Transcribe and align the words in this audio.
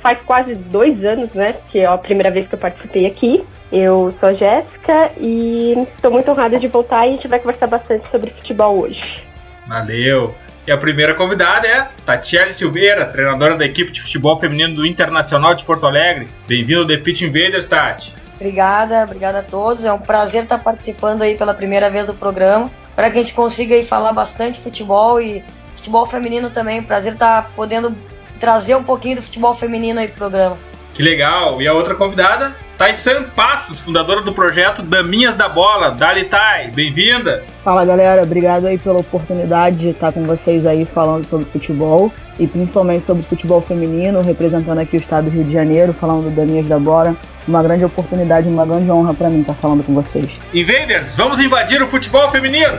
faz 0.00 0.18
quase 0.22 0.54
dois 0.54 1.04
anos, 1.04 1.30
né? 1.34 1.54
Que 1.70 1.80
é 1.80 1.86
a 1.86 1.98
primeira 1.98 2.30
vez 2.30 2.48
que 2.48 2.54
eu 2.54 2.58
participei 2.58 3.04
aqui. 3.04 3.44
Eu 3.70 4.14
sou 4.18 4.30
a 4.30 4.32
Jéssica 4.32 5.10
e 5.20 5.74
estou 5.96 6.10
muito 6.10 6.30
honrada 6.30 6.58
de 6.58 6.68
voltar 6.68 7.06
e 7.06 7.10
a 7.10 7.12
gente 7.12 7.28
vai 7.28 7.38
conversar 7.38 7.66
bastante 7.66 8.10
sobre 8.10 8.30
futebol 8.30 8.78
hoje. 8.78 9.22
Valeu! 9.66 10.34
E 10.66 10.72
a 10.72 10.78
primeira 10.78 11.12
convidada 11.12 11.68
é 11.68 11.88
Tatiele 12.06 12.54
Silveira, 12.54 13.04
treinadora 13.04 13.54
da 13.54 13.66
equipe 13.66 13.92
de 13.92 14.00
futebol 14.00 14.38
feminino 14.38 14.74
do 14.74 14.86
Internacional 14.86 15.54
de 15.54 15.62
Porto 15.62 15.86
Alegre. 15.86 16.26
Bem-vindo 16.48 16.80
ao 16.80 16.86
The 16.86 16.96
Pitch 16.96 17.20
Invaders, 17.20 17.66
Tati. 17.66 18.14
Obrigada, 18.36 19.04
obrigada 19.04 19.40
a 19.40 19.42
todos. 19.42 19.84
É 19.84 19.92
um 19.92 19.98
prazer 19.98 20.44
estar 20.44 20.56
participando 20.58 21.20
aí 21.20 21.36
pela 21.36 21.52
primeira 21.52 21.90
vez 21.90 22.06
do 22.06 22.14
programa. 22.14 22.70
Espero 22.88 23.12
que 23.12 23.18
a 23.18 23.22
gente 23.22 23.34
consiga 23.34 23.74
aí 23.74 23.84
falar 23.84 24.14
bastante 24.14 24.58
futebol 24.58 25.20
e 25.20 25.44
futebol 25.74 26.06
feminino 26.06 26.48
também. 26.48 26.82
Prazer 26.82 27.12
estar 27.12 27.50
podendo 27.54 27.94
trazer 28.40 28.74
um 28.74 28.82
pouquinho 28.82 29.16
do 29.16 29.22
futebol 29.22 29.54
feminino 29.54 30.00
aí 30.00 30.08
pro 30.08 30.16
programa. 30.16 30.56
Que 30.94 31.02
legal! 31.02 31.60
E 31.60 31.68
a 31.68 31.74
outra 31.74 31.94
convidada, 31.94 32.56
Taisan 32.76 33.24
Passos, 33.36 33.78
fundadora 33.78 34.20
do 34.20 34.32
projeto 34.32 34.82
Daminhas 34.82 35.36
da 35.36 35.48
Bola. 35.48 35.92
Dali 35.92 36.24
Tai, 36.24 36.72
bem-vinda! 36.72 37.44
Fala 37.62 37.84
galera, 37.84 38.22
obrigado 38.22 38.66
aí 38.66 38.76
pela 38.76 38.98
oportunidade 38.98 39.78
de 39.78 39.90
estar 39.90 40.12
com 40.12 40.24
vocês 40.24 40.66
aí 40.66 40.84
falando 40.84 41.24
sobre 41.26 41.46
futebol 41.46 42.12
e 42.38 42.48
principalmente 42.48 43.04
sobre 43.04 43.22
futebol 43.22 43.60
feminino, 43.60 44.22
representando 44.22 44.78
aqui 44.78 44.96
o 44.96 44.98
estado 44.98 45.26
do 45.26 45.30
Rio 45.30 45.44
de 45.44 45.52
Janeiro, 45.52 45.92
falando 45.92 46.24
do 46.24 46.30
Daminhas 46.30 46.66
da 46.66 46.78
Bola. 46.78 47.16
Uma 47.46 47.62
grande 47.62 47.84
oportunidade, 47.84 48.48
uma 48.48 48.66
grande 48.66 48.90
honra 48.90 49.14
para 49.14 49.30
mim 49.30 49.42
estar 49.42 49.54
falando 49.54 49.84
com 49.84 49.94
vocês. 49.94 50.40
Invaders, 50.52 51.14
vamos 51.14 51.40
invadir 51.40 51.80
o 51.80 51.86
futebol 51.86 52.28
feminino! 52.30 52.78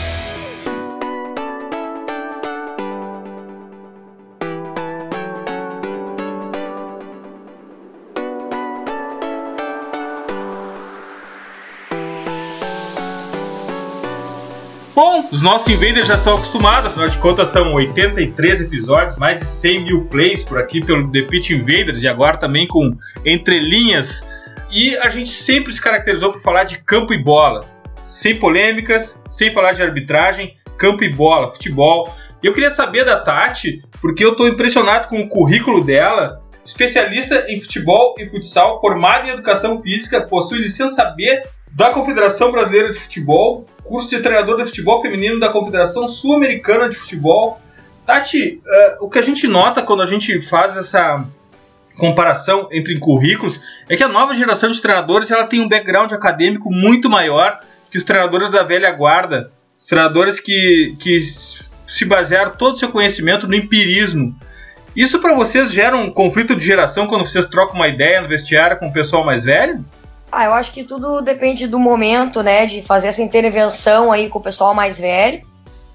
Bom, 14.93 15.25
os 15.31 15.41
nossos 15.41 15.69
invaders 15.69 16.05
já 16.05 16.15
estão 16.15 16.35
acostumados, 16.35 16.91
afinal 16.91 17.07
de 17.07 17.17
contas 17.17 17.47
são 17.47 17.73
83 17.73 18.59
episódios, 18.59 19.15
mais 19.15 19.37
de 19.37 19.45
100 19.45 19.85
mil 19.85 20.05
plays 20.05 20.43
por 20.43 20.59
aqui 20.59 20.83
pelo 20.83 21.09
The 21.09 21.21
Pitch 21.21 21.51
Invaders 21.51 22.03
e 22.03 22.09
agora 22.09 22.35
também 22.35 22.67
com 22.67 22.97
entrelinhas. 23.25 24.21
E 24.69 24.97
a 24.97 25.09
gente 25.09 25.29
sempre 25.29 25.73
se 25.73 25.79
caracterizou 25.79 26.33
por 26.33 26.41
falar 26.41 26.65
de 26.65 26.77
campo 26.79 27.13
e 27.13 27.17
bola, 27.17 27.65
sem 28.03 28.37
polêmicas, 28.37 29.17
sem 29.29 29.53
falar 29.53 29.71
de 29.71 29.81
arbitragem, 29.81 30.57
campo 30.77 31.05
e 31.05 31.09
bola, 31.09 31.53
futebol. 31.53 32.13
Eu 32.43 32.51
queria 32.51 32.69
saber 32.69 33.05
da 33.05 33.17
Tati, 33.17 33.81
porque 34.01 34.25
eu 34.25 34.33
estou 34.33 34.45
impressionado 34.45 35.07
com 35.07 35.21
o 35.21 35.29
currículo 35.29 35.85
dela, 35.85 36.41
especialista 36.65 37.45
em 37.47 37.61
futebol 37.61 38.15
e 38.17 38.29
futsal, 38.29 38.81
formada 38.81 39.29
em 39.29 39.31
educação 39.31 39.81
física, 39.81 40.19
possui 40.19 40.59
licença 40.59 41.05
B 41.05 41.43
da 41.71 41.91
Confederação 41.91 42.51
Brasileira 42.51 42.91
de 42.91 42.99
Futebol, 42.99 43.65
curso 43.91 44.09
de 44.09 44.21
treinador 44.21 44.55
de 44.57 44.63
futebol 44.63 45.01
feminino 45.01 45.37
da 45.37 45.49
Confederação 45.49 46.07
Sul-Americana 46.07 46.87
de 46.87 46.95
Futebol. 46.95 47.59
Tati, 48.05 48.61
uh, 48.65 49.05
o 49.05 49.09
que 49.09 49.19
a 49.19 49.21
gente 49.21 49.45
nota 49.49 49.81
quando 49.81 50.01
a 50.01 50.05
gente 50.05 50.41
faz 50.41 50.77
essa 50.77 51.25
comparação 51.97 52.69
entre 52.71 52.97
currículos 52.97 53.59
é 53.89 53.97
que 53.97 54.03
a 54.03 54.07
nova 54.07 54.33
geração 54.33 54.71
de 54.71 54.81
treinadores 54.81 55.29
ela 55.29 55.45
tem 55.45 55.59
um 55.59 55.67
background 55.67 56.09
acadêmico 56.13 56.71
muito 56.71 57.09
maior 57.09 57.59
que 57.91 57.97
os 57.97 58.05
treinadores 58.05 58.49
da 58.49 58.63
velha 58.63 58.89
guarda, 58.91 59.51
os 59.77 59.85
treinadores 59.85 60.39
que, 60.39 60.95
que 60.97 61.19
se 61.19 62.05
basearam 62.05 62.51
todo 62.51 62.75
o 62.75 62.77
seu 62.77 62.89
conhecimento 62.89 63.45
no 63.45 63.53
empirismo. 63.53 64.33
Isso 64.95 65.19
para 65.19 65.35
vocês 65.35 65.69
gera 65.69 65.97
um 65.97 66.09
conflito 66.09 66.55
de 66.55 66.65
geração 66.65 67.07
quando 67.07 67.25
vocês 67.25 67.45
trocam 67.45 67.75
uma 67.75 67.89
ideia 67.89 68.21
no 68.21 68.29
vestiário 68.29 68.79
com 68.79 68.87
o 68.87 68.93
pessoal 68.93 69.25
mais 69.25 69.43
velho? 69.43 69.83
Ah, 70.31 70.45
eu 70.45 70.53
acho 70.53 70.71
que 70.71 70.83
tudo 70.83 71.21
depende 71.21 71.67
do 71.67 71.77
momento, 71.77 72.41
né, 72.41 72.65
de 72.65 72.81
fazer 72.81 73.09
essa 73.09 73.21
intervenção 73.21 74.11
aí 74.11 74.29
com 74.29 74.39
o 74.39 74.41
pessoal 74.41 74.73
mais 74.73 74.97
velho, 74.97 75.45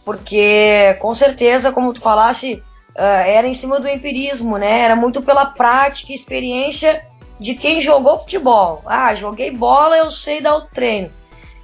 porque 0.05 0.97
com 1.01 1.15
certeza, 1.15 1.73
como 1.73 1.93
tu 1.93 2.01
falasse, 2.03 2.63
uh, 2.95 3.01
era 3.01 3.49
em 3.49 3.55
cima 3.55 3.81
do 3.81 3.89
empirismo, 3.89 4.59
né, 4.59 4.81
era 4.81 4.95
muito 4.95 5.23
pela 5.23 5.47
prática 5.47 6.13
e 6.13 6.15
experiência 6.15 7.03
de 7.41 7.55
quem 7.55 7.81
jogou 7.81 8.19
futebol. 8.19 8.83
Ah, 8.85 9.15
joguei 9.15 9.51
bola, 9.51 9.97
eu 9.97 10.11
sei 10.11 10.43
dar 10.43 10.57
o 10.57 10.67
treino. 10.67 11.11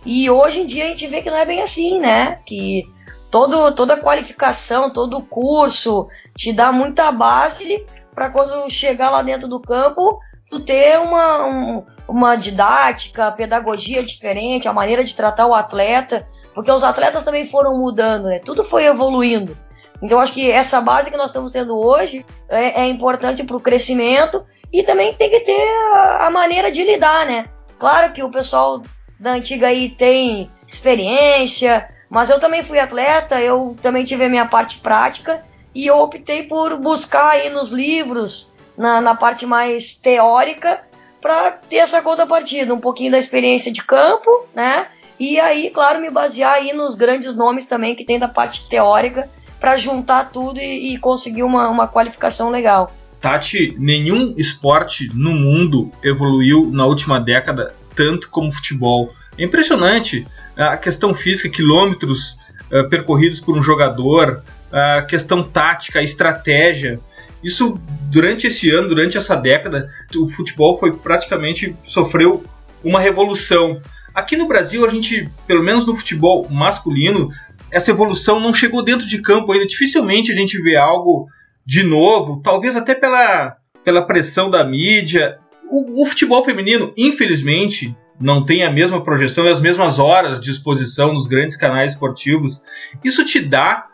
E 0.04 0.30
hoje 0.30 0.60
em 0.60 0.66
dia 0.66 0.86
a 0.86 0.88
gente 0.88 1.06
vê 1.06 1.20
que 1.20 1.30
não 1.30 1.36
é 1.36 1.44
bem 1.44 1.60
assim, 1.60 2.00
né, 2.00 2.38
que 2.46 2.88
todo, 3.30 3.72
toda 3.72 3.98
qualificação, 3.98 4.90
todo 4.90 5.20
curso 5.20 6.08
te 6.34 6.54
dá 6.54 6.72
muita 6.72 7.12
base 7.12 7.84
para 8.14 8.30
quando 8.30 8.70
chegar 8.70 9.10
lá 9.10 9.22
dentro 9.22 9.46
do 9.46 9.60
campo 9.60 10.18
tu 10.52 10.60
ter 10.60 10.98
uma, 11.00 11.46
um, 11.46 11.82
uma 12.08 12.36
didática, 12.36 13.30
pedagogia 13.32 14.02
diferente, 14.02 14.68
a 14.68 14.72
maneira 14.72 15.04
de 15.04 15.14
tratar 15.14 15.46
o 15.46 15.54
atleta, 15.54 16.26
porque 16.54 16.70
os 16.70 16.84
atletas 16.84 17.24
também 17.24 17.46
foram 17.46 17.78
mudando, 17.78 18.24
né? 18.24 18.40
Tudo 18.44 18.62
foi 18.62 18.84
evoluindo. 18.84 19.56
Então 20.02 20.18
acho 20.18 20.32
que 20.32 20.50
essa 20.50 20.80
base 20.80 21.10
que 21.10 21.16
nós 21.16 21.30
estamos 21.30 21.52
tendo 21.52 21.78
hoje 21.78 22.26
é, 22.48 22.82
é 22.82 22.88
importante 22.88 23.44
para 23.44 23.56
o 23.56 23.60
crescimento 23.60 24.44
e 24.72 24.82
também 24.82 25.14
tem 25.14 25.30
que 25.30 25.40
ter 25.40 25.68
a, 25.94 26.26
a, 26.26 26.30
maneira 26.30 26.72
de 26.72 26.82
lidar, 26.82 27.24
né? 27.24 27.44
Claro 27.78 28.12
que 28.12 28.22
o 28.22 28.30
pessoal 28.30 28.82
da 29.18 29.32
antiga 29.32 29.68
aí 29.68 29.90
tem 29.90 30.50
experiência, 30.66 31.88
mas 32.10 32.30
eu 32.30 32.40
também 32.40 32.64
fui 32.64 32.78
atleta, 32.78 33.40
eu 33.40 33.76
também 33.80 34.04
tive 34.04 34.24
a 34.24 34.28
minha 34.28 34.46
parte 34.46 34.78
prática 34.78 35.44
e 35.74 35.86
eu 35.86 35.98
optei 35.98 36.42
por 36.44 36.76
buscar 36.76 37.30
aí 37.30 37.48
nos 37.48 37.70
livros, 37.70 38.52
na, 38.76 39.00
na 39.00 39.14
parte 39.14 39.46
mais 39.46 39.94
teórica, 39.94 40.82
para 41.22 41.52
ter 41.52 41.76
essa 41.76 42.02
contrapartida, 42.02 42.74
um 42.74 42.80
pouquinho 42.80 43.12
da 43.12 43.18
experiência 43.18 43.72
de 43.72 43.82
campo, 43.82 44.46
né? 44.54 44.88
E 45.18 45.38
aí, 45.38 45.70
claro, 45.70 46.00
me 46.00 46.10
basear 46.10 46.54
aí 46.54 46.72
nos 46.72 46.96
grandes 46.96 47.36
nomes 47.36 47.64
também 47.64 47.94
que 47.94 48.04
tem 48.04 48.18
da 48.18 48.26
parte 48.26 48.68
teórica 48.68 49.30
para 49.60 49.76
juntar 49.76 50.32
tudo 50.32 50.58
e, 50.58 50.94
e 50.94 50.98
conseguir 50.98 51.44
uma, 51.44 51.68
uma 51.68 51.86
qualificação 51.86 52.50
legal. 52.50 52.92
Tati, 53.20 53.76
nenhum 53.78 54.34
esporte 54.36 55.08
no 55.14 55.30
mundo 55.30 55.92
evoluiu 56.02 56.68
na 56.72 56.84
última 56.84 57.20
década 57.20 57.72
tanto 57.94 58.28
como 58.28 58.48
o 58.48 58.52
futebol. 58.52 59.12
É 59.38 59.44
impressionante 59.44 60.26
a 60.56 60.76
questão 60.76 61.14
física, 61.14 61.48
quilômetros 61.48 62.36
uh, 62.72 62.88
percorridos 62.88 63.38
por 63.38 63.56
um 63.56 63.62
jogador, 63.62 64.42
a 64.72 65.02
questão 65.02 65.40
tática, 65.40 66.02
estratégia. 66.02 66.98
Isso 67.42 67.80
durante 68.10 68.46
esse 68.46 68.70
ano, 68.70 68.88
durante 68.88 69.16
essa 69.16 69.34
década, 69.34 69.90
o 70.16 70.28
futebol 70.28 70.78
foi 70.78 70.92
praticamente 70.92 71.74
sofreu 71.82 72.44
uma 72.84 73.00
revolução. 73.00 73.80
Aqui 74.14 74.36
no 74.36 74.46
Brasil, 74.46 74.84
a 74.84 74.88
gente, 74.88 75.28
pelo 75.46 75.62
menos 75.62 75.86
no 75.86 75.96
futebol 75.96 76.46
masculino, 76.50 77.30
essa 77.70 77.90
evolução 77.90 78.38
não 78.38 78.52
chegou 78.52 78.82
dentro 78.82 79.06
de 79.06 79.22
campo 79.22 79.52
ainda. 79.52 79.66
Dificilmente 79.66 80.30
a 80.30 80.34
gente 80.34 80.60
vê 80.60 80.76
algo 80.76 81.26
de 81.64 81.82
novo, 81.82 82.40
talvez 82.42 82.76
até 82.76 82.94
pela, 82.94 83.56
pela 83.84 84.02
pressão 84.02 84.50
da 84.50 84.62
mídia. 84.62 85.38
O, 85.70 86.02
o 86.02 86.06
futebol 86.06 86.44
feminino, 86.44 86.92
infelizmente, 86.96 87.96
não 88.20 88.44
tem 88.44 88.62
a 88.62 88.70
mesma 88.70 89.02
projeção 89.02 89.46
e 89.46 89.48
as 89.48 89.60
mesmas 89.60 89.98
horas 89.98 90.38
de 90.40 90.50
exposição 90.50 91.14
nos 91.14 91.26
grandes 91.26 91.56
canais 91.56 91.92
esportivos. 91.92 92.62
Isso 93.02 93.24
te 93.24 93.40
dá 93.40 93.86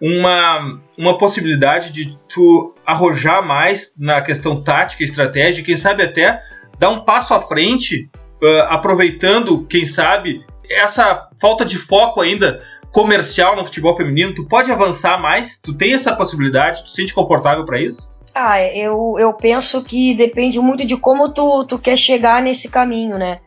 uma, 0.00 0.80
uma 0.96 1.16
possibilidade 1.16 1.90
de 1.90 2.16
tu 2.28 2.74
arrojar 2.84 3.44
mais 3.46 3.94
na 3.98 4.20
questão 4.20 4.62
tática 4.62 5.02
e 5.02 5.06
estratégia, 5.06 5.64
quem 5.64 5.76
sabe 5.76 6.02
até 6.02 6.40
dar 6.78 6.90
um 6.90 7.00
passo 7.00 7.32
à 7.34 7.40
frente, 7.40 8.10
uh, 8.42 8.62
aproveitando, 8.68 9.64
quem 9.66 9.86
sabe, 9.86 10.44
essa 10.70 11.28
falta 11.40 11.64
de 11.64 11.78
foco 11.78 12.20
ainda 12.20 12.62
comercial 12.90 13.56
no 13.56 13.64
futebol 13.64 13.96
feminino. 13.96 14.34
Tu 14.34 14.46
pode 14.46 14.70
avançar 14.70 15.20
mais? 15.20 15.58
Tu 15.60 15.74
tem 15.74 15.94
essa 15.94 16.14
possibilidade? 16.14 16.82
Tu 16.82 16.90
se 16.90 16.96
sente 16.96 17.14
confortável 17.14 17.64
para 17.64 17.80
isso? 17.80 18.10
Ah, 18.34 18.60
eu, 18.62 19.16
eu 19.18 19.32
penso 19.32 19.82
que 19.82 20.14
depende 20.14 20.60
muito 20.60 20.84
de 20.84 20.96
como 20.96 21.30
tu, 21.30 21.64
tu 21.64 21.78
quer 21.78 21.96
chegar 21.96 22.42
nesse 22.42 22.68
caminho, 22.68 23.16
né? 23.16 23.38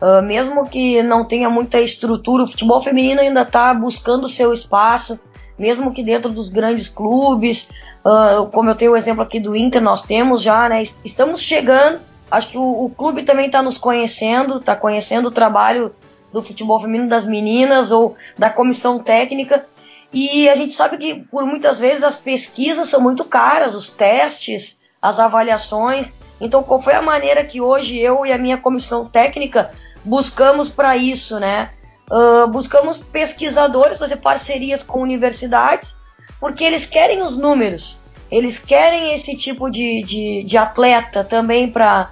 Uh, 0.00 0.22
mesmo 0.22 0.66
que 0.68 1.02
não 1.02 1.24
tenha 1.24 1.50
muita 1.50 1.80
estrutura, 1.80 2.44
o 2.44 2.46
futebol 2.46 2.80
feminino 2.80 3.20
ainda 3.20 3.42
está 3.42 3.74
buscando 3.74 4.28
seu 4.28 4.52
espaço, 4.52 5.20
mesmo 5.58 5.92
que 5.92 6.02
dentro 6.02 6.30
dos 6.30 6.50
grandes 6.50 6.88
clubes, 6.88 7.70
uh, 8.04 8.46
como 8.50 8.70
eu 8.70 8.76
tenho 8.76 8.92
o 8.92 8.96
exemplo 8.96 9.22
aqui 9.22 9.40
do 9.40 9.56
Inter, 9.56 9.82
nós 9.82 10.02
temos 10.02 10.42
já, 10.42 10.68
né? 10.68 10.82
Estamos 10.82 11.40
chegando. 11.40 12.00
Acho 12.30 12.48
que 12.48 12.58
o, 12.58 12.84
o 12.84 12.90
clube 12.90 13.22
também 13.22 13.46
está 13.46 13.62
nos 13.62 13.78
conhecendo, 13.78 14.58
está 14.58 14.76
conhecendo 14.76 15.28
o 15.28 15.32
trabalho 15.32 15.92
do 16.32 16.42
futebol 16.42 16.80
feminino 16.80 17.08
das 17.08 17.26
meninas 17.26 17.90
ou 17.90 18.16
da 18.36 18.50
comissão 18.50 18.98
técnica. 18.98 19.66
E 20.12 20.48
a 20.48 20.54
gente 20.54 20.72
sabe 20.72 20.96
que 20.96 21.14
por 21.14 21.44
muitas 21.44 21.80
vezes 21.80 22.04
as 22.04 22.16
pesquisas 22.16 22.88
são 22.88 23.00
muito 23.00 23.24
caras, 23.24 23.74
os 23.74 23.90
testes, 23.90 24.80
as 25.00 25.18
avaliações. 25.18 26.12
Então, 26.40 26.62
qual 26.62 26.80
foi 26.80 26.94
a 26.94 27.02
maneira 27.02 27.44
que 27.44 27.60
hoje 27.60 27.98
eu 27.98 28.24
e 28.24 28.32
a 28.32 28.38
minha 28.38 28.56
comissão 28.56 29.06
técnica 29.06 29.70
buscamos 30.04 30.68
para 30.68 30.96
isso, 30.96 31.38
né? 31.40 31.70
Uh, 32.10 32.48
buscamos 32.48 32.96
pesquisadores, 32.96 33.98
fazer 33.98 34.16
parcerias 34.16 34.82
com 34.82 35.00
universidades, 35.00 35.96
porque 36.40 36.64
eles 36.64 36.86
querem 36.86 37.20
os 37.20 37.36
números, 37.36 38.02
eles 38.30 38.58
querem 38.58 39.12
esse 39.12 39.36
tipo 39.36 39.70
de, 39.70 40.02
de, 40.02 40.44
de 40.44 40.56
atleta 40.56 41.22
também 41.24 41.70
para 41.70 42.10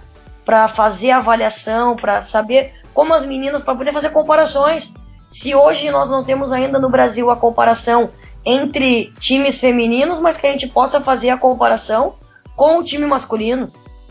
fazer 0.68 1.10
avaliação, 1.10 1.96
para 1.96 2.20
saber 2.20 2.74
como 2.92 3.14
as 3.14 3.24
meninas, 3.24 3.62
para 3.62 3.74
poder 3.74 3.92
fazer 3.92 4.10
comparações. 4.10 4.92
Se 5.28 5.54
hoje 5.54 5.90
nós 5.90 6.08
não 6.08 6.24
temos 6.24 6.52
ainda 6.52 6.78
no 6.78 6.88
Brasil 6.88 7.30
a 7.30 7.36
comparação 7.36 8.10
entre 8.44 9.12
times 9.18 9.60
femininos, 9.60 10.18
mas 10.18 10.38
que 10.38 10.46
a 10.46 10.52
gente 10.52 10.68
possa 10.68 11.00
fazer 11.00 11.30
a 11.30 11.36
comparação 11.36 12.14
com 12.54 12.78
o 12.78 12.84
time 12.84 13.04
masculino. 13.04 13.70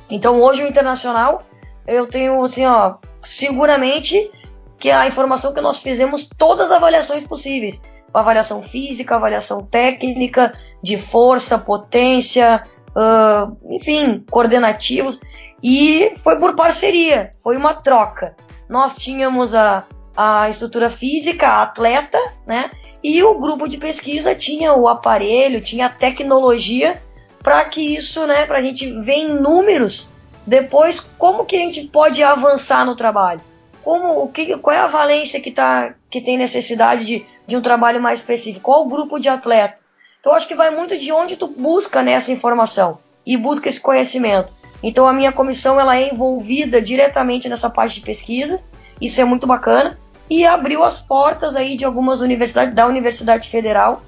Então 0.10 0.42
hoje 0.42 0.64
o 0.64 0.68
internacional, 0.68 1.44
eu 1.88 2.06
tenho 2.06 2.44
assim, 2.44 2.66
ó, 2.66 2.96
seguramente 3.24 4.30
que 4.78 4.92
a 4.92 5.08
informação 5.08 5.54
que 5.54 5.62
nós 5.62 5.82
fizemos 5.82 6.28
todas 6.28 6.70
as 6.70 6.78
avaliações 6.78 7.26
possíveis. 7.26 7.82
Avaliação 8.14 8.62
física, 8.62 9.16
avaliação 9.16 9.62
técnica, 9.62 10.58
de 10.82 10.98
força, 10.98 11.58
potência, 11.58 12.64
uh, 12.96 13.58
enfim, 13.74 14.24
coordenativos. 14.30 15.20
E 15.62 16.14
foi 16.18 16.40
por 16.40 16.56
parceria, 16.56 17.32
foi 17.42 17.58
uma 17.58 17.74
troca. 17.76 18.36
Nós 18.70 18.96
tínhamos 18.96 19.54
a, 19.54 19.86
a 20.16 20.50
estrutura 20.50 20.90
física, 20.90 21.48
a 21.48 21.64
atleta, 21.64 22.20
né? 22.46 22.70
E 23.04 23.22
o 23.24 23.40
grupo 23.40 23.68
de 23.68 23.78
pesquisa 23.78 24.34
tinha 24.34 24.74
o 24.74 24.88
aparelho, 24.88 25.62
tinha 25.62 25.88
a 25.88 25.90
tecnologia 25.90 27.00
para 27.44 27.64
que 27.66 27.96
isso, 27.96 28.26
né, 28.26 28.48
para 28.48 28.58
a 28.58 28.62
gente 28.62 28.90
ver 29.02 29.14
em 29.14 29.28
números 29.28 30.16
depois 30.48 31.00
como 31.00 31.46
que 31.46 31.56
a 31.56 31.60
gente 31.60 31.84
pode 31.84 32.24
avançar 32.24 32.84
no 32.84 32.96
trabalho 32.96 33.42
como 33.86 34.24
o 34.24 34.28
que, 34.30 34.58
qual 34.58 34.76
é 34.76 34.80
a 34.80 34.88
valência 34.88 35.40
que, 35.40 35.52
tá, 35.52 35.94
que 36.10 36.20
tem 36.20 36.40
necessidade 36.40 37.06
de, 37.06 37.24
de 37.46 37.56
um 37.56 37.62
trabalho 37.62 38.02
mais 38.02 38.20
específico, 38.20 38.64
qual 38.64 38.84
o 38.84 38.90
grupo 38.90 39.20
de 39.20 39.30
atleta. 39.30 39.78
Então 40.20 40.34
acho 40.34 40.48
que 40.48 40.56
vai 40.56 40.76
muito 40.76 40.98
de 40.98 41.12
onde 41.12 41.38
tu 41.38 41.46
busca 41.48 42.02
nessa 42.02 42.32
informação 42.32 42.98
e 43.24 43.38
busca 43.38 43.70
esse 43.70 43.80
conhecimento. 43.80 44.52
Então 44.82 45.08
a 45.08 45.14
minha 45.14 45.32
comissão 45.32 45.80
ela 45.80 45.96
é 45.96 46.12
envolvida 46.12 46.82
diretamente 46.82 47.48
nessa 47.48 47.70
parte 47.70 48.00
de 48.00 48.02
pesquisa, 48.02 48.60
isso 49.00 49.22
é 49.22 49.24
muito 49.24 49.46
bacana 49.46 50.00
e 50.28 50.44
abriu 50.44 50.84
as 50.84 51.00
portas 51.00 51.56
aí 51.56 51.78
de 51.78 51.86
algumas 51.86 52.22
universidades, 52.22 52.74
da 52.74 52.88
Universidade 52.88 53.50
Federal, 53.50 54.02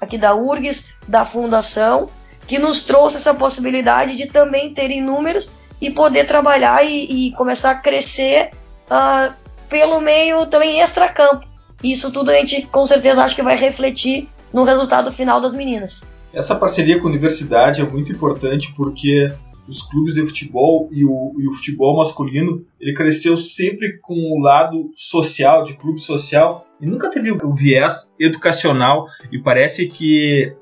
aqui 0.00 0.16
da 0.16 0.32
URGS, 0.32 0.94
da 1.08 1.24
Fundação, 1.24 2.08
que 2.46 2.56
nos 2.56 2.84
trouxe 2.84 3.16
essa 3.16 3.34
possibilidade 3.34 4.14
de 4.14 4.28
também 4.28 4.72
terem 4.72 5.02
números 5.02 5.50
e 5.80 5.90
poder 5.90 6.24
trabalhar 6.24 6.84
e, 6.84 7.26
e 7.26 7.32
começar 7.32 7.72
a 7.72 7.74
crescer 7.74 8.50
uh, 8.90 9.32
pelo 9.68 10.00
meio 10.00 10.46
também 10.46 10.80
extra-campo. 10.80 11.46
Isso 11.82 12.12
tudo 12.12 12.30
a 12.30 12.34
gente 12.34 12.66
com 12.66 12.86
certeza 12.86 13.22
acho 13.22 13.34
que 13.34 13.42
vai 13.42 13.56
refletir 13.56 14.28
no 14.52 14.62
resultado 14.62 15.12
final 15.12 15.40
das 15.40 15.52
meninas. 15.52 16.02
Essa 16.32 16.54
parceria 16.54 16.98
com 17.00 17.06
a 17.06 17.10
universidade 17.10 17.80
é 17.80 17.84
muito 17.84 18.10
importante 18.12 18.72
porque 18.76 19.32
os 19.68 19.82
clubes 19.82 20.14
de 20.14 20.26
futebol 20.26 20.88
e 20.92 21.04
o, 21.04 21.34
e 21.38 21.48
o, 21.48 21.52
futebol 21.52 21.96
masculino 21.96 22.64
ele 22.80 22.92
cresceu 22.92 23.36
sempre 23.36 23.98
com 23.98 24.14
o 24.14 24.40
lado 24.40 24.90
social, 24.94 25.64
de 25.64 25.74
clube 25.74 26.00
social, 26.00 26.66
e 26.80 26.86
nunca 26.86 27.10
teve 27.10 27.30
o 27.30 27.54
viés 27.54 28.12
educacional. 28.18 29.06
E 29.32 29.38
parece 29.38 29.86
que 29.86 30.54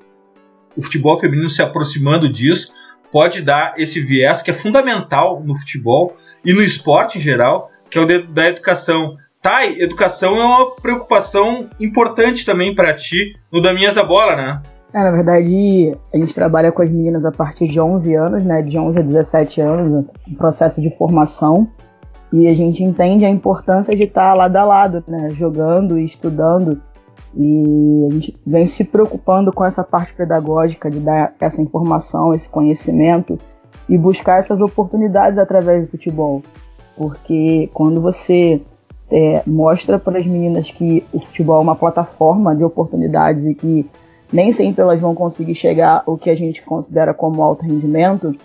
o 0.75 0.81
futebol 0.81 1.19
feminino 1.19 1.49
se 1.49 1.61
aproximando 1.61 2.29
disso 2.29 2.71
pode 3.11 3.41
dar 3.41 3.75
esse 3.77 3.99
viés 3.99 4.41
que 4.41 4.51
é 4.51 4.53
fundamental 4.53 5.41
no 5.43 5.55
futebol 5.55 6.15
e 6.43 6.53
no 6.53 6.61
esporte 6.61 7.17
em 7.17 7.21
geral, 7.21 7.69
que 7.93 7.99
é 7.99 8.01
o 8.01 8.33
da 8.33 8.49
educação. 8.49 9.17
Thay, 9.39 9.79
educação 9.79 10.35
é 10.35 10.43
uma 10.43 10.71
preocupação 10.71 11.69
importante 11.79 12.43
também 12.43 12.73
para 12.73 12.91
ti 12.91 13.35
no 13.51 13.61
Daminhas 13.61 13.93
da 13.93 14.03
Bola, 14.03 14.35
né? 14.35 14.61
É, 14.91 14.99
na 14.99 15.11
verdade, 15.11 15.91
a 16.11 16.17
gente 16.17 16.33
trabalha 16.33 16.71
com 16.71 16.81
as 16.81 16.89
meninas 16.89 17.23
a 17.23 17.31
partir 17.31 17.67
de 17.67 17.79
11 17.79 18.15
anos, 18.15 18.43
né, 18.43 18.63
de 18.63 18.79
11 18.79 18.97
a 18.97 19.01
17 19.01 19.61
anos, 19.61 20.05
um 20.27 20.33
processo 20.35 20.81
de 20.81 20.89
formação, 20.97 21.67
e 22.31 22.47
a 22.47 22.53
gente 22.55 22.83
entende 22.83 23.25
a 23.25 23.29
importância 23.29 23.95
de 23.95 24.03
estar 24.03 24.33
lado 24.33 24.55
a 24.55 24.63
lado, 24.63 25.03
né, 25.07 25.29
jogando 25.31 25.99
e 25.99 26.03
estudando, 26.03 26.81
e 27.35 28.07
a 28.09 28.13
gente 28.13 28.35
vem 28.45 28.65
se 28.65 28.85
preocupando 28.85 29.51
com 29.51 29.63
essa 29.63 29.83
parte 29.83 30.13
pedagógica 30.13 30.89
de 30.89 30.99
dar 30.99 31.33
essa 31.39 31.61
informação, 31.61 32.33
esse 32.33 32.49
conhecimento 32.49 33.37
e 33.87 33.97
buscar 33.97 34.39
essas 34.39 34.61
oportunidades 34.61 35.37
através 35.37 35.85
do 35.85 35.91
futebol 35.91 36.41
porque 36.95 37.69
quando 37.73 38.01
você 38.01 38.61
é, 39.11 39.43
mostra 39.45 39.99
para 39.99 40.19
as 40.19 40.25
meninas 40.25 40.71
que 40.71 41.05
o 41.11 41.19
futebol 41.19 41.57
é 41.57 41.61
uma 41.61 41.75
plataforma 41.75 42.55
de 42.55 42.63
oportunidades 42.63 43.45
e 43.45 43.53
que 43.53 43.89
nem 44.31 44.51
sempre 44.51 44.81
elas 44.81 44.99
vão 44.99 45.13
conseguir 45.13 45.55
chegar 45.55 46.03
ao 46.05 46.17
que 46.17 46.29
a 46.29 46.35
gente 46.35 46.63
considera 46.63 47.13
como 47.13 47.43
alto 47.43 47.63
rendimento, 47.63 48.35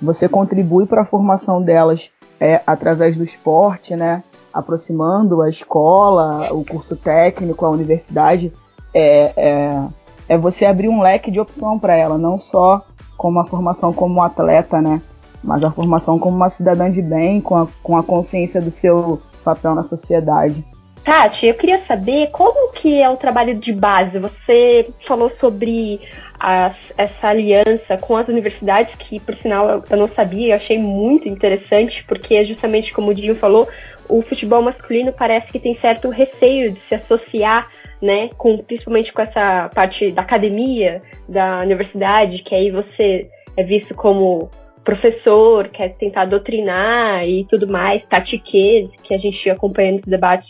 você 0.00 0.28
contribui 0.28 0.86
para 0.86 1.02
a 1.02 1.04
formação 1.04 1.62
delas 1.62 2.10
é, 2.40 2.60
através 2.66 3.16
do 3.16 3.22
esporte, 3.22 3.94
né? 3.94 4.22
aproximando 4.56 5.42
a 5.42 5.50
escola, 5.50 6.50
o 6.50 6.64
curso 6.64 6.96
técnico, 6.96 7.66
a 7.66 7.70
universidade, 7.70 8.50
é, 8.94 9.32
é, 9.36 9.88
é 10.30 10.38
você 10.38 10.64
abrir 10.64 10.88
um 10.88 11.02
leque 11.02 11.30
de 11.30 11.38
opção 11.38 11.78
para 11.78 11.94
ela, 11.94 12.16
não 12.16 12.38
só 12.38 12.82
como 13.18 13.38
a 13.38 13.44
formação 13.44 13.92
como 13.92 14.22
atleta, 14.22 14.80
né? 14.80 15.02
Mas 15.46 15.62
a 15.62 15.70
formação 15.70 16.18
como 16.18 16.36
uma 16.36 16.48
cidadã 16.48 16.90
de 16.90 17.00
bem, 17.00 17.40
com 17.40 17.56
a, 17.56 17.68
com 17.82 17.96
a 17.96 18.02
consciência 18.02 18.60
do 18.60 18.70
seu 18.70 19.22
papel 19.44 19.74
na 19.74 19.84
sociedade. 19.84 20.64
Tati, 21.04 21.46
eu 21.46 21.54
queria 21.54 21.80
saber 21.86 22.30
como 22.32 22.72
que 22.72 23.00
é 23.00 23.08
o 23.08 23.16
trabalho 23.16 23.54
de 23.54 23.72
base. 23.72 24.18
Você 24.18 24.88
falou 25.06 25.30
sobre 25.40 26.00
as, 26.40 26.74
essa 26.98 27.28
aliança 27.28 27.96
com 28.00 28.16
as 28.16 28.26
universidades, 28.26 28.92
que 28.96 29.20
por 29.20 29.36
sinal 29.36 29.70
eu, 29.70 29.84
eu 29.88 29.96
não 29.96 30.08
sabia, 30.08 30.48
eu 30.48 30.56
achei 30.56 30.78
muito 30.78 31.28
interessante, 31.28 32.04
porque 32.08 32.44
justamente 32.44 32.92
como 32.92 33.12
o 33.12 33.14
Dinho 33.14 33.36
falou, 33.36 33.68
o 34.08 34.20
futebol 34.22 34.60
masculino 34.60 35.12
parece 35.12 35.46
que 35.46 35.60
tem 35.60 35.78
certo 35.78 36.10
receio 36.10 36.72
de 36.72 36.80
se 36.80 36.96
associar, 36.96 37.68
né, 38.02 38.28
com, 38.36 38.58
principalmente 38.58 39.12
com 39.12 39.22
essa 39.22 39.70
parte 39.74 40.10
da 40.10 40.22
academia, 40.22 41.02
da 41.28 41.58
universidade, 41.58 42.42
que 42.42 42.54
aí 42.54 42.70
você 42.70 43.28
é 43.56 43.62
visto 43.62 43.94
como 43.94 44.50
professor, 44.86 45.68
quer 45.68 45.96
tentar 45.96 46.26
doutrinar 46.26 47.26
e 47.26 47.44
tudo 47.50 47.70
mais, 47.70 48.02
tatiquez, 48.08 48.88
que 49.02 49.12
a 49.12 49.18
gente 49.18 49.50
acompanha 49.50 49.92
nos 49.92 50.02
debates 50.02 50.48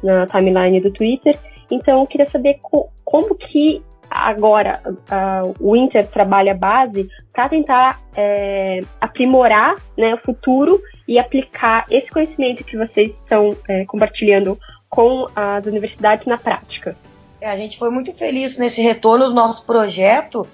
na 0.00 0.24
timeline 0.28 0.80
do 0.80 0.92
Twitter. 0.92 1.36
Então, 1.68 2.00
eu 2.00 2.06
queria 2.06 2.26
saber 2.26 2.60
co 2.62 2.88
como 3.04 3.34
que 3.34 3.82
agora 4.08 4.80
o 5.58 5.74
Inter 5.74 6.06
trabalha 6.06 6.54
base 6.54 7.08
para 7.32 7.48
tentar 7.48 8.00
é, 8.16 8.80
aprimorar 9.00 9.74
né, 9.98 10.14
o 10.14 10.18
futuro 10.18 10.80
e 11.08 11.18
aplicar 11.18 11.84
esse 11.90 12.08
conhecimento 12.08 12.62
que 12.64 12.76
vocês 12.76 13.10
estão 13.10 13.50
é, 13.68 13.84
compartilhando 13.84 14.58
com 14.88 15.26
as 15.34 15.66
universidades 15.66 16.26
na 16.26 16.38
prática. 16.38 16.94
É, 17.40 17.50
a 17.50 17.56
gente 17.56 17.78
foi 17.78 17.90
muito 17.90 18.14
feliz 18.14 18.56
nesse 18.58 18.80
retorno 18.80 19.28
do 19.28 19.34
nosso 19.34 19.66
projeto, 19.66 20.46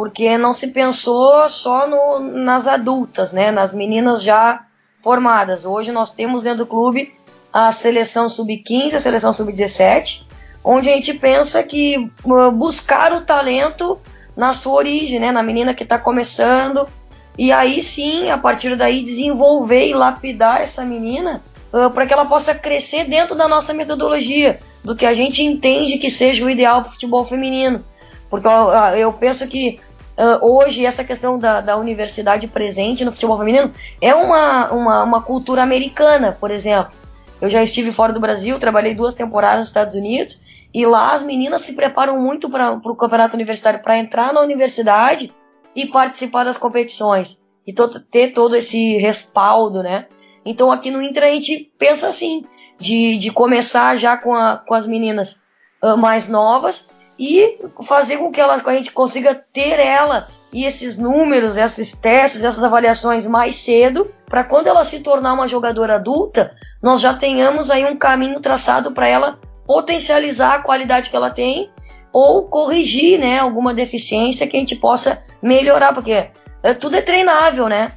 porque 0.00 0.38
não 0.38 0.54
se 0.54 0.68
pensou 0.68 1.46
só 1.46 1.86
no, 1.86 2.20
nas 2.20 2.66
adultas, 2.66 3.32
né, 3.32 3.50
nas 3.50 3.74
meninas 3.74 4.22
já 4.22 4.64
formadas. 5.02 5.66
Hoje 5.66 5.92
nós 5.92 6.10
temos 6.10 6.42
dentro 6.42 6.60
do 6.60 6.66
clube 6.66 7.12
a 7.52 7.70
seleção 7.70 8.26
sub-15, 8.26 8.94
a 8.94 8.98
seleção 8.98 9.30
sub-17, 9.30 10.22
onde 10.64 10.88
a 10.88 10.94
gente 10.94 11.12
pensa 11.12 11.62
que 11.62 12.10
uh, 12.24 12.50
buscar 12.50 13.12
o 13.12 13.20
talento 13.20 14.00
na 14.34 14.54
sua 14.54 14.72
origem, 14.76 15.20
né, 15.20 15.30
na 15.30 15.42
menina 15.42 15.74
que 15.74 15.82
está 15.82 15.98
começando, 15.98 16.88
e 17.36 17.52
aí 17.52 17.82
sim, 17.82 18.30
a 18.30 18.38
partir 18.38 18.76
daí, 18.76 19.02
desenvolver 19.02 19.86
e 19.86 19.92
lapidar 19.92 20.62
essa 20.62 20.82
menina 20.82 21.42
uh, 21.74 21.90
para 21.90 22.06
que 22.06 22.14
ela 22.14 22.24
possa 22.24 22.54
crescer 22.54 23.04
dentro 23.04 23.36
da 23.36 23.46
nossa 23.46 23.74
metodologia, 23.74 24.60
do 24.82 24.96
que 24.96 25.04
a 25.04 25.12
gente 25.12 25.42
entende 25.42 25.98
que 25.98 26.10
seja 26.10 26.42
o 26.42 26.48
ideal 26.48 26.80
para 26.80 26.88
o 26.88 26.92
futebol 26.92 27.26
feminino. 27.26 27.84
Porque 28.30 28.48
uh, 28.48 28.96
eu 28.96 29.12
penso 29.12 29.46
que 29.46 29.78
uh, 30.20 30.44
hoje 30.44 30.84
essa 30.84 31.02
questão 31.02 31.38
da, 31.38 31.62
da, 31.62 31.76
universidade 31.76 32.46
presente 32.46 33.04
no 33.04 33.12
futebol 33.12 33.38
feminino 33.38 33.72
é 34.00 34.14
uma, 34.14 34.70
uma, 34.70 35.02
uma 35.02 35.22
cultura 35.22 35.62
americana, 35.62 36.36
por 36.38 36.50
exemplo. 36.50 36.92
Eu 37.40 37.48
já 37.48 37.62
estive 37.62 37.90
fora 37.90 38.12
do 38.12 38.20
Brasil, 38.20 38.58
trabalhei 38.58 38.94
duas 38.94 39.14
temporadas 39.14 39.60
nos 39.60 39.68
Estados 39.68 39.94
Unidos 39.94 40.44
e 40.74 40.84
lá 40.84 41.12
as 41.12 41.22
meninas 41.22 41.62
se 41.62 41.72
preparam 41.72 42.20
muito 42.20 42.50
para 42.50 42.72
o 42.72 42.94
campeonato 42.94 43.34
universitário 43.34 43.80
para 43.80 43.98
entrar 43.98 44.32
na 44.32 44.42
universidade 44.42 45.32
e 45.74 45.86
participar 45.86 46.44
das 46.44 46.58
competições 46.58 47.40
e 47.66 47.72
ter 48.10 48.32
todo 48.32 48.54
esse 48.54 48.98
respaldo, 48.98 49.82
né? 49.82 50.06
Então 50.44 50.70
aqui 50.70 50.90
no 50.90 51.02
Inter 51.02 51.24
a 51.24 51.30
gente 51.30 51.72
pensa 51.78 52.08
assim, 52.08 52.44
de, 52.78 53.16
de 53.16 53.30
começar 53.30 53.96
já 53.96 54.16
com, 54.16 54.34
a, 54.34 54.58
com 54.58 54.74
as 54.74 54.86
meninas 54.86 55.42
uh, 55.82 55.96
mais 55.96 56.28
novas 56.28 56.90
e 57.20 57.58
fazer 57.84 58.16
com 58.16 58.32
que 58.32 58.40
ela, 58.40 58.54
a 58.64 58.72
gente 58.72 58.92
consiga 58.92 59.34
ter 59.34 59.78
ela 59.78 60.26
e 60.50 60.64
esses 60.64 60.96
números, 60.96 61.54
esses 61.54 61.92
testes, 61.92 62.42
essas 62.42 62.64
avaliações 62.64 63.26
mais 63.26 63.56
cedo, 63.56 64.10
para 64.24 64.42
quando 64.42 64.68
ela 64.68 64.82
se 64.84 65.00
tornar 65.00 65.34
uma 65.34 65.46
jogadora 65.46 65.96
adulta, 65.96 66.56
nós 66.82 66.98
já 66.98 67.12
tenhamos 67.12 67.70
aí 67.70 67.84
um 67.84 67.94
caminho 67.96 68.40
traçado 68.40 68.92
para 68.92 69.06
ela 69.06 69.38
potencializar 69.66 70.54
a 70.54 70.62
qualidade 70.62 71.10
que 71.10 71.16
ela 71.16 71.30
tem 71.30 71.70
ou 72.10 72.48
corrigir, 72.48 73.20
né, 73.20 73.38
alguma 73.38 73.74
deficiência 73.74 74.46
que 74.46 74.56
a 74.56 74.60
gente 74.60 74.74
possa 74.74 75.22
melhorar, 75.42 75.92
porque 75.92 76.30
é, 76.62 76.74
tudo 76.74 76.96
é 76.96 77.02
treinável, 77.02 77.68
né? 77.68 77.92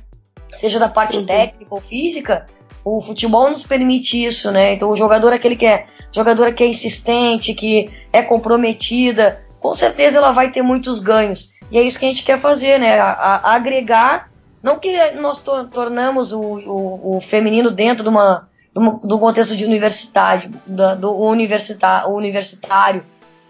Seja 0.50 0.80
da 0.80 0.90
parte 0.90 1.18
uhum. 1.18 1.26
técnica 1.26 1.74
ou 1.74 1.82
física, 1.82 2.46
o 2.84 3.02
futebol 3.02 3.50
nos 3.50 3.64
permite 3.64 4.24
isso, 4.24 4.52
né? 4.52 4.74
Então 4.74 4.90
o 4.90 4.96
jogador 4.96 5.34
aquele 5.34 5.56
que 5.56 5.66
é 5.66 5.86
jogadora 6.12 6.52
que 6.52 6.64
é 6.64 6.68
insistente, 6.68 7.54
que 7.54 7.92
é 8.12 8.22
comprometida, 8.22 9.44
com 9.60 9.74
certeza 9.74 10.18
ela 10.18 10.32
vai 10.32 10.52
ter 10.52 10.62
muitos 10.62 11.00
ganhos. 11.00 11.54
E 11.72 11.78
é 11.78 11.82
isso 11.82 11.98
que 11.98 12.06
a 12.06 12.10
gente 12.10 12.24
quer 12.24 12.40
fazer, 12.40 12.80
né? 12.80 13.00
A, 13.00 13.12
a 13.12 13.54
agregar, 13.56 14.30
não 14.62 14.78
que 14.78 15.12
nós 15.14 15.42
to 15.42 15.66
tornamos 15.66 16.32
o, 16.34 16.40
o, 16.40 17.18
o, 17.18 17.22
feminino 17.22 17.72
dentro 17.72 18.04
de 18.04 18.10
uma 18.10 18.48
do, 18.74 19.20
contexto 19.20 19.56
de 19.56 19.66
universidade, 19.66 20.50
do, 20.66 21.16
universitar, 21.16 22.10
universitário. 22.10 23.04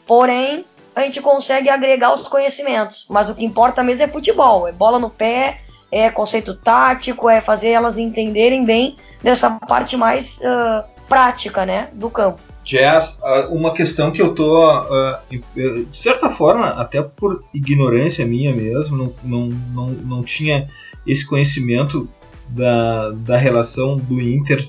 Porém, 0.05 0.65
a 0.95 1.01
gente 1.01 1.21
consegue 1.21 1.69
agregar 1.69 2.13
os 2.13 2.27
conhecimentos. 2.27 3.07
Mas 3.09 3.29
o 3.29 3.35
que 3.35 3.45
importa 3.45 3.83
mesmo 3.83 4.03
é 4.03 4.07
futebol, 4.07 4.67
é 4.67 4.71
bola 4.71 4.99
no 4.99 5.09
pé, 5.09 5.61
é 5.93 6.09
conceito 6.09 6.55
tático, 6.55 7.29
é 7.29 7.39
fazer 7.39 7.69
elas 7.69 7.97
entenderem 7.97 8.65
bem 8.65 8.95
dessa 9.21 9.51
parte 9.51 9.95
mais 9.95 10.39
uh, 10.39 10.83
prática, 11.07 11.65
né, 11.65 11.89
do 11.93 12.09
campo. 12.09 12.41
Jazz, 12.63 13.19
uma 13.49 13.73
questão 13.73 14.09
que 14.11 14.21
eu 14.21 14.33
tô, 14.33 14.71
uh, 14.71 15.17
de 15.29 15.85
certa 15.91 16.29
forma, 16.29 16.67
até 16.69 17.01
por 17.01 17.43
ignorância 17.53 18.25
minha 18.25 18.53
mesmo, 18.53 18.97
não, 18.97 19.13
não, 19.23 19.47
não, 19.73 19.85
não 19.87 20.23
tinha 20.23 20.69
esse 21.05 21.25
conhecimento 21.27 22.07
da, 22.47 23.11
da 23.11 23.37
relação 23.37 23.97
do 23.97 24.19
Inter 24.21 24.65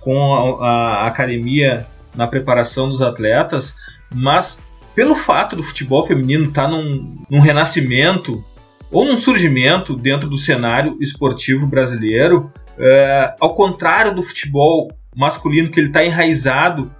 com 0.00 0.34
a, 0.60 1.02
a 1.02 1.06
academia 1.06 1.86
na 2.14 2.26
preparação 2.26 2.88
dos 2.88 3.00
atletas, 3.00 3.74
mas 4.12 4.58
pelo 4.94 5.14
fato 5.14 5.54
do 5.54 5.62
futebol 5.62 6.04
feminino 6.04 6.46
estar 6.46 6.62
tá 6.64 6.68
num, 6.68 7.14
num 7.30 7.38
renascimento 7.38 8.44
ou 8.90 9.04
num 9.04 9.16
surgimento 9.16 9.94
dentro 9.94 10.28
do 10.28 10.38
cenário 10.38 10.96
esportivo 11.00 11.66
brasileiro, 11.66 12.50
é, 12.78 13.34
ao 13.40 13.54
contrário 13.54 14.14
do 14.14 14.22
futebol 14.22 14.88
masculino, 15.14 15.70
que 15.70 15.80
ele 15.80 15.88
está 15.88 16.04
enraizado 16.04 16.90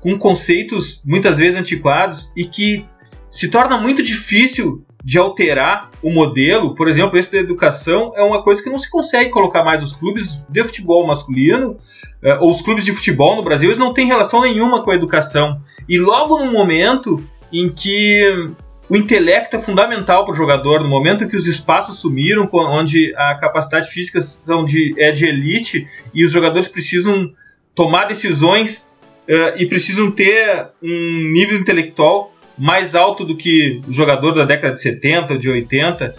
com 0.00 0.18
conceitos 0.18 1.00
muitas 1.04 1.38
vezes 1.38 1.56
antiquados 1.56 2.32
e 2.36 2.44
que 2.44 2.86
se 3.30 3.48
torna 3.48 3.78
muito 3.78 4.02
difícil 4.02 4.84
de 5.04 5.18
alterar 5.18 5.90
o 6.02 6.10
modelo. 6.10 6.74
Por 6.74 6.88
exemplo, 6.88 7.18
esse 7.18 7.32
da 7.32 7.38
educação 7.38 8.12
é 8.16 8.22
uma 8.22 8.42
coisa 8.42 8.62
que 8.62 8.70
não 8.70 8.78
se 8.78 8.90
consegue 8.90 9.30
colocar 9.30 9.62
mais. 9.62 9.82
Os 9.82 9.92
clubes 9.92 10.42
de 10.48 10.64
futebol 10.64 11.06
masculino 11.06 11.76
é, 12.22 12.34
ou 12.34 12.50
os 12.50 12.62
clubes 12.62 12.84
de 12.84 12.92
futebol 12.92 13.36
no 13.36 13.42
Brasil 13.42 13.68
eles 13.68 13.78
não 13.78 13.92
têm 13.92 14.06
relação 14.06 14.40
nenhuma 14.42 14.82
com 14.82 14.90
a 14.90 14.94
educação. 14.94 15.60
E 15.88 15.98
logo 15.98 16.44
no 16.44 16.52
momento 16.52 17.22
em 17.52 17.70
que 17.70 18.50
o 18.88 18.96
intelecto 18.96 19.56
é 19.56 19.60
fundamental 19.60 20.24
para 20.24 20.32
o 20.32 20.36
jogador. 20.36 20.80
No 20.80 20.88
momento 20.88 21.28
que 21.28 21.36
os 21.36 21.46
espaços 21.46 21.98
sumiram, 21.98 22.48
onde 22.52 23.14
a 23.16 23.34
capacidade 23.34 23.88
física 23.90 24.20
são 24.20 24.64
de, 24.64 24.94
é 24.98 25.12
de 25.12 25.26
elite 25.26 25.86
e 26.14 26.24
os 26.24 26.32
jogadores 26.32 26.68
precisam 26.68 27.30
tomar 27.74 28.06
decisões 28.06 28.94
uh, 29.28 29.56
e 29.56 29.66
precisam 29.66 30.10
ter 30.10 30.68
um 30.82 31.30
nível 31.32 31.58
intelectual 31.58 32.32
mais 32.56 32.94
alto 32.94 33.24
do 33.24 33.36
que 33.36 33.80
o 33.86 33.92
jogador 33.92 34.32
da 34.32 34.44
década 34.44 34.74
de 34.74 34.80
70 34.80 35.34
ou 35.34 35.38
de 35.38 35.48
80. 35.48 36.14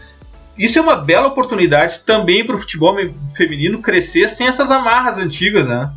Isso 0.57 0.77
é 0.77 0.81
uma 0.81 0.95
bela 0.95 1.27
oportunidade 1.27 2.01
também 2.05 2.45
para 2.45 2.55
o 2.55 2.59
futebol 2.59 2.95
feminino 3.35 3.81
crescer 3.81 4.29
sem 4.29 4.47
essas 4.47 4.69
amarras 4.69 5.17
antigas, 5.17 5.67
né? 5.67 5.91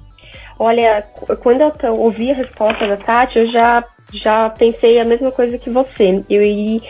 Olha, 0.59 1.03
quando 1.41 1.61
eu 1.83 1.97
ouvi 1.97 2.31
a 2.31 2.35
resposta 2.35 2.87
da 2.87 2.97
Tati, 2.97 3.39
eu 3.39 3.51
já 3.51 3.85
já 4.13 4.51
pensei 4.51 5.01
a 5.01 5.05
mesma 5.05 5.31
coisa 5.31 5.59
que 5.59 5.71
você. 5.71 6.25
Eu, 6.29 6.43
e 6.43 6.83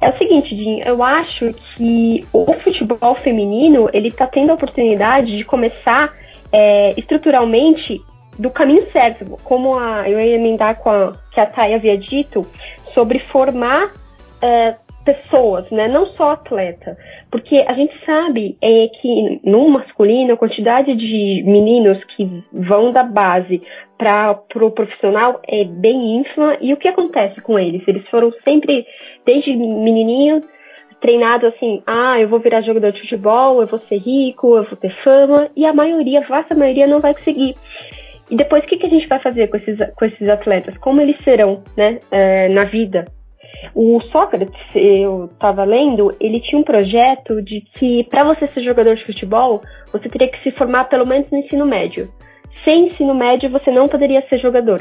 é 0.00 0.10
o 0.10 0.18
seguinte, 0.18 0.54
Jim, 0.54 0.80
eu 0.84 1.02
acho 1.02 1.52
que 1.76 2.24
o 2.32 2.52
futebol 2.54 3.14
feminino 3.14 3.88
ele 3.92 4.08
está 4.08 4.26
tendo 4.26 4.50
a 4.50 4.54
oportunidade 4.54 5.36
de 5.36 5.44
começar 5.44 6.12
é, 6.52 6.90
estruturalmente 6.98 8.00
do 8.38 8.50
caminho 8.50 8.84
certo, 8.90 9.24
como 9.44 9.78
a, 9.78 10.08
eu 10.08 10.20
ia 10.20 10.36
emendar 10.36 10.76
com 10.76 10.90
a 10.90 11.12
que 11.32 11.40
a 11.40 11.46
Thay 11.46 11.74
havia 11.74 11.96
dito, 11.96 12.46
sobre 12.92 13.18
formar 13.18 13.90
é, 14.42 14.74
pessoas, 15.04 15.70
né? 15.70 15.88
Não 15.88 16.06
só 16.06 16.32
atleta. 16.32 16.96
Porque 17.30 17.56
a 17.66 17.72
gente 17.74 17.94
sabe 18.04 18.56
é, 18.62 18.88
que 19.00 19.40
no 19.44 19.68
masculino, 19.68 20.34
a 20.34 20.36
quantidade 20.36 20.94
de 20.94 21.42
meninos 21.44 22.02
que 22.16 22.42
vão 22.52 22.92
da 22.92 23.02
base 23.02 23.62
para 24.04 24.32
o 24.32 24.34
pro 24.34 24.70
profissional 24.70 25.40
é 25.48 25.64
bem 25.64 26.18
ínfima. 26.18 26.58
E 26.60 26.74
o 26.74 26.76
que 26.76 26.88
acontece 26.88 27.40
com 27.40 27.58
eles? 27.58 27.82
Eles 27.88 28.06
foram 28.10 28.30
sempre, 28.44 28.84
desde 29.24 29.56
menininhos, 29.56 30.44
treinados 31.00 31.54
assim: 31.54 31.82
ah, 31.86 32.20
eu 32.20 32.28
vou 32.28 32.38
virar 32.38 32.60
jogador 32.60 32.92
de 32.92 33.00
futebol, 33.00 33.62
eu 33.62 33.66
vou 33.66 33.80
ser 33.80 33.96
rico, 33.96 34.56
eu 34.58 34.64
vou 34.64 34.76
ter 34.76 34.94
fama. 35.02 35.48
E 35.56 35.64
a 35.64 35.72
maioria, 35.72 36.20
a 36.20 36.28
vasta 36.28 36.54
maioria, 36.54 36.86
não 36.86 37.00
vai 37.00 37.14
conseguir. 37.14 37.54
E 38.30 38.36
depois, 38.36 38.62
o 38.62 38.66
que, 38.66 38.76
que 38.76 38.86
a 38.86 38.90
gente 38.90 39.08
vai 39.08 39.20
fazer 39.20 39.48
com 39.48 39.56
esses, 39.56 39.78
com 39.94 40.04
esses 40.04 40.28
atletas? 40.28 40.76
Como 40.78 41.00
eles 41.00 41.16
serão 41.24 41.62
né, 41.74 41.98
é, 42.10 42.48
na 42.50 42.64
vida? 42.64 43.06
O 43.74 44.00
Sócrates, 44.12 44.54
eu 44.74 45.26
estava 45.26 45.64
lendo, 45.64 46.14
ele 46.20 46.40
tinha 46.40 46.60
um 46.60 46.64
projeto 46.64 47.40
de 47.42 47.62
que 47.78 48.04
para 48.04 48.24
você 48.24 48.46
ser 48.48 48.62
jogador 48.62 48.96
de 48.96 49.06
futebol, 49.06 49.60
você 49.90 50.08
teria 50.08 50.28
que 50.28 50.42
se 50.42 50.50
formar 50.52 50.84
pelo 50.84 51.06
menos 51.06 51.30
no 51.30 51.38
ensino 51.38 51.64
médio. 51.64 52.08
Sem 52.62 52.86
ensino 52.86 53.14
médio, 53.14 53.50
você 53.50 53.70
não 53.70 53.88
poderia 53.88 54.22
ser 54.28 54.38
jogador, 54.38 54.80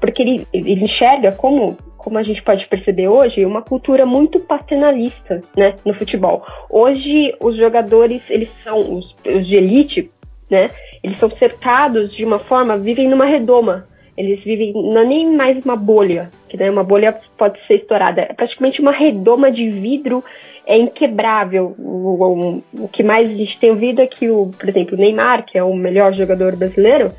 porque 0.00 0.22
ele, 0.22 0.46
ele 0.52 0.84
enxerga 0.84 1.32
como 1.32 1.76
como 2.00 2.16
a 2.16 2.22
gente 2.22 2.42
pode 2.42 2.66
perceber 2.66 3.08
hoje, 3.08 3.44
uma 3.44 3.62
cultura 3.62 4.06
muito 4.06 4.40
paternalista, 4.40 5.42
né, 5.56 5.74
no 5.84 5.92
futebol. 5.94 6.44
Hoje, 6.70 7.34
os 7.42 7.56
jogadores, 7.56 8.22
eles 8.30 8.48
são 8.64 8.78
os, 8.78 9.14
os 9.26 9.46
de 9.46 9.56
elite, 9.56 10.10
né, 10.50 10.68
eles 11.02 11.18
são 11.18 11.28
cercados 11.28 12.14
de 12.16 12.24
uma 12.24 12.38
forma, 12.38 12.76
vivem 12.76 13.08
numa 13.08 13.26
redoma, 13.26 13.86
eles 14.16 14.42
vivem, 14.42 14.72
não 14.72 15.02
é 15.02 15.04
nem 15.04 15.36
mais 15.36 15.62
uma 15.64 15.76
bolha, 15.76 16.30
que 16.48 16.56
né, 16.56 16.70
uma 16.70 16.82
bolha 16.82 17.14
pode 17.36 17.58
ser 17.66 17.74
estourada, 17.74 18.22
é 18.22 18.32
praticamente 18.32 18.80
uma 18.80 18.92
redoma 18.92 19.50
de 19.50 19.68
vidro, 19.68 20.24
é 20.70 20.78
inquebrável. 20.78 21.74
O, 21.76 22.62
o, 22.78 22.84
o 22.84 22.88
que 22.88 23.02
mais 23.02 23.28
a 23.28 23.34
gente 23.34 23.58
tem 23.58 23.70
ouvido 23.70 24.00
é 24.00 24.06
que, 24.06 24.30
o, 24.30 24.52
por 24.56 24.68
exemplo, 24.68 24.96
o 24.96 25.00
Neymar, 25.00 25.44
que 25.44 25.58
é 25.58 25.64
o 25.64 25.74
melhor 25.74 26.14
jogador 26.14 26.54
brasileiro, 26.54 27.10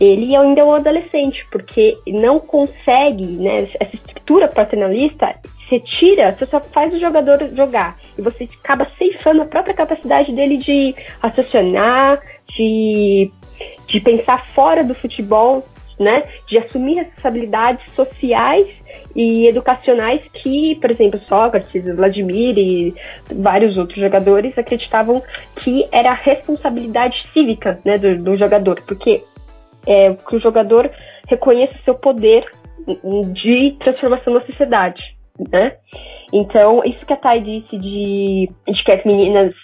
ele 0.00 0.34
ainda 0.34 0.62
é 0.62 0.64
um 0.64 0.74
adolescente, 0.74 1.44
porque 1.52 1.94
não 2.06 2.40
consegue, 2.40 3.26
né, 3.26 3.68
essa 3.78 3.94
estrutura 3.94 4.48
paternalista, 4.48 5.34
você 5.68 5.78
tira, 5.80 6.32
você 6.32 6.46
só 6.46 6.58
faz 6.58 6.92
o 6.94 6.98
jogador 6.98 7.38
jogar, 7.54 7.98
e 8.16 8.22
você 8.22 8.48
acaba 8.64 8.88
ceifando 8.96 9.42
a 9.42 9.46
própria 9.46 9.74
capacidade 9.74 10.32
dele 10.32 10.56
de 10.56 10.94
raciocinar, 11.20 12.20
de, 12.56 13.30
de 13.86 14.00
pensar 14.00 14.46
fora 14.54 14.82
do 14.82 14.94
futebol, 14.94 15.66
né, 15.98 16.22
de 16.46 16.58
assumir 16.58 16.94
responsabilidades 16.94 17.84
sociais 17.94 18.68
e 19.16 19.48
educacionais 19.48 20.20
que, 20.34 20.76
por 20.76 20.90
exemplo, 20.90 21.18
Sócrates, 21.26 21.84
Vladimir 21.96 22.58
e 22.58 22.94
vários 23.34 23.78
outros 23.78 23.98
jogadores 23.98 24.56
acreditavam 24.58 25.22
que 25.56 25.88
era 25.90 26.10
a 26.10 26.14
responsabilidade 26.14 27.16
cívica 27.32 27.80
né, 27.82 27.96
do, 27.96 28.22
do 28.22 28.36
jogador, 28.36 28.78
porque 28.86 29.22
é, 29.86 30.12
que 30.14 30.36
o 30.36 30.40
jogador 30.40 30.90
reconheça 31.26 31.74
seu 31.84 31.94
poder 31.94 32.44
de 33.32 33.76
transformação 33.80 34.34
na 34.34 34.42
sociedade, 34.42 35.02
né? 35.50 35.76
Então, 36.32 36.82
isso 36.84 37.04
que 37.06 37.12
a 37.12 37.16
Thay 37.16 37.40
disse 37.40 37.78
de, 37.78 38.50
de 38.68 38.84
que 38.84 38.92
as 38.92 39.04
meninas 39.04 39.54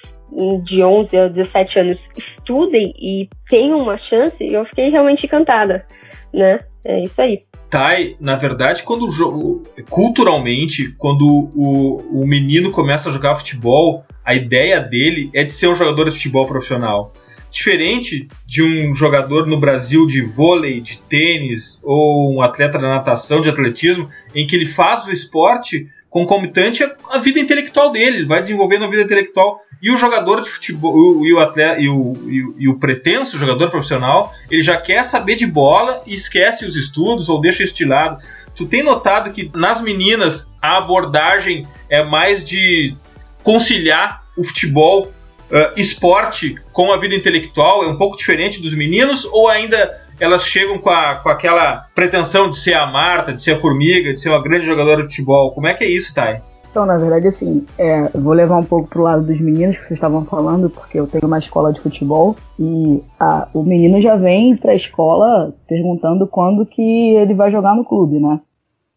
de 0.65 0.83
11 0.83 1.17
a 1.17 1.29
17 1.29 1.79
anos 1.79 1.99
estudem 2.17 2.95
e 2.99 3.29
tenham 3.51 3.79
uma 3.79 3.99
chance, 3.99 4.37
eu 4.41 4.65
fiquei 4.65 4.89
realmente 4.89 5.27
encantada, 5.27 5.85
né? 6.33 6.59
É 6.85 7.01
isso 7.01 7.21
aí. 7.21 7.45
Tai, 7.73 8.17
na 8.21 8.37
verdade, 8.37 8.83
quando 8.83 9.07
o 9.07 9.11
jogo. 9.11 9.63
Culturalmente, 9.89 10.95
quando 10.99 11.27
o, 11.27 12.21
o 12.21 12.27
menino 12.27 12.71
começa 12.71 13.09
a 13.09 13.13
jogar 13.13 13.37
futebol, 13.37 14.05
a 14.23 14.35
ideia 14.35 14.79
dele 14.79 15.31
é 15.33 15.43
de 15.43 15.51
ser 15.53 15.69
um 15.69 15.75
jogador 15.75 16.05
de 16.05 16.11
futebol 16.11 16.47
profissional. 16.47 17.15
Diferente 17.51 18.29
de 18.47 18.63
um 18.63 18.95
jogador 18.95 19.47
no 19.47 19.59
Brasil 19.59 20.07
de 20.07 20.21
vôlei, 20.21 20.83
de 20.83 20.99
tênis, 20.99 21.81
ou 21.83 22.35
um 22.35 22.43
atleta 22.43 22.79
da 22.79 22.89
natação, 22.89 23.41
de 23.41 23.49
atletismo, 23.49 24.07
em 24.35 24.47
que 24.47 24.55
ele 24.55 24.67
faz 24.67 25.07
o 25.07 25.11
esporte 25.11 25.89
concomitante 26.13 26.85
à 27.09 27.19
vida 27.19 27.41
intelectual 27.41 27.91
dele, 27.91 28.19
ele 28.19 28.27
vai 28.27 28.43
desenvolvendo 28.43 28.85
a 28.85 28.89
vida 28.89 29.03
intelectual. 29.03 29.59
E 29.83 29.91
o 29.91 29.97
jogador 29.97 30.43
de 30.43 30.51
futebol, 30.51 31.25
e 31.25 31.33
o, 31.33 31.41
atleta, 31.41 31.81
e 31.81 31.89
o, 31.89 32.13
e 32.29 32.45
o, 32.45 32.55
e 32.59 32.69
o 32.69 32.79
pretenso 32.79 33.39
jogador 33.39 33.71
profissional, 33.71 34.31
ele 34.51 34.63
já 34.63 34.77
quer 34.77 35.07
saber 35.07 35.37
de 35.37 35.47
bola 35.47 36.03
e 36.07 36.13
esquece 36.15 36.67
os 36.67 36.77
estudos 36.77 37.31
ou 37.31 37.41
deixa 37.41 37.65
isso 37.65 37.75
de 37.75 37.87
lado. 37.87 38.23
Tu 38.55 38.67
tem 38.67 38.83
notado 38.83 39.33
que 39.33 39.51
nas 39.55 39.81
meninas 39.81 40.53
a 40.61 40.77
abordagem 40.77 41.67
é 41.89 42.05
mais 42.05 42.45
de 42.45 42.95
conciliar 43.43 44.23
o 44.37 44.45
futebol, 44.45 45.07
uh, 45.51 45.81
esporte 45.81 46.57
com 46.75 46.93
a 46.93 46.99
vida 46.99 47.15
intelectual? 47.15 47.85
É 47.85 47.89
um 47.89 47.97
pouco 47.97 48.19
diferente 48.19 48.61
dos 48.61 48.75
meninos 48.75 49.25
ou 49.25 49.49
ainda 49.49 49.99
elas 50.21 50.45
chegam 50.45 50.79
com, 50.79 50.91
a, 50.91 51.17
com 51.17 51.29
aquela 51.29 51.87
pretensão 51.95 52.51
de 52.51 52.59
ser 52.59 52.75
a 52.75 52.87
Marta, 52.87 53.33
de 53.33 53.43
ser 53.43 53.53
a 53.53 53.61
Formiga, 53.61 54.13
de 54.13 54.21
ser 54.21 54.29
uma 54.29 54.43
grande 54.43 54.67
jogadora 54.67 54.99
de 54.99 55.09
futebol. 55.09 55.53
Como 55.53 55.67
é 55.67 55.75
que 55.75 55.85
é 55.85 55.89
isso, 55.89 56.15
Thay? 56.15 56.41
Então, 56.73 56.87
na 56.87 56.97
verdade, 56.97 57.27
assim, 57.27 57.67
é, 57.77 58.09
vou 58.15 58.33
levar 58.33 58.57
um 58.57 58.65
pouco 58.65 58.89
pro 58.89 59.03
lado 59.03 59.23
dos 59.23 59.39
meninos 59.43 59.77
que 59.77 59.85
vocês 59.85 59.99
estavam 59.99 60.25
falando, 60.25 60.71
porque 60.71 60.99
eu 60.99 61.07
tenho 61.07 61.27
uma 61.27 61.39
escola 61.39 61.71
de 61.71 61.81
futebol 61.81 62.35
e 62.59 63.03
a, 63.21 63.47
o 63.53 63.63
menino 63.63 64.01
já 64.01 64.17
vem 64.17 64.57
pra 64.57 64.75
escola 64.75 65.55
perguntando 65.69 66.27
quando 66.27 66.65
que 66.65 67.11
ele 67.15 67.35
vai 67.35 67.51
jogar 67.51 67.77
no 67.77 67.85
clube, 67.85 68.19
né? 68.19 68.41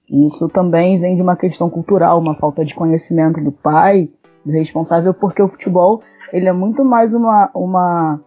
Isso 0.09 0.47
também 0.47 0.99
vem 1.01 1.17
de 1.17 1.21
uma 1.21 1.35
questão 1.35 1.69
cultural, 1.69 2.17
uma 2.17 2.35
falta 2.35 2.63
de 2.63 2.73
conhecimento 2.73 3.43
do 3.43 3.51
pai, 3.51 4.07
do 4.45 4.53
responsável, 4.53 5.13
porque 5.13 5.41
o 5.41 5.49
futebol 5.49 6.01
ele 6.31 6.47
é 6.47 6.53
muito 6.53 6.85
mais 6.85 7.13
uma, 7.13 7.49
uma, 7.53 8.21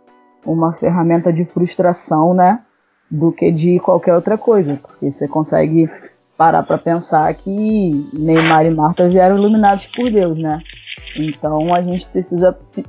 uma 0.44 0.72
ferramenta 0.72 1.32
de 1.32 1.46
frustração, 1.46 2.34
né? 2.34 2.60
Do 3.10 3.32
que 3.32 3.50
de 3.50 3.78
qualquer 3.80 4.14
outra 4.14 4.36
coisa, 4.36 4.78
porque 4.82 5.10
você 5.10 5.26
consegue 5.26 5.90
parar 6.36 6.62
para 6.62 6.78
pensar 6.78 7.32
que 7.34 8.08
Neymar 8.12 8.64
e 8.64 8.70
Marta 8.70 9.08
vieram 9.08 9.36
iluminados 9.36 9.86
por 9.86 10.10
Deus, 10.10 10.38
né? 10.38 10.60
Então 11.16 11.74
a 11.74 11.82
gente 11.82 12.06
precisa 12.06 12.56
se, 12.64 12.84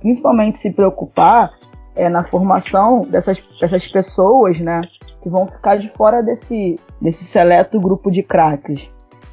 principalmente 0.00 0.58
se 0.58 0.70
preocupar 0.70 1.52
é, 1.94 2.08
na 2.08 2.22
formação 2.22 3.00
dessas, 3.02 3.42
dessas 3.60 3.86
pessoas, 3.86 4.60
né? 4.60 4.82
Que 5.22 5.28
vão 5.28 5.46
ficar 5.46 5.76
de 5.76 5.88
fora 5.88 6.22
desse, 6.22 6.78
desse 7.00 7.24
seleto 7.24 7.80
grupo 7.80 8.10
de 8.10 8.22
craques. 8.22 8.90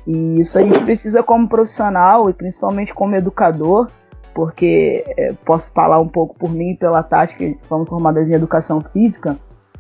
E 0.08 0.39
isso 0.39 0.58
a 0.58 0.62
gente 0.62 0.80
precisa 0.80 1.21
como 1.21 1.47
profissional 1.47 2.30
e 2.30 2.34
principalmente 2.34 2.93
como 2.93 3.15
educador, 3.15 3.89
porque 4.34 5.04
é, 5.17 5.34
posso 5.45 5.71
falar 5.71 6.01
um 6.01 6.08
pouco 6.08 6.36
por 6.38 6.49
mim 6.49 6.75
pela 6.75 7.04
Tati, 7.04 7.36
que 7.36 7.58
fomos 7.67 7.89
formadas 7.89 8.30
em 8.30 8.34
educação 8.34 8.80
física, 8.80 9.38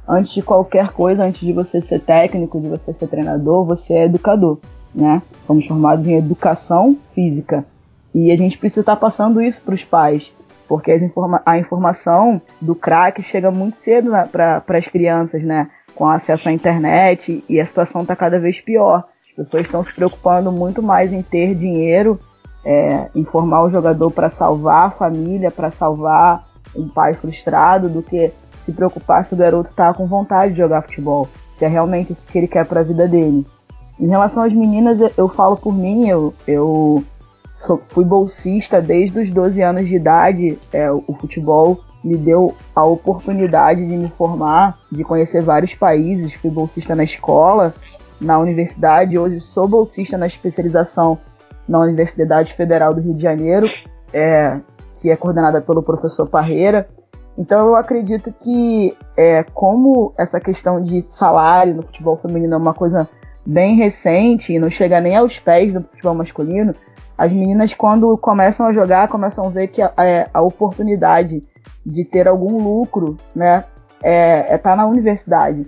antes 0.09 0.33
de 0.33 0.41
qualquer 0.41 0.89
coisa, 0.89 1.23
antes 1.23 1.41
de 1.41 1.53
você 1.53 1.79
ser 1.79 1.99
técnico, 1.99 2.59
de 2.59 2.67
você 2.67 2.91
ser 2.91 3.07
treinador, 3.07 3.63
você 3.63 3.93
é 3.93 4.05
educador, 4.05 4.57
né? 4.93 5.21
Somos 5.45 5.67
formados 5.67 6.07
em 6.07 6.15
educação 6.15 6.97
física. 7.13 7.63
E 8.13 8.31
a 8.31 8.35
gente 8.35 8.57
precisa 8.57 8.81
estar 8.81 8.95
passando 8.95 9.39
isso 9.39 9.63
para 9.63 9.75
os 9.75 9.85
pais, 9.85 10.35
porque 10.67 10.95
informa 10.95 11.43
a 11.45 11.59
informação 11.59 12.41
do 12.59 12.73
crack 12.73 13.21
chega 13.21 13.51
muito 13.51 13.77
cedo 13.77 14.09
para 14.31 14.63
as 14.67 14.87
crianças, 14.87 15.43
né? 15.43 15.69
Com 15.93 16.07
acesso 16.07 16.49
à 16.49 16.51
internet 16.51 17.43
e 17.47 17.59
a 17.59 17.65
situação 17.65 18.01
está 18.01 18.15
cada 18.15 18.39
vez 18.39 18.59
pior. 18.59 19.03
As 19.27 19.31
pessoas 19.35 19.67
estão 19.67 19.83
se 19.83 19.93
preocupando 19.93 20.51
muito 20.51 20.81
mais 20.81 21.13
em 21.13 21.21
ter 21.21 21.53
dinheiro, 21.53 22.19
é, 22.65 23.09
informar 23.13 23.63
o 23.63 23.69
jogador 23.69 24.09
para 24.09 24.27
salvar 24.27 24.87
a 24.87 24.91
família, 24.91 25.51
para 25.51 25.69
salvar 25.69 26.47
um 26.75 26.87
pai 26.87 27.13
frustrado, 27.13 27.87
do 27.87 28.01
que 28.01 28.31
se 28.69 28.71
preocupar 28.71 29.25
se 29.25 29.33
o 29.33 29.37
garoto 29.37 29.69
está 29.69 29.93
com 29.93 30.07
vontade 30.07 30.53
de 30.53 30.59
jogar 30.59 30.83
futebol, 30.83 31.27
se 31.53 31.65
é 31.65 31.67
realmente 31.67 32.13
isso 32.13 32.27
que 32.27 32.37
ele 32.37 32.47
quer 32.47 32.65
para 32.65 32.81
a 32.81 32.83
vida 32.83 33.07
dele. 33.07 33.45
Em 33.99 34.07
relação 34.07 34.43
às 34.43 34.53
meninas, 34.53 34.99
eu, 35.17 35.27
falo 35.27 35.57
por 35.57 35.73
mim, 35.73 36.07
eu, 36.07 36.33
eu 36.47 37.03
sou, 37.57 37.81
fui 37.89 38.05
bolsista 38.05 38.81
desde 38.81 39.19
os 39.19 39.29
12 39.29 39.61
anos 39.61 39.89
de 39.89 39.95
idade. 39.95 40.57
É, 40.71 40.89
o, 40.89 41.03
o 41.05 41.13
futebol 41.15 41.79
me 42.01 42.15
deu 42.15 42.55
a 42.73 42.85
oportunidade 42.85 43.85
de 43.85 43.97
me 43.97 44.09
formar, 44.17 44.77
de 44.89 45.03
conhecer 45.03 45.41
vários 45.41 45.73
países. 45.73 46.33
Fui 46.33 46.49
bolsista 46.49 46.95
na 46.95 47.03
escola, 47.03 47.73
na 48.21 48.39
universidade. 48.39 49.17
Hoje 49.17 49.41
sou 49.41 49.67
bolsista 49.67 50.17
na 50.17 50.27
especialização 50.27 51.17
na 51.67 51.79
Universidade 51.79 52.53
Federal 52.53 52.93
do 52.93 53.01
Rio 53.01 53.13
de 53.13 53.21
Janeiro, 53.21 53.67
é, 54.13 54.59
que 55.01 55.09
é 55.09 55.15
coordenada 55.17 55.59
pelo 55.59 55.83
professor 55.83 56.27
Parreira. 56.27 56.87
Então 57.39 57.67
eu 57.67 57.75
acredito 57.77 58.33
que 58.37 58.97
é, 59.15 59.43
como 59.53 60.13
essa 60.19 60.41
questão 60.41 60.81
de 60.81 61.05
salário 61.07 61.73
no 61.73 61.83
futebol 61.83 62.17
feminino 62.17 62.53
é 62.53 62.57
uma 62.57 62.73
coisa 62.73 63.07
bem 63.45 63.75
recente 63.75 64.53
e 64.53 64.59
não 64.59 64.69
chega 64.69 64.99
nem 64.99 65.15
aos 65.15 65.39
pés 65.39 65.71
do 65.71 65.79
futebol 65.79 66.13
masculino, 66.13 66.75
as 67.17 67.31
meninas 67.31 67.73
quando 67.73 68.17
começam 68.17 68.65
a 68.65 68.73
jogar 68.73 69.07
começam 69.07 69.45
a 69.45 69.49
ver 69.49 69.69
que 69.69 69.81
a, 69.81 69.93
a 70.33 70.41
oportunidade 70.41 71.41
de 71.85 72.03
ter 72.03 72.27
algum 72.27 72.61
lucro, 72.61 73.17
né, 73.33 73.63
é, 74.03 74.53
é 74.53 74.57
tá 74.57 74.75
na 74.75 74.85
universidade. 74.85 75.65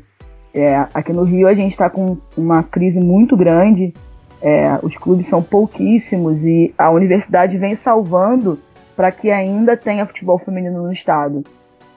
É, 0.54 0.76
aqui 0.94 1.14
no 1.14 1.24
Rio 1.24 1.48
a 1.48 1.54
gente 1.54 1.72
está 1.72 1.90
com 1.90 2.18
uma 2.36 2.64
crise 2.64 3.00
muito 3.00 3.38
grande, 3.38 3.94
é, 4.42 4.78
os 4.84 4.98
clubes 4.98 5.28
são 5.28 5.42
pouquíssimos 5.42 6.44
e 6.44 6.74
a 6.78 6.92
universidade 6.92 7.58
vem 7.58 7.76
salvando 7.76 8.60
para 8.94 9.10
que 9.10 9.32
ainda 9.32 9.78
tenha 9.78 10.06
futebol 10.06 10.38
feminino 10.38 10.84
no 10.84 10.92
estado. 10.92 11.46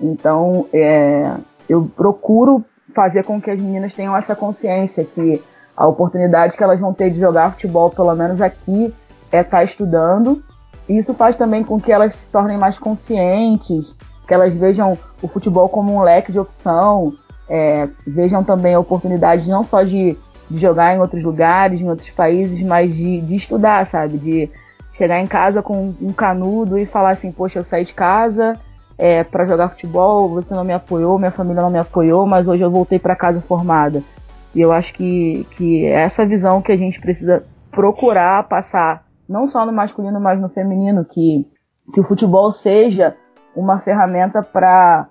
Então, 0.00 0.66
é, 0.72 1.32
eu 1.68 1.90
procuro 1.96 2.64
fazer 2.94 3.24
com 3.24 3.40
que 3.40 3.50
as 3.50 3.60
meninas 3.60 3.94
tenham 3.94 4.16
essa 4.16 4.34
consciência 4.34 5.04
que 5.04 5.42
a 5.76 5.86
oportunidade 5.86 6.56
que 6.56 6.62
elas 6.62 6.80
vão 6.80 6.94
ter 6.94 7.10
de 7.10 7.18
jogar 7.18 7.52
futebol, 7.52 7.90
pelo 7.90 8.14
menos 8.14 8.40
aqui, 8.40 8.94
é 9.32 9.40
estar 9.40 9.58
tá 9.58 9.64
estudando. 9.64 10.42
Isso 10.88 11.14
faz 11.14 11.34
também 11.36 11.64
com 11.64 11.80
que 11.80 11.90
elas 11.90 12.14
se 12.14 12.26
tornem 12.26 12.56
mais 12.56 12.78
conscientes, 12.78 13.96
que 14.26 14.34
elas 14.34 14.52
vejam 14.54 14.96
o 15.20 15.28
futebol 15.28 15.68
como 15.68 15.94
um 15.94 16.02
leque 16.02 16.30
de 16.30 16.38
opção, 16.38 17.12
é, 17.48 17.88
vejam 18.06 18.44
também 18.44 18.74
a 18.74 18.80
oportunidade 18.80 19.50
não 19.50 19.64
só 19.64 19.82
de, 19.82 20.16
de, 20.50 20.58
jogar 20.58 20.94
em 20.94 21.00
outros 21.00 21.22
lugares, 21.22 21.80
em 21.80 21.88
outros 21.88 22.10
países, 22.10 22.62
mas 22.62 22.96
de, 22.96 23.20
de 23.20 23.34
estudar, 23.34 23.84
sabe? 23.86 24.18
De 24.18 24.50
chegar 24.92 25.20
em 25.20 25.26
casa 25.26 25.62
com 25.62 25.94
um 26.00 26.12
canudo 26.12 26.78
e 26.78 26.86
falar 26.86 27.10
assim, 27.10 27.32
poxa, 27.32 27.58
eu 27.58 27.64
saí 27.64 27.84
de 27.84 27.92
casa, 27.92 28.58
é, 28.96 29.24
para 29.24 29.46
jogar 29.46 29.68
futebol, 29.68 30.28
você 30.28 30.54
não 30.54 30.64
me 30.64 30.72
apoiou, 30.72 31.18
minha 31.18 31.30
família 31.30 31.62
não 31.62 31.70
me 31.70 31.78
apoiou, 31.78 32.26
mas 32.26 32.46
hoje 32.46 32.62
eu 32.62 32.70
voltei 32.70 32.98
para 32.98 33.16
casa 33.16 33.40
formada. 33.40 34.02
E 34.54 34.60
eu 34.60 34.72
acho 34.72 34.94
que, 34.94 35.46
que 35.52 35.84
é 35.86 36.02
essa 36.02 36.24
visão 36.24 36.62
que 36.62 36.70
a 36.70 36.76
gente 36.76 37.00
precisa 37.00 37.44
procurar 37.70 38.48
passar, 38.48 39.04
não 39.28 39.48
só 39.48 39.66
no 39.66 39.72
masculino, 39.72 40.20
mas 40.20 40.40
no 40.40 40.48
feminino, 40.48 41.04
que, 41.04 41.44
que 41.92 42.00
o 42.00 42.04
futebol 42.04 42.50
seja 42.52 43.16
uma 43.56 43.80
ferramenta 43.80 44.42
para 44.42 45.08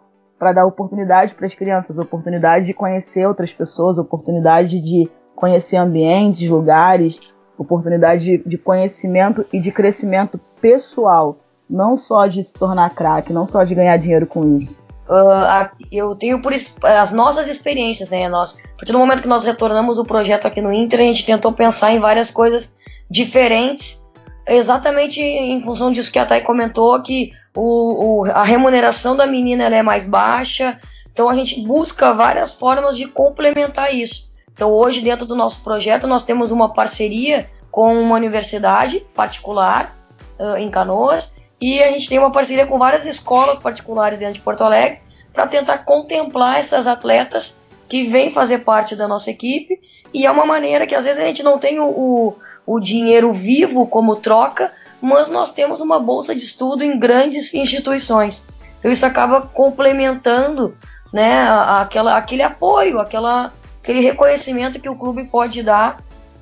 dar 0.54 0.66
oportunidade 0.66 1.36
para 1.36 1.46
as 1.46 1.54
crianças, 1.54 1.98
oportunidade 1.98 2.66
de 2.66 2.74
conhecer 2.74 3.28
outras 3.28 3.52
pessoas, 3.52 3.98
oportunidade 3.98 4.80
de 4.80 5.10
conhecer 5.36 5.76
ambientes, 5.76 6.48
lugares, 6.48 7.20
oportunidade 7.58 8.24
de, 8.24 8.38
de 8.46 8.58
conhecimento 8.58 9.46
e 9.52 9.60
de 9.60 9.72
crescimento 9.72 10.40
pessoal 10.62 11.43
não 11.70 11.96
só 11.96 12.28
de 12.28 12.44
se 12.44 12.54
tornar 12.54 12.90
craque, 12.92 13.34
não 13.34 13.46
só 13.46 13.64
de 13.64 13.76
ganhar 13.76 13.98
dinheiro 13.98 14.28
com 14.28 14.56
isso. 14.56 14.82
Uh, 15.08 15.70
eu 15.92 16.16
tenho 16.16 16.42
por 16.42 16.54
as 16.84 17.12
nossas 17.12 17.48
experiências, 17.48 18.10
né? 18.10 18.30
Nós, 18.30 18.58
a 18.58 18.78
partir 18.78 18.94
do 18.94 19.00
momento 19.00 19.22
que 19.22 19.28
nós 19.28 19.44
retornamos 19.44 20.00
o 20.00 20.06
projeto 20.06 20.48
aqui 20.48 20.62
no 20.62 20.72
Inter, 20.72 21.02
a 21.02 21.04
gente 21.04 21.26
tentou 21.26 21.52
pensar 21.52 21.92
em 21.92 22.00
várias 22.00 22.32
coisas 22.32 22.78
diferentes, 23.10 24.04
exatamente 24.48 25.22
em 25.22 25.62
função 25.62 25.92
disso 25.92 26.12
que 26.12 26.20
a 26.20 26.26
Thay 26.26 26.42
comentou, 26.42 27.02
que 27.02 27.32
o, 27.56 28.22
o, 28.22 28.32
a 28.32 28.44
remuneração 28.44 29.16
da 29.16 29.28
menina 29.28 29.64
é 29.66 29.84
mais 29.84 30.08
baixa, 30.08 30.80
então 31.12 31.30
a 31.30 31.36
gente 31.36 31.62
busca 31.62 32.14
várias 32.14 32.56
formas 32.56 32.98
de 32.98 33.08
complementar 33.08 33.94
isso. 33.94 34.32
Então 34.54 34.72
hoje 34.72 35.02
dentro 35.02 35.26
do 35.26 35.36
nosso 35.36 35.64
projeto 35.64 36.08
nós 36.08 36.24
temos 36.24 36.50
uma 36.50 36.74
parceria 36.74 37.48
com 37.70 37.94
uma 38.00 38.16
universidade 38.16 39.02
particular 39.14 39.96
uh, 40.40 40.56
em 40.58 40.70
Canoas 40.70 41.34
e 41.66 41.82
a 41.82 41.88
gente 41.88 42.10
tem 42.10 42.20
uma 42.20 42.30
parceria 42.30 42.68
com 42.68 42.78
várias 42.78 43.06
escolas 43.06 43.58
particulares 43.58 44.20
dentro 44.20 44.34
de 44.34 44.42
Porto 44.42 44.66
Alegre 44.66 45.00
para 45.32 45.48
tentar 45.48 45.78
contemplar 45.78 46.60
essas 46.60 46.86
atletas 46.86 47.58
que 47.88 48.04
vêm 48.04 48.30
fazer 48.30 48.66
parte 48.66 48.98
da 48.98 49.08
nossa 49.08 49.32
equipe. 49.32 49.80
E 50.14 50.26
é 50.26 50.30
uma 50.30 50.46
maneira 50.46 50.86
que 50.86 50.94
às 50.94 51.06
vezes 51.06 51.24
a 51.24 51.26
gente 51.26 51.42
não 51.42 51.58
tem 51.58 51.80
o, 51.80 51.86
o, 51.86 52.36
o 52.66 52.82
dinheiro 52.82 53.32
vivo 53.32 53.88
como 53.88 54.18
troca, 54.18 54.74
mas 55.02 55.30
nós 55.30 55.52
temos 55.52 55.80
uma 55.80 55.98
bolsa 56.02 56.36
de 56.36 56.44
estudo 56.44 56.84
em 56.84 57.00
grandes 57.00 57.54
instituições. 57.54 58.46
Então 58.80 58.92
isso 58.92 59.06
acaba 59.06 59.40
complementando 59.40 60.76
né, 61.14 61.48
aquela, 61.80 62.18
aquele 62.18 62.44
apoio, 62.44 63.00
aquela, 63.00 63.54
aquele 63.82 64.02
reconhecimento 64.02 64.82
que 64.82 64.90
o 64.90 64.98
clube 64.98 65.24
pode 65.24 65.64
dar 65.64 65.96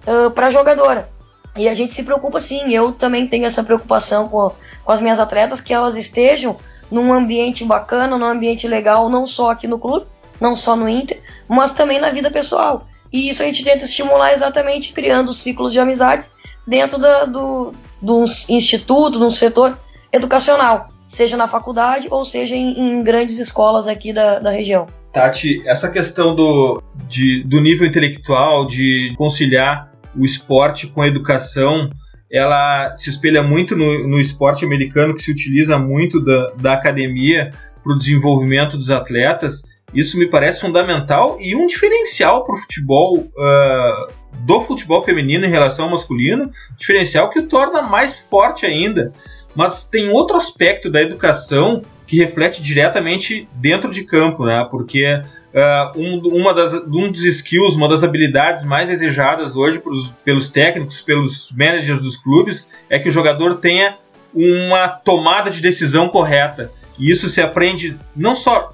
uh, 0.07 0.31
para 0.31 0.47
a 0.47 0.49
jogadora. 0.49 1.07
E 1.55 1.67
a 1.67 1.73
gente 1.73 1.93
se 1.93 2.03
preocupa 2.03 2.39
sim, 2.39 2.73
eu 2.73 2.91
também 2.91 3.27
tenho 3.27 3.45
essa 3.45 3.63
preocupação 3.63 4.27
com, 4.27 4.51
com 4.83 4.91
as 4.91 5.01
minhas 5.01 5.19
atletas, 5.19 5.59
que 5.59 5.73
elas 5.73 5.95
estejam 5.95 6.57
num 6.89 7.13
ambiente 7.13 7.63
bacana, 7.63 8.17
num 8.17 8.25
ambiente 8.25 8.67
legal, 8.67 9.09
não 9.09 9.25
só 9.25 9.51
aqui 9.51 9.67
no 9.67 9.79
clube, 9.79 10.05
não 10.39 10.55
só 10.55 10.75
no 10.75 10.89
Inter, 10.89 11.19
mas 11.47 11.71
também 11.71 11.99
na 11.99 12.09
vida 12.09 12.31
pessoal. 12.31 12.87
E 13.11 13.29
isso 13.29 13.43
a 13.43 13.45
gente 13.45 13.63
tenta 13.63 13.85
estimular 13.85 14.31
exatamente 14.31 14.93
criando 14.93 15.33
ciclos 15.33 15.73
de 15.73 15.79
amizades 15.79 16.31
dentro 16.65 16.97
da, 16.97 17.25
do, 17.25 17.73
do 18.01 18.23
instituto, 18.47 19.19
do 19.19 19.29
setor 19.29 19.77
educacional, 20.11 20.89
seja 21.09 21.35
na 21.35 21.47
faculdade 21.47 22.07
ou 22.09 22.23
seja 22.23 22.55
em, 22.55 22.79
em 22.79 23.03
grandes 23.03 23.37
escolas 23.39 23.87
aqui 23.87 24.13
da, 24.13 24.39
da 24.39 24.51
região. 24.51 24.87
Tati, 25.11 25.61
essa 25.65 25.89
questão 25.89 26.33
do, 26.33 26.81
de, 27.09 27.43
do 27.43 27.59
nível 27.59 27.85
intelectual, 27.85 28.65
de 28.65 29.13
conciliar 29.17 29.90
o 30.15 30.25
esporte 30.25 30.87
com 30.87 31.01
a 31.01 31.07
educação, 31.07 31.89
ela 32.31 32.95
se 32.95 33.09
espelha 33.09 33.43
muito 33.43 33.75
no, 33.75 34.07
no 34.07 34.19
esporte 34.19 34.63
americano, 34.63 35.13
que 35.13 35.23
se 35.23 35.31
utiliza 35.31 35.77
muito 35.77 36.23
da, 36.23 36.51
da 36.57 36.73
academia 36.73 37.51
para 37.83 37.93
o 37.93 37.97
desenvolvimento 37.97 38.77
dos 38.77 38.89
atletas. 38.89 39.63
Isso 39.93 40.17
me 40.17 40.27
parece 40.27 40.61
fundamental 40.61 41.37
e 41.39 41.55
um 41.55 41.67
diferencial 41.67 42.45
para 42.45 42.55
o 42.55 42.57
futebol, 42.57 43.17
uh, 43.17 44.13
do 44.45 44.61
futebol 44.61 45.03
feminino 45.03 45.45
em 45.45 45.49
relação 45.49 45.85
ao 45.85 45.91
masculino, 45.91 46.49
diferencial 46.77 47.29
que 47.29 47.39
o 47.39 47.47
torna 47.47 47.81
mais 47.81 48.13
forte 48.13 48.65
ainda. 48.65 49.11
Mas 49.53 49.83
tem 49.83 50.09
outro 50.09 50.37
aspecto 50.37 50.89
da 50.89 51.01
educação 51.01 51.83
que 52.07 52.17
reflete 52.17 52.61
diretamente 52.61 53.49
dentro 53.55 53.91
de 53.91 54.03
campo, 54.03 54.45
né? 54.45 54.65
Porque 54.71 55.21
uh, 55.53 55.99
um, 55.99 56.19
uma 56.39 56.53
das, 56.53 56.73
um 56.73 57.11
dos 57.11 57.23
skills, 57.23 57.75
uma 57.75 57.87
das 57.87 58.03
habilidades 58.03 58.63
mais 58.63 58.89
desejadas 58.89 59.55
hoje 59.55 59.79
pros, 59.79 60.13
pelos 60.23 60.49
técnicos, 60.49 61.01
pelos 61.01 61.51
managers 61.51 62.01
dos 62.01 62.17
clubes, 62.17 62.69
é 62.89 62.99
que 62.99 63.09
o 63.09 63.11
jogador 63.11 63.55
tenha 63.55 63.97
uma 64.33 64.87
tomada 64.87 65.49
de 65.49 65.61
decisão 65.61 66.07
correta. 66.07 66.71
E 66.97 67.09
isso 67.09 67.29
se 67.29 67.41
aprende 67.41 67.97
não 68.15 68.35
só 68.35 68.73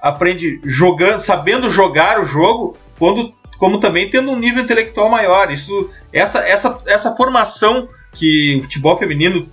aprende 0.00 0.60
jogando, 0.64 1.20
sabendo 1.20 1.70
jogar 1.70 2.20
o 2.20 2.24
jogo, 2.24 2.76
quando, 2.98 3.32
como 3.58 3.78
também 3.78 4.08
tendo 4.08 4.30
um 4.30 4.38
nível 4.38 4.62
intelectual 4.62 5.08
maior. 5.08 5.50
Isso, 5.50 5.90
essa, 6.12 6.40
essa, 6.40 6.80
essa 6.86 7.16
formação 7.16 7.88
que 8.12 8.56
o 8.56 8.62
futebol 8.62 8.96
feminino 8.96 9.48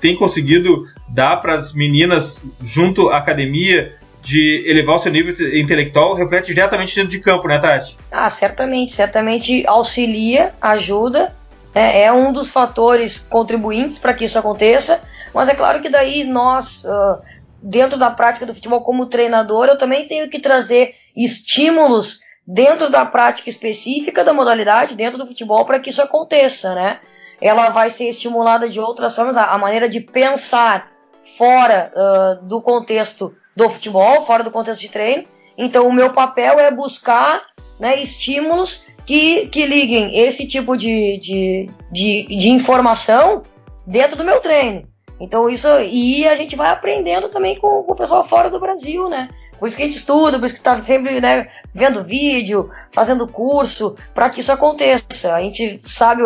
tem 0.00 0.16
conseguido 0.16 0.84
dar 1.08 1.36
para 1.38 1.54
as 1.54 1.72
meninas 1.72 2.44
junto 2.62 3.10
à 3.10 3.18
academia, 3.18 3.96
de 4.22 4.64
elevar 4.66 4.96
o 4.96 4.98
seu 4.98 5.12
nível 5.12 5.34
intelectual 5.56 6.14
reflete 6.14 6.54
diretamente 6.54 6.94
dentro 6.94 7.10
de 7.10 7.20
campo, 7.20 7.46
né, 7.48 7.58
Tati? 7.58 7.96
Ah, 8.10 8.28
certamente, 8.28 8.92
certamente 8.92 9.66
auxilia, 9.66 10.52
ajuda, 10.60 11.34
é, 11.74 12.04
é 12.04 12.12
um 12.12 12.32
dos 12.32 12.50
fatores 12.50 13.18
contribuintes 13.18 13.98
para 13.98 14.14
que 14.14 14.24
isso 14.24 14.38
aconteça, 14.38 15.02
mas 15.32 15.48
é 15.48 15.54
claro 15.54 15.80
que 15.80 15.88
daí 15.88 16.24
nós, 16.24 16.84
uh, 16.84 17.22
dentro 17.62 17.98
da 17.98 18.10
prática 18.10 18.46
do 18.46 18.54
futebol 18.54 18.82
como 18.82 19.06
treinador, 19.06 19.66
eu 19.66 19.78
também 19.78 20.06
tenho 20.08 20.28
que 20.28 20.40
trazer 20.40 20.94
estímulos 21.16 22.20
dentro 22.46 22.90
da 22.90 23.04
prática 23.04 23.50
específica 23.50 24.24
da 24.24 24.32
modalidade, 24.32 24.96
dentro 24.96 25.18
do 25.18 25.26
futebol, 25.26 25.64
para 25.66 25.78
que 25.78 25.90
isso 25.90 26.02
aconteça, 26.02 26.74
né? 26.74 26.98
Ela 27.40 27.68
vai 27.68 27.90
ser 27.90 28.08
estimulada 28.08 28.68
de 28.68 28.80
outras 28.80 29.14
formas, 29.14 29.36
a, 29.36 29.44
a 29.44 29.58
maneira 29.58 29.88
de 29.88 30.00
pensar 30.00 30.90
fora 31.36 31.92
uh, 31.94 32.46
do 32.46 32.60
contexto 32.62 33.34
do 33.58 33.68
futebol, 33.68 34.24
fora 34.24 34.44
do 34.44 34.52
contexto 34.52 34.80
de 34.80 34.88
treino. 34.88 35.24
Então, 35.56 35.88
o 35.88 35.92
meu 35.92 36.12
papel 36.12 36.60
é 36.60 36.70
buscar 36.70 37.42
né, 37.80 38.00
estímulos 38.00 38.86
que, 39.04 39.48
que 39.48 39.66
liguem 39.66 40.16
esse 40.16 40.46
tipo 40.46 40.76
de, 40.76 41.18
de, 41.18 41.70
de, 41.90 42.22
de 42.24 42.48
informação 42.50 43.42
dentro 43.84 44.16
do 44.16 44.24
meu 44.24 44.40
treino. 44.40 44.86
Então, 45.18 45.50
isso. 45.50 45.66
E 45.80 46.28
a 46.28 46.36
gente 46.36 46.54
vai 46.54 46.70
aprendendo 46.70 47.28
também 47.30 47.58
com, 47.58 47.82
com 47.82 47.92
o 47.92 47.96
pessoal 47.96 48.22
fora 48.22 48.48
do 48.48 48.60
Brasil, 48.60 49.08
né? 49.08 49.26
Por 49.58 49.66
isso 49.66 49.76
que 49.76 49.82
a 49.82 49.86
gente 49.86 49.96
estuda, 49.96 50.38
por 50.38 50.44
isso 50.44 50.54
que 50.54 50.60
está 50.60 50.76
sempre 50.78 51.20
né, 51.20 51.48
vendo 51.74 52.04
vídeo, 52.04 52.70
fazendo 52.92 53.26
curso, 53.26 53.96
para 54.14 54.30
que 54.30 54.38
isso 54.38 54.52
aconteça. 54.52 55.34
A 55.34 55.40
gente 55.40 55.80
sabe, 55.82 56.22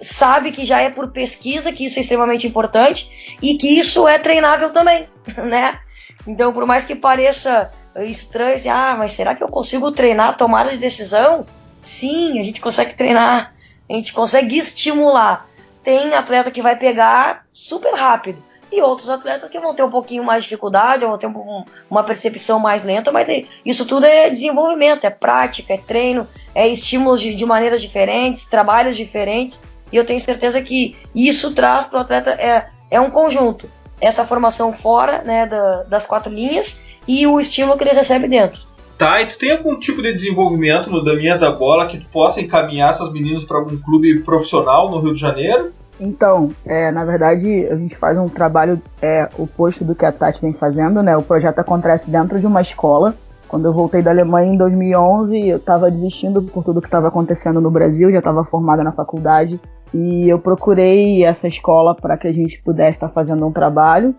sabe 0.00 0.50
que 0.50 0.64
já 0.64 0.80
é 0.80 0.90
por 0.90 1.12
pesquisa 1.12 1.72
que 1.72 1.84
isso 1.84 2.00
é 2.00 2.02
extremamente 2.02 2.48
importante 2.48 3.36
e 3.40 3.56
que 3.56 3.68
isso 3.68 4.08
é 4.08 4.18
treinável 4.18 4.70
também, 4.70 5.06
né? 5.38 5.78
Então, 6.26 6.52
por 6.52 6.66
mais 6.66 6.84
que 6.84 6.94
pareça 6.94 7.70
estranho, 7.96 8.54
assim, 8.54 8.68
ah, 8.68 8.94
mas 8.98 9.12
será 9.12 9.34
que 9.34 9.42
eu 9.42 9.48
consigo 9.48 9.90
treinar 9.90 10.36
tomada 10.36 10.70
de 10.70 10.78
decisão? 10.78 11.44
Sim, 11.80 12.38
a 12.38 12.42
gente 12.42 12.60
consegue 12.60 12.94
treinar, 12.94 13.52
a 13.90 13.92
gente 13.92 14.12
consegue 14.12 14.58
estimular. 14.58 15.46
Tem 15.82 16.14
atleta 16.14 16.50
que 16.50 16.62
vai 16.62 16.76
pegar 16.76 17.44
super 17.52 17.94
rápido 17.94 18.42
e 18.70 18.80
outros 18.80 19.10
atletas 19.10 19.50
que 19.50 19.60
vão 19.60 19.74
ter 19.74 19.82
um 19.82 19.90
pouquinho 19.90 20.24
mais 20.24 20.42
de 20.42 20.48
dificuldade, 20.48 21.04
vão 21.04 21.18
ter 21.18 21.26
um, 21.26 21.64
uma 21.90 22.02
percepção 22.02 22.58
mais 22.58 22.82
lenta, 22.82 23.12
mas 23.12 23.28
isso 23.66 23.84
tudo 23.84 24.06
é 24.06 24.30
desenvolvimento, 24.30 25.04
é 25.04 25.10
prática, 25.10 25.74
é 25.74 25.76
treino, 25.76 26.26
é 26.54 26.66
estímulos 26.68 27.20
de, 27.20 27.34
de 27.34 27.44
maneiras 27.44 27.82
diferentes, 27.82 28.46
trabalhos 28.46 28.96
diferentes, 28.96 29.62
e 29.92 29.96
eu 29.96 30.06
tenho 30.06 30.20
certeza 30.20 30.62
que 30.62 30.96
isso 31.14 31.54
traz 31.54 31.84
para 31.84 31.98
o 31.98 32.00
atleta, 32.00 32.30
é, 32.30 32.66
é 32.90 32.98
um 32.98 33.10
conjunto 33.10 33.68
essa 34.02 34.26
formação 34.26 34.72
fora 34.72 35.22
né, 35.22 35.46
da, 35.46 35.84
das 35.84 36.04
quatro 36.04 36.30
linhas 36.30 36.80
e 37.06 37.24
o 37.26 37.38
estímulo 37.38 37.78
que 37.78 37.84
ele 37.84 37.94
recebe 37.94 38.26
dentro. 38.26 38.60
Tá, 38.98 39.22
e 39.22 39.26
tu 39.26 39.38
tem 39.38 39.52
algum 39.52 39.78
tipo 39.78 40.02
de 40.02 40.12
desenvolvimento 40.12 40.90
no 40.90 41.02
Daminhas 41.02 41.38
da 41.38 41.50
Bola 41.50 41.86
que 41.86 41.98
tu 41.98 42.06
possa 42.10 42.40
encaminhar 42.40 42.90
essas 42.90 43.10
meninas 43.12 43.44
para 43.44 43.58
algum 43.58 43.76
clube 43.76 44.20
profissional 44.20 44.90
no 44.90 44.98
Rio 44.98 45.14
de 45.14 45.20
Janeiro? 45.20 45.72
Então, 45.98 46.50
é, 46.64 46.90
na 46.90 47.04
verdade, 47.04 47.66
a 47.66 47.76
gente 47.76 47.96
faz 47.96 48.18
um 48.18 48.28
trabalho 48.28 48.80
é, 49.00 49.28
oposto 49.38 49.84
do 49.84 49.94
que 49.94 50.04
a 50.04 50.12
Tati 50.12 50.40
vem 50.40 50.52
fazendo, 50.52 51.02
né? 51.02 51.16
O 51.16 51.22
projeto 51.22 51.60
acontece 51.60 52.10
dentro 52.10 52.38
de 52.40 52.46
uma 52.46 52.60
escola. 52.60 53.14
Quando 53.46 53.66
eu 53.66 53.72
voltei 53.72 54.02
da 54.02 54.10
Alemanha 54.10 54.52
em 54.52 54.56
2011, 54.56 55.48
eu 55.48 55.58
estava 55.58 55.90
desistindo 55.90 56.42
por 56.42 56.64
tudo 56.64 56.80
que 56.80 56.86
estava 56.86 57.08
acontecendo 57.08 57.60
no 57.60 57.70
Brasil, 57.70 58.10
já 58.10 58.18
estava 58.18 58.44
formada 58.44 58.82
na 58.82 58.92
faculdade 58.92 59.60
e 59.94 60.28
eu 60.28 60.38
procurei 60.38 61.24
essa 61.24 61.46
escola 61.46 61.94
para 61.94 62.16
que 62.16 62.26
a 62.26 62.32
gente 62.32 62.62
pudesse 62.62 62.96
estar 62.96 63.08
tá 63.08 63.14
fazendo 63.14 63.46
um 63.46 63.52
trabalho. 63.52 64.14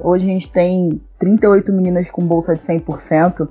Hoje 0.00 0.24
a 0.24 0.32
gente 0.32 0.50
tem 0.50 1.00
38 1.18 1.72
meninas 1.72 2.10
com 2.10 2.22
bolsa 2.22 2.54
de 2.54 2.60
100%, 2.62 3.48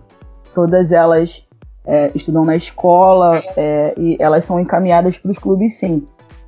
todas 0.54 0.92
elas 0.92 1.48
é, 1.86 2.12
estudam 2.16 2.46
na 2.46 2.56
escola 2.56 3.42
é, 3.56 3.94
e 3.98 4.18
elas 4.20 4.46
são 4.46 4.60
encaminhadas 4.60 5.18
para 5.18 5.32
os 5.32 5.38
clubes 5.38 5.78
sim. 5.78 6.06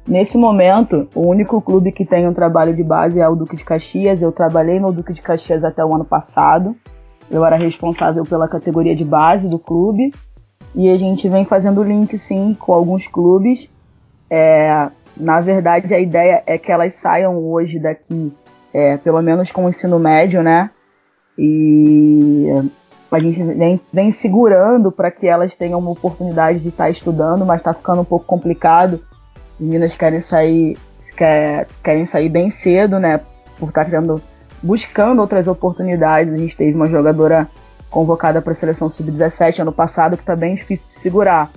Nesse 0.08 0.38
momento, 0.38 1.08
o 1.14 1.28
único 1.28 1.62
clube 1.62 1.92
que 1.92 2.04
tem 2.04 2.28
um 2.28 2.34
trabalho 2.34 2.76
de 2.76 2.84
base 2.84 3.20
é 3.20 3.28
o 3.28 3.36
Duque 3.36 3.56
de 3.56 3.64
Caxias. 3.64 4.22
Eu 4.22 4.32
trabalhei 4.32 4.80
no 4.80 4.92
Duque 4.92 5.14
de 5.14 5.22
Caxias 5.22 5.64
até 5.64 5.86
o 5.86 5.94
ano 5.94 6.04
passado. 6.06 6.76
Eu 7.30 7.46
era 7.46 7.56
responsável 7.56 8.24
pela 8.24 8.48
categoria 8.48 8.96
de 8.96 9.06
base 9.06 9.48
do 9.48 9.60
clube. 9.60 10.12
E 10.74 10.90
a 10.90 10.98
gente 10.98 11.30
vem 11.30 11.46
fazendo 11.46 11.84
link 11.84 12.18
sim 12.18 12.56
com 12.60 12.74
alguns 12.74 13.06
clubes. 13.06 13.70
É, 14.30 14.90
na 15.22 15.40
verdade, 15.40 15.94
a 15.94 16.00
ideia 16.00 16.44
é 16.46 16.58
que 16.58 16.72
elas 16.72 16.96
saiam 16.96 17.38
hoje 17.38 17.80
daqui, 17.80 18.36
é, 18.74 18.98
pelo 18.98 19.22
menos 19.22 19.52
com 19.52 19.66
o 19.66 19.70
ensino 19.70 20.00
médio, 20.00 20.42
né? 20.42 20.70
E 21.38 22.48
a 23.12 23.20
gente 23.20 23.44
vem, 23.44 23.80
vem 23.92 24.12
segurando 24.12 24.92
para 24.92 25.12
que 25.12 25.28
elas 25.28 25.56
tenham 25.56 25.80
uma 25.80 25.92
oportunidade 25.92 26.60
de 26.60 26.70
estar 26.70 26.90
estudando, 26.90 27.46
mas 27.46 27.60
está 27.60 27.74
ficando 27.74 28.02
um 28.02 28.06
pouco 28.06 28.26
complicado. 28.26 29.02
As 29.54 29.60
meninas 29.60 29.96
querem 29.96 30.22
sair, 30.22 30.78
quer, 31.16 31.68
querem 31.84 32.06
sair 32.06 32.30
bem 32.30 32.50
cedo, 32.50 33.00
né? 33.00 33.20
Por 33.60 33.70
estar 33.70 33.84
tá 33.84 33.90
querendo 33.90 34.22
buscando 34.62 35.20
outras 35.20 35.48
oportunidades. 35.48 36.34
A 36.34 36.38
gente 36.38 36.56
teve 36.56 36.74
uma 36.74 36.88
jogadora 36.88 37.48
convocada 37.90 38.42
para 38.42 38.54
a 38.54 38.56
seleção 38.56 38.88
sub-17 38.88 39.60
ano 39.60 39.72
passado 39.72 40.16
que 40.16 40.24
está 40.24 40.36
bem 40.36 40.56
difícil 40.56 40.88
de 40.88 40.96
segurar. 40.96 41.50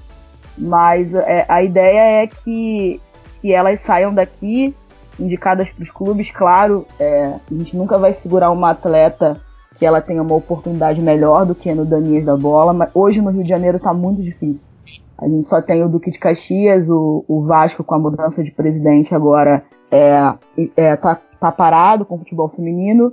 Mas 0.56 1.14
é, 1.14 1.44
a 1.48 1.62
ideia 1.62 2.22
é 2.22 2.26
que, 2.26 3.00
que 3.44 3.52
elas 3.52 3.80
saiam 3.80 4.14
daqui 4.14 4.74
indicadas 5.20 5.68
para 5.68 5.82
os 5.82 5.90
clubes. 5.90 6.30
Claro, 6.30 6.86
é, 6.98 7.24
a 7.24 7.54
gente 7.54 7.76
nunca 7.76 7.98
vai 7.98 8.10
segurar 8.10 8.50
uma 8.50 8.70
atleta 8.70 9.38
que 9.76 9.84
ela 9.84 10.00
tenha 10.00 10.22
uma 10.22 10.34
oportunidade 10.34 10.98
melhor 11.02 11.44
do 11.44 11.54
que 11.54 11.70
no 11.74 11.84
Danias 11.84 12.24
da 12.24 12.34
Bola, 12.38 12.72
mas 12.72 12.88
hoje 12.94 13.20
no 13.20 13.28
Rio 13.28 13.42
de 13.42 13.50
Janeiro 13.50 13.76
está 13.76 13.92
muito 13.92 14.22
difícil. 14.22 14.70
A 15.18 15.28
gente 15.28 15.46
só 15.46 15.60
tem 15.60 15.84
o 15.84 15.90
Duque 15.90 16.10
de 16.10 16.18
Caxias, 16.18 16.88
o, 16.88 17.22
o 17.28 17.42
Vasco 17.44 17.84
com 17.84 17.94
a 17.94 17.98
mudança 17.98 18.42
de 18.42 18.50
presidente 18.50 19.14
agora 19.14 19.62
é, 19.90 20.32
é, 20.74 20.96
tá, 20.96 21.20
tá 21.38 21.52
parado 21.52 22.06
com 22.06 22.14
o 22.14 22.18
futebol 22.20 22.48
feminino, 22.48 23.12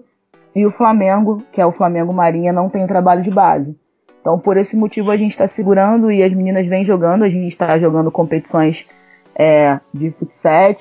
e 0.55 0.65
o 0.65 0.71
Flamengo, 0.71 1.43
que 1.51 1.59
é 1.59 1.65
o 1.65 1.73
Flamengo 1.73 2.13
Marinha, 2.13 2.53
não 2.53 2.69
tem 2.69 2.85
o 2.85 2.87
trabalho 2.87 3.21
de 3.21 3.31
base. 3.31 3.77
Então, 4.21 4.39
por 4.39 4.55
esse 4.55 4.77
motivo, 4.77 5.11
a 5.11 5.17
gente 5.17 5.31
está 5.31 5.45
segurando 5.45 6.09
e 6.09 6.23
as 6.23 6.33
meninas 6.33 6.67
vêm 6.67 6.85
jogando. 6.85 7.23
A 7.23 7.29
gente 7.29 7.47
está 7.47 7.77
jogando 7.77 8.09
competições 8.09 8.87
é, 9.35 9.79
de 9.93 10.11
futsal, 10.11 10.73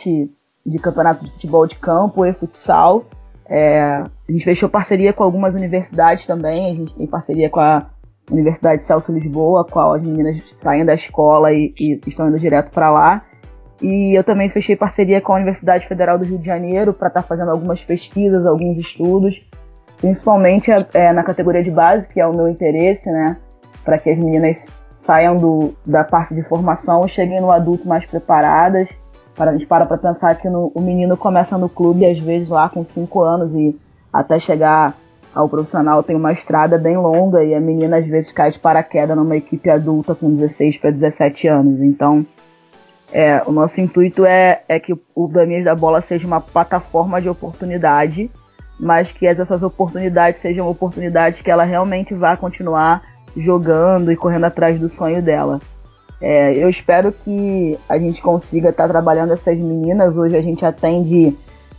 de 0.67 0.79
campeonato 0.79 1.25
de 1.25 1.31
futebol 1.33 1.67
de 1.67 1.77
campo 1.77 2.25
e 2.25 2.33
futsal. 2.33 3.05
É, 3.47 3.81
a 3.83 4.33
gente 4.33 4.45
fechou 4.45 4.69
parceria 4.69 5.13
com 5.13 5.25
algumas 5.25 5.55
universidades 5.55 6.27
também. 6.27 6.71
A 6.71 6.75
gente 6.75 6.95
tem 6.95 7.07
parceria 7.07 7.51
com 7.51 7.61
a 7.61 7.87
Universidade 8.31 8.83
Celso 8.83 9.13
Lisboa, 9.13 9.63
a 9.63 9.65
qual 9.65 9.95
as 9.95 10.03
meninas 10.03 10.41
saem 10.57 10.85
da 10.85 10.95
escola 10.95 11.53
e, 11.53 11.75
e 11.79 12.01
estão 12.07 12.29
indo 12.29 12.39
direto 12.39 12.71
para 12.71 12.91
lá. 12.91 13.25
E 13.83 14.17
eu 14.17 14.23
também 14.23 14.51
fechei 14.51 14.77
parceria 14.77 15.21
com 15.21 15.33
a 15.33 15.37
Universidade 15.37 15.87
Federal 15.87 16.19
do 16.19 16.25
Rio 16.25 16.39
de 16.39 16.47
Janeiro 16.47 16.93
para 16.93 17.09
estar 17.09 17.23
tá 17.23 17.27
fazendo 17.27 17.51
algumas 17.51 17.83
pesquisas, 17.83 18.47
alguns 18.47 18.77
estudos 18.77 19.43
principalmente 20.01 20.71
é, 20.95 21.13
na 21.13 21.23
categoria 21.23 21.63
de 21.63 21.71
base, 21.71 22.09
que 22.09 22.21
é 22.21 22.27
o 22.27 22.35
meu 22.35 22.49
interesse, 22.49 23.11
né? 23.11 23.37
Para 23.85 23.99
que 23.99 24.11
as 24.11 24.19
meninas 24.19 24.67
saiam 25.01 25.37
do, 25.37 25.75
da 25.87 26.05
parte 26.05 26.35
de 26.35 26.43
formação 26.43 27.09
cheguem 27.09 27.41
no 27.41 27.51
adulto 27.51 27.89
mais 27.89 28.05
preparadas. 28.05 28.91
Para, 29.35 29.51
a 29.51 29.53
gente 29.55 29.67
para 29.67 29.87
para 29.87 29.97
pensar 29.97 30.35
que 30.35 30.49
no, 30.49 30.71
o 30.75 30.81
menino 30.81 31.17
começa 31.17 31.57
no 31.57 31.69
clube, 31.69 32.05
às 32.05 32.19
vezes 32.19 32.51
lá 32.51 32.69
com 32.69 32.85
5 32.85 33.21
anos, 33.23 33.55
e 33.55 33.75
até 34.13 34.39
chegar 34.39 34.95
ao 35.35 35.49
profissional 35.49 36.03
tem 36.03 36.15
uma 36.15 36.33
estrada 36.33 36.77
bem 36.77 36.99
longa, 36.99 37.43
e 37.43 37.55
a 37.55 37.61
menina 37.61 37.97
às 37.97 38.07
vezes 38.07 38.33
cai 38.33 38.51
de 38.51 38.59
paraquedas 38.59 39.17
numa 39.17 39.37
equipe 39.37 39.71
adulta 39.71 40.15
com 40.15 40.35
16 40.35 40.77
para 40.77 40.91
17 40.91 41.49
anos. 41.49 41.81
Então, 41.81 42.27
é, 43.11 43.43
o 43.47 43.53
nosso 43.53 43.81
intuito 43.81 44.27
é, 44.27 44.63
é 44.69 44.79
que 44.79 44.93
o 45.15 45.29
Daniel 45.29 45.65
da 45.65 45.75
Bola 45.75 46.03
seja 46.03 46.27
uma 46.27 46.41
plataforma 46.41 47.23
de 47.23 47.29
oportunidade 47.29 48.31
mas 48.83 49.13
que 49.13 49.27
essas 49.27 49.63
oportunidades 49.63 50.41
sejam 50.41 50.67
oportunidades 50.67 51.43
que 51.43 51.51
ela 51.51 51.65
realmente 51.65 52.15
vá 52.15 52.35
continuar 52.35 53.03
jogando 53.37 54.11
e 54.11 54.17
correndo 54.17 54.45
atrás 54.45 54.79
do 54.79 54.89
sonho 54.89 55.23
dela. 55.23 55.61
É, 56.21 56.53
eu 56.55 56.69
espero 56.69 57.13
que 57.13 57.79
a 57.89 57.99
gente 57.99 58.21
consiga 58.21 58.71
estar 58.71 58.85
tá 58.85 58.89
trabalhando 58.89 59.33
essas 59.33 59.59
meninas. 59.59 60.17
Hoje 60.17 60.37
a 60.37 60.43
gente 60.43 60.65
atende 60.67 61.35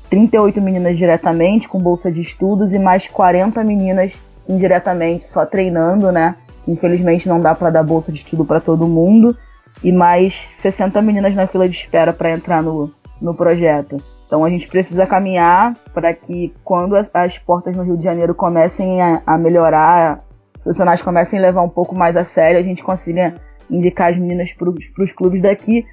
38 0.09 0.59
meninas 0.61 0.97
diretamente 0.97 1.67
com 1.67 1.79
bolsa 1.79 2.11
de 2.11 2.21
estudos 2.21 2.73
e 2.73 2.79
mais 2.79 3.07
40 3.07 3.63
meninas 3.63 4.21
indiretamente 4.49 5.23
só 5.23 5.45
treinando, 5.45 6.11
né? 6.11 6.35
Infelizmente 6.67 7.29
não 7.29 7.39
dá 7.39 7.55
para 7.55 7.69
dar 7.69 7.83
bolsa 7.83 8.11
de 8.11 8.17
estudo 8.17 8.43
para 8.43 8.59
todo 8.59 8.87
mundo 8.87 9.35
e 9.83 9.91
mais 9.91 10.33
60 10.33 11.01
meninas 11.01 11.35
na 11.35 11.47
fila 11.47 11.67
de 11.67 11.75
espera 11.75 12.11
para 12.11 12.31
entrar 12.31 12.61
no, 12.61 12.91
no 13.21 13.33
projeto. 13.33 13.97
Então 14.27 14.45
a 14.45 14.49
gente 14.49 14.67
precisa 14.67 15.05
caminhar 15.05 15.75
para 15.93 16.13
que 16.13 16.53
quando 16.63 16.95
as, 16.95 17.09
as, 17.13 17.37
portas 17.37 17.75
no 17.75 17.83
Rio 17.83 17.97
de 17.97 18.03
Janeiro 18.03 18.33
comecem 18.33 19.01
a, 19.01 19.21
a 19.25 19.37
melhorar, 19.37 20.23
profissionais 20.63 21.01
comecem 21.01 21.39
a 21.39 21.41
levar 21.41 21.63
um 21.63 21.69
pouco 21.69 21.97
mais 21.97 22.15
a 22.15 22.23
sério, 22.23 22.59
a 22.59 22.63
gente 22.63 22.83
consiga 22.83 23.33
indicar 23.69 24.09
as 24.09 24.17
meninas 24.17 24.53
para 24.53 24.69
os 24.69 25.11
clubes 25.11 25.41
daqui, 25.41 25.85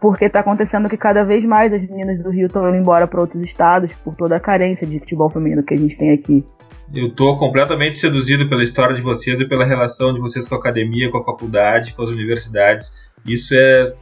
porque 0.00 0.24
está 0.24 0.40
acontecendo 0.40 0.88
que 0.88 0.96
cada 0.96 1.24
vez 1.24 1.44
mais 1.44 1.72
as 1.72 1.82
meninas 1.82 2.18
do 2.18 2.30
Rio 2.30 2.46
estão 2.46 2.68
indo 2.68 2.76
embora 2.76 3.06
para 3.06 3.20
outros 3.20 3.42
estados 3.42 3.92
por 4.04 4.16
toda 4.16 4.36
a 4.36 4.40
carência 4.40 4.86
de 4.86 4.98
futebol 4.98 5.30
feminino 5.30 5.62
que 5.62 5.74
a 5.74 5.76
gente 5.76 5.96
tem 5.96 6.12
aqui. 6.12 6.44
Eu 6.92 7.06
estou 7.06 7.36
completamente 7.36 7.96
seduzido 7.96 8.48
pela 8.48 8.62
história 8.62 8.94
de 8.94 9.00
vocês 9.00 9.40
e 9.40 9.46
pela 9.46 9.64
relação 9.64 10.12
de 10.12 10.20
vocês 10.20 10.46
com 10.46 10.56
a 10.56 10.58
academia, 10.58 11.10
com 11.10 11.18
a 11.18 11.24
faculdade, 11.24 11.94
com 11.94 12.02
as 12.02 12.10
universidades. 12.10 12.92
Isso 13.24 13.54
é 13.54 13.94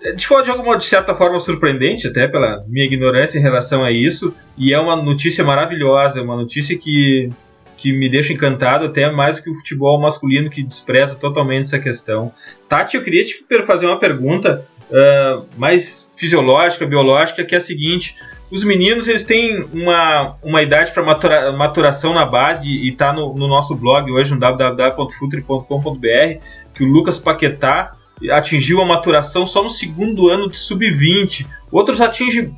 é, 0.00 0.12
de, 0.12 0.50
alguma 0.50 0.78
de 0.78 0.84
certa 0.84 1.14
forma 1.14 1.40
surpreendente, 1.40 2.06
até 2.06 2.28
pela 2.28 2.64
minha 2.68 2.86
ignorância 2.86 3.38
em 3.38 3.42
relação 3.42 3.82
a 3.82 3.90
isso, 3.90 4.34
e 4.56 4.72
é 4.72 4.78
uma 4.78 4.94
notícia 4.94 5.44
maravilhosa, 5.44 6.20
é 6.20 6.22
uma 6.22 6.36
notícia 6.36 6.76
que, 6.78 7.30
que 7.78 7.90
me 7.92 8.08
deixa 8.08 8.32
encantado 8.32 8.86
até 8.86 9.08
mais 9.10 9.38
que 9.38 9.48
o 9.48 9.54
futebol 9.54 10.00
masculino 10.00 10.50
que 10.50 10.64
despreza 10.64 11.14
totalmente 11.14 11.66
essa 11.66 11.78
questão. 11.78 12.32
Tati, 12.68 12.96
eu 12.96 13.04
queria 13.04 13.24
te 13.24 13.46
fazer 13.64 13.86
uma 13.86 14.00
pergunta 14.00 14.66
uh, 14.90 15.46
mais 15.56 16.10
fisiológica, 16.16 16.84
biológica, 16.84 17.44
que 17.44 17.54
é 17.54 17.58
a 17.58 17.60
seguinte: 17.60 18.16
os 18.50 18.64
meninos 18.64 19.06
eles 19.06 19.22
têm 19.22 19.62
uma, 19.72 20.34
uma 20.42 20.60
idade 20.60 20.90
para 20.90 21.04
matura, 21.04 21.52
maturação 21.52 22.12
na 22.12 22.26
base 22.26 22.68
e 22.68 22.90
está 22.90 23.12
no, 23.12 23.32
no, 23.34 23.46
nosso 23.46 23.76
blog 23.76 24.10
hoje 24.10 24.34
no 24.34 24.40
www.futre.com.br 24.40 26.40
que 26.74 26.82
o 26.82 26.86
Lucas 26.86 27.16
Paquetá 27.16 27.92
atingiu 28.32 28.82
a 28.82 28.84
maturação 28.84 29.46
só 29.46 29.62
no 29.62 29.70
segundo 29.70 30.28
ano 30.28 30.48
de 30.48 30.58
sub-20. 30.58 31.46
Outros 31.70 32.00
atingem 32.00 32.52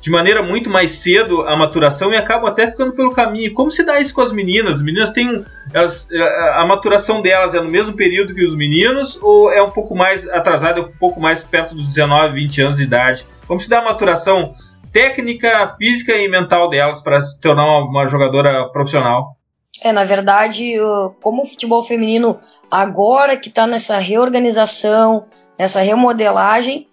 de 0.00 0.10
maneira 0.10 0.42
muito 0.42 0.70
mais 0.70 0.92
cedo 0.92 1.42
a 1.42 1.56
maturação 1.56 2.12
e 2.12 2.16
acabam 2.16 2.48
até 2.48 2.68
ficando 2.68 2.92
pelo 2.92 3.10
caminho. 3.10 3.52
Como 3.52 3.70
se 3.70 3.82
dá 3.82 4.00
isso 4.00 4.14
com 4.14 4.20
as 4.20 4.32
meninas? 4.32 4.74
As 4.74 4.82
meninas 4.82 5.10
têm 5.10 5.44
elas, 5.72 6.08
a 6.54 6.64
maturação 6.64 7.20
delas 7.20 7.54
é 7.54 7.60
no 7.60 7.68
mesmo 7.68 7.96
período 7.96 8.34
que 8.34 8.44
os 8.44 8.54
meninos 8.54 9.18
ou 9.20 9.50
é 9.50 9.62
um 9.62 9.70
pouco 9.70 9.96
mais 9.96 10.28
atrasada, 10.28 10.80
um 10.80 10.92
pouco 10.92 11.20
mais 11.20 11.42
perto 11.42 11.74
dos 11.74 11.86
19, 11.88 12.34
20 12.34 12.62
anos 12.62 12.76
de 12.76 12.84
idade? 12.84 13.26
Como 13.46 13.60
se 13.60 13.68
dá 13.68 13.80
a 13.80 13.84
maturação 13.84 14.52
técnica, 14.92 15.74
física 15.76 16.16
e 16.16 16.28
mental 16.28 16.70
delas 16.70 17.02
para 17.02 17.20
se 17.20 17.40
tornar 17.40 17.64
uma, 17.64 17.84
uma 17.84 18.06
jogadora 18.06 18.68
profissional? 18.68 19.36
É, 19.82 19.92
na 19.92 20.04
verdade, 20.04 20.74
como 21.20 21.44
o 21.44 21.46
futebol 21.46 21.82
feminino 21.84 22.38
agora 22.70 23.36
que 23.36 23.48
está 23.48 23.66
nessa 23.66 23.98
reorganização, 23.98 25.26
nessa 25.58 25.80
remodelagem, 25.80 26.88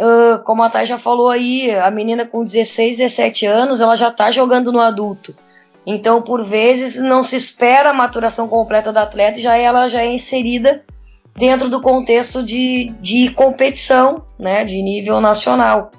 uh, 0.00 0.42
como 0.44 0.62
a 0.62 0.70
Thay 0.70 0.86
já 0.86 0.98
falou 0.98 1.28
aí, 1.28 1.70
a 1.70 1.90
menina 1.90 2.26
com 2.26 2.44
16, 2.44 2.98
17 2.98 3.46
anos, 3.46 3.80
ela 3.80 3.96
já 3.96 4.08
está 4.08 4.30
jogando 4.30 4.72
no 4.72 4.80
adulto. 4.80 5.34
Então, 5.86 6.22
por 6.22 6.44
vezes, 6.44 7.00
não 7.00 7.22
se 7.22 7.36
espera 7.36 7.90
a 7.90 7.94
maturação 7.94 8.46
completa 8.48 8.92
da 8.92 9.02
atleta 9.02 9.38
e 9.38 9.42
já 9.42 9.56
ela 9.56 9.88
já 9.88 10.02
é 10.02 10.12
inserida 10.12 10.84
dentro 11.34 11.68
do 11.68 11.80
contexto 11.80 12.42
de, 12.42 12.94
de 13.00 13.30
competição, 13.30 14.24
né, 14.38 14.64
de 14.64 14.80
nível 14.80 15.20
nacional. 15.20 15.90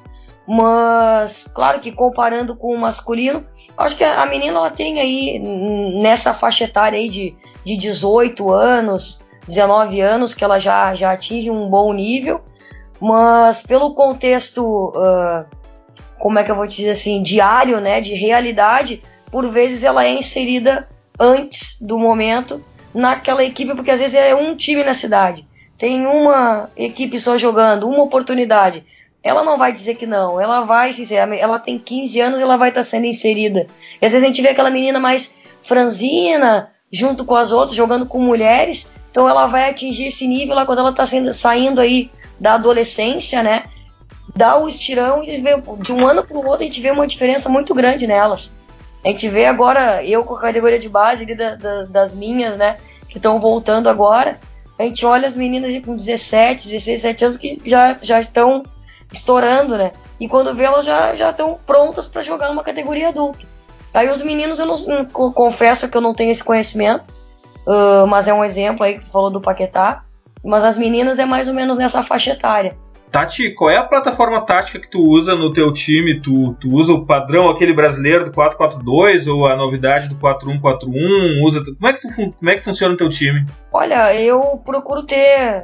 Mas, 0.47 1.51
claro 1.53 1.79
que 1.79 1.91
comparando 1.91 2.55
com 2.55 2.73
o 2.73 2.79
masculino, 2.79 3.45
acho 3.77 3.97
que 3.97 4.03
a 4.03 4.25
menina 4.25 4.57
ela 4.57 4.69
tem 4.69 4.99
aí, 4.99 5.39
nessa 6.01 6.33
faixa 6.33 6.65
etária 6.65 6.99
aí 6.99 7.09
de 7.09 7.35
de 7.65 7.77
18 7.77 8.51
anos, 8.51 9.25
19 9.47 10.01
anos, 10.01 10.33
que 10.33 10.43
ela 10.43 10.59
já, 10.59 10.93
já 10.93 11.11
atinge 11.11 11.49
um 11.49 11.69
bom 11.69 11.93
nível, 11.93 12.41
mas 13.03 13.61
pelo 13.61 13.93
contexto, 13.93 14.63
uh, 14.95 15.45
como 16.17 16.39
é 16.39 16.43
que 16.45 16.49
eu 16.49 16.55
vou 16.55 16.65
dizer 16.65 16.91
assim, 16.91 17.21
diário, 17.21 17.81
né, 17.81 17.99
de 17.99 18.13
realidade, 18.13 19.03
por 19.29 19.45
vezes 19.49 19.83
ela 19.83 20.05
é 20.05 20.13
inserida 20.13 20.87
antes 21.19 21.81
do 21.81 21.99
momento 21.99 22.63
naquela 22.93 23.43
equipe, 23.43 23.75
porque 23.75 23.91
às 23.91 23.99
vezes 23.99 24.15
é 24.15 24.33
um 24.33 24.55
time 24.55 24.85
na 24.85 24.93
cidade, 24.93 25.45
tem 25.77 26.05
uma 26.05 26.69
equipe 26.77 27.19
só 27.19 27.37
jogando, 27.37 27.89
uma 27.89 28.03
oportunidade. 28.03 28.85
Ela 29.21 29.43
não 29.43 29.57
vai 29.57 29.73
dizer 29.73 29.95
que 29.95 30.05
não, 30.05 30.39
ela 30.39 30.61
vai, 30.61 30.89
ela 31.37 31.59
tem 31.59 31.77
15 31.77 32.21
anos, 32.21 32.39
ela 32.39 32.55
vai 32.55 32.69
estar 32.69 32.83
sendo 32.83 33.05
inserida. 33.05 33.67
E 34.01 34.05
às 34.05 34.13
vezes 34.13 34.23
a 34.23 34.27
gente 34.27 34.41
vê 34.41 34.47
aquela 34.47 34.69
menina 34.69 34.97
mais 34.97 35.37
franzina, 35.63 36.71
junto 36.89 37.25
com 37.25 37.35
as 37.35 37.51
outras, 37.51 37.75
jogando 37.75 38.05
com 38.05 38.19
mulheres. 38.19 38.87
Então 39.11 39.27
ela 39.27 39.45
vai 39.47 39.69
atingir 39.69 40.07
esse 40.07 40.25
nível 40.25 40.55
lá 40.55 40.65
quando 40.65 40.79
ela 40.79 40.91
está 40.91 41.05
saindo 41.05 41.81
aí 41.81 42.09
da 42.39 42.55
adolescência, 42.55 43.43
né? 43.43 43.63
Dá 44.35 44.57
o 44.57 44.67
estirão 44.67 45.23
e 45.23 45.39
vê, 45.39 45.61
de 45.79 45.91
um 45.91 46.07
ano 46.07 46.25
para 46.25 46.37
o 46.37 46.45
outro 46.45 46.63
a 46.63 46.67
gente 46.67 46.81
vê 46.81 46.91
uma 46.91 47.07
diferença 47.07 47.49
muito 47.49 47.73
grande 47.73 48.07
nelas. 48.07 48.55
A 49.03 49.09
gente 49.09 49.27
vê 49.27 49.45
agora, 49.45 50.03
eu 50.03 50.23
com 50.23 50.35
a 50.35 50.41
categoria 50.41 50.79
de 50.79 50.87
base 50.87 51.25
da, 51.35 51.55
da, 51.55 51.83
das 51.83 52.15
minhas, 52.15 52.57
né? 52.57 52.77
Que 53.09 53.17
estão 53.17 53.39
voltando 53.39 53.89
agora. 53.89 54.39
A 54.79 54.83
gente 54.83 55.05
olha 55.05 55.27
as 55.27 55.35
meninas 55.35 55.85
com 55.85 55.95
17, 55.95 56.63
16, 56.63 57.01
17 57.01 57.25
anos 57.25 57.37
que 57.37 57.61
já, 57.65 57.93
já 58.01 58.19
estão 58.19 58.63
estourando, 59.11 59.77
né? 59.77 59.91
E 60.19 60.27
quando 60.27 60.55
vê 60.55 60.63
elas 60.63 60.85
já, 60.85 61.13
estão 61.13 61.59
prontas 61.65 62.07
para 62.07 62.23
jogar 62.23 62.49
numa 62.49 62.63
categoria 62.63 63.09
adulta. 63.09 63.45
Aí 63.93 64.09
os 64.09 64.21
meninos, 64.23 64.59
eu 64.59 64.65
não 64.65 65.05
confesso 65.05 65.87
que 65.87 65.95
eu 65.95 66.01
não 66.01 66.13
tenho 66.13 66.31
esse 66.31 66.43
conhecimento, 66.43 67.11
uh, 67.67 68.07
mas 68.07 68.27
é 68.27 68.33
um 68.33 68.43
exemplo 68.43 68.83
aí 68.83 68.97
que 68.97 69.05
tu 69.05 69.11
falou 69.11 69.29
do 69.29 69.39
Paquetá. 69.39 70.03
Mas 70.43 70.63
as 70.63 70.77
meninas 70.77 71.19
é 71.19 71.25
mais 71.25 71.47
ou 71.47 71.53
menos 71.53 71.77
nessa 71.77 72.03
faixa 72.03 72.31
etária. 72.31 72.75
Tati, 73.13 73.51
qual 73.51 73.69
é 73.69 73.77
a 73.77 73.83
plataforma 73.83 74.41
tática 74.41 74.79
que 74.79 74.89
tu 74.89 74.99
usa 74.99 75.35
no 75.35 75.53
teu 75.53 75.71
time? 75.71 76.19
Tu, 76.19 76.55
tu 76.59 76.71
usa 76.71 76.93
o 76.93 77.05
padrão 77.05 77.47
aquele 77.47 77.71
brasileiro 77.71 78.25
do 78.25 78.31
4-4-2 78.31 79.31
ou 79.31 79.45
a 79.45 79.55
novidade 79.55 80.09
do 80.09 80.15
4-1-4-1? 80.15 81.43
Usa, 81.43 81.63
como, 81.63 81.87
é 81.87 81.93
que 81.93 82.01
tu, 82.01 82.07
como 82.09 82.49
é 82.49 82.55
que 82.55 82.63
funciona 82.63 82.95
o 82.95 82.97
teu 82.97 83.07
time? 83.09 83.45
Olha, 83.71 84.15
eu 84.15 84.59
procuro 84.65 85.03
ter. 85.03 85.63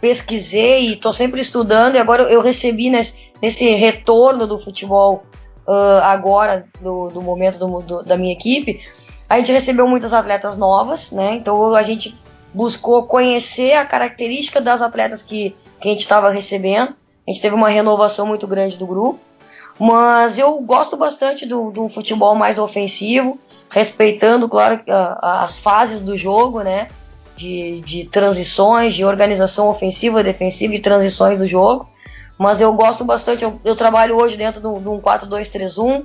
Pesquisei 0.00 0.90
e 0.90 0.92
estou 0.92 1.12
sempre 1.12 1.40
estudando, 1.40 1.96
e 1.96 1.98
agora 1.98 2.22
eu 2.24 2.40
recebi 2.40 2.88
nesse, 2.88 3.32
nesse 3.42 3.74
retorno 3.74 4.46
do 4.46 4.58
futebol 4.58 5.24
uh, 5.66 6.02
agora, 6.02 6.66
do, 6.80 7.08
do 7.08 7.20
momento 7.20 7.58
do, 7.58 7.80
do, 7.80 8.02
da 8.02 8.16
minha 8.16 8.32
equipe, 8.32 8.80
a 9.28 9.38
gente 9.38 9.50
recebeu 9.50 9.88
muitas 9.88 10.12
atletas 10.12 10.56
novas, 10.56 11.10
né? 11.10 11.34
Então 11.36 11.74
a 11.74 11.82
gente 11.82 12.16
buscou 12.54 13.06
conhecer 13.06 13.72
a 13.72 13.84
característica 13.84 14.60
das 14.60 14.80
atletas 14.80 15.22
que 15.22 15.54
que 15.84 15.88
a 15.88 15.92
gente 15.92 16.00
estava 16.00 16.30
recebendo. 16.30 16.94
A 17.26 17.30
gente 17.30 17.42
teve 17.42 17.54
uma 17.54 17.68
renovação 17.68 18.26
muito 18.26 18.46
grande 18.46 18.78
do 18.78 18.86
grupo. 18.86 19.20
Mas 19.78 20.38
eu 20.38 20.58
gosto 20.60 20.96
bastante 20.96 21.44
do, 21.44 21.70
do 21.70 21.88
futebol 21.90 22.34
mais 22.34 22.58
ofensivo, 22.58 23.38
respeitando, 23.68 24.48
claro, 24.48 24.80
as 25.20 25.58
fases 25.58 26.00
do 26.00 26.16
jogo, 26.16 26.62
né? 26.62 26.88
De, 27.36 27.80
de 27.80 28.04
transições, 28.04 28.94
de 28.94 29.04
organização 29.04 29.68
ofensiva, 29.68 30.22
defensiva 30.22 30.74
e 30.74 30.80
transições 30.80 31.38
do 31.38 31.46
jogo. 31.46 31.88
Mas 32.38 32.60
eu 32.60 32.72
gosto 32.72 33.04
bastante, 33.04 33.44
eu, 33.44 33.60
eu 33.64 33.76
trabalho 33.76 34.16
hoje 34.16 34.36
dentro 34.36 34.60
de 34.60 34.88
um 34.88 35.00
4-2-3-1, 35.00 36.04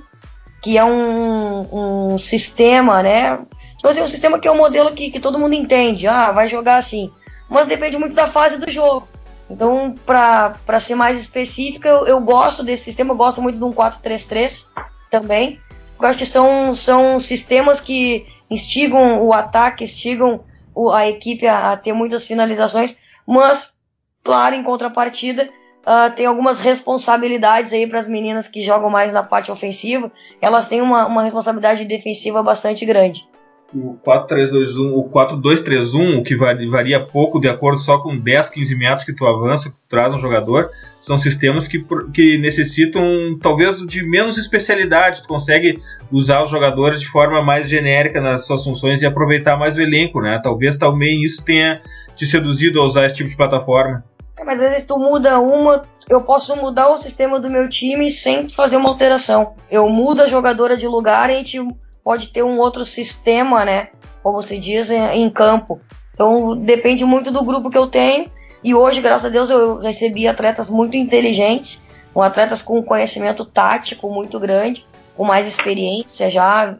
que 0.62 0.76
é 0.76 0.84
um, 0.84 2.12
um 2.12 2.18
sistema, 2.18 3.02
né? 3.02 3.38
Então, 3.80 3.90
assim, 3.90 4.02
um 4.02 4.08
sistema 4.08 4.38
que 4.38 4.46
é 4.46 4.52
um 4.52 4.58
modelo 4.58 4.92
que, 4.92 5.10
que 5.10 5.18
todo 5.18 5.38
mundo 5.38 5.54
entende. 5.54 6.06
Ah, 6.06 6.30
vai 6.30 6.48
jogar 6.48 6.76
assim. 6.76 7.10
Mas 7.48 7.66
depende 7.66 7.96
muito 7.96 8.14
da 8.14 8.26
fase 8.26 8.60
do 8.60 8.70
jogo. 8.70 9.08
Então, 9.50 9.94
para 10.06 10.78
ser 10.78 10.94
mais 10.94 11.20
específica, 11.20 11.88
eu, 11.88 12.06
eu, 12.06 12.20
gosto 12.20 12.62
desse 12.62 12.84
sistema, 12.84 13.12
eu 13.12 13.16
gosto 13.16 13.42
muito 13.42 13.58
de 13.58 13.64
um 13.64 13.72
4-3-3 13.72 14.66
também. 15.10 15.58
Eu 15.98 16.06
acho 16.06 16.18
que 16.18 16.26
são, 16.26 16.74
são 16.74 17.18
sistemas 17.18 17.80
que 17.80 18.26
instigam 18.50 19.22
o 19.22 19.32
ataque, 19.32 19.82
instigam 19.82 20.44
o, 20.74 20.90
a 20.90 21.08
equipe 21.08 21.46
a, 21.46 21.72
a, 21.72 21.76
ter 21.76 21.92
muitas 21.92 22.26
finalizações, 22.26 23.00
mas, 23.26 23.74
claro, 24.22 24.54
em 24.54 24.62
contrapartida, 24.62 25.48
uh, 25.80 26.14
tem 26.14 26.26
algumas 26.26 26.60
responsabilidades 26.60 27.72
aí 27.72 27.86
para 27.86 27.98
as 27.98 28.08
meninas 28.08 28.46
que 28.46 28.62
jogam 28.62 28.88
mais 28.88 29.12
na 29.12 29.22
parte 29.22 29.50
ofensiva, 29.50 30.12
elas 30.40 30.68
têm 30.68 30.80
uma, 30.80 31.06
uma 31.06 31.22
responsabilidade 31.24 31.84
defensiva 31.84 32.42
bastante 32.42 32.86
grande 32.86 33.29
o 33.74 33.96
4-3-2-1, 34.04 34.92
o 34.92 35.08
4-2-3-1, 35.10 36.18
o 36.18 36.22
que 36.22 36.36
varia 36.36 37.04
pouco 37.04 37.40
de 37.40 37.48
acordo 37.48 37.78
só 37.78 37.98
com 37.98 38.18
10, 38.18 38.50
15 38.50 38.76
metros 38.76 39.04
que 39.04 39.14
tu 39.14 39.26
avança, 39.26 39.70
que 39.70 39.76
tu 39.76 39.86
traz 39.88 40.12
um 40.12 40.18
jogador, 40.18 40.70
são 41.00 41.16
sistemas 41.16 41.68
que, 41.68 41.84
que 42.12 42.36
necessitam 42.38 43.02
talvez 43.40 43.78
de 43.86 44.02
menos 44.02 44.38
especialidade, 44.38 45.22
tu 45.22 45.28
consegue 45.28 45.78
usar 46.10 46.42
os 46.42 46.50
jogadores 46.50 47.00
de 47.00 47.08
forma 47.08 47.42
mais 47.42 47.68
genérica 47.68 48.20
nas 48.20 48.46
suas 48.46 48.64
funções 48.64 49.02
e 49.02 49.06
aproveitar 49.06 49.56
mais 49.56 49.76
o 49.76 49.80
elenco, 49.80 50.20
né? 50.20 50.40
Talvez 50.42 50.76
também 50.76 51.22
isso 51.22 51.44
tenha 51.44 51.80
te 52.16 52.26
seduzido 52.26 52.80
a 52.80 52.84
usar 52.84 53.06
esse 53.06 53.14
tipo 53.14 53.30
de 53.30 53.36
plataforma. 53.36 54.04
É, 54.36 54.44
mas 54.44 54.60
às 54.60 54.70
vezes 54.70 54.86
tu 54.86 54.98
muda 54.98 55.38
uma, 55.38 55.82
eu 56.08 56.22
posso 56.22 56.56
mudar 56.56 56.88
o 56.88 56.96
sistema 56.96 57.38
do 57.38 57.48
meu 57.48 57.68
time 57.68 58.10
sem 58.10 58.48
fazer 58.48 58.76
uma 58.76 58.88
alteração. 58.88 59.54
Eu 59.70 59.88
mudo 59.88 60.22
a 60.22 60.26
jogadora 60.26 60.76
de 60.76 60.86
lugar 60.86 61.30
e 61.30 61.34
a 61.34 61.36
gente 61.36 61.60
pode 62.02 62.28
ter 62.28 62.42
um 62.42 62.58
outro 62.58 62.84
sistema, 62.84 63.64
né? 63.64 63.88
Como 64.22 64.42
se 64.42 64.58
diz, 64.58 64.90
em, 64.90 65.02
em 65.02 65.30
campo. 65.30 65.80
Então 66.14 66.56
depende 66.56 67.04
muito 67.04 67.30
do 67.30 67.44
grupo 67.44 67.70
que 67.70 67.78
eu 67.78 67.86
tenho. 67.86 68.30
E 68.62 68.74
hoje, 68.74 69.00
graças 69.00 69.26
a 69.26 69.28
Deus, 69.30 69.48
eu 69.48 69.78
recebi 69.78 70.28
atletas 70.28 70.68
muito 70.68 70.96
inteligentes, 70.96 71.86
com 72.12 72.22
atletas 72.22 72.60
com 72.60 72.82
conhecimento 72.82 73.44
tático 73.44 74.10
muito 74.12 74.38
grande, 74.38 74.84
com 75.16 75.24
mais 75.24 75.46
experiência 75.46 76.30
já 76.30 76.76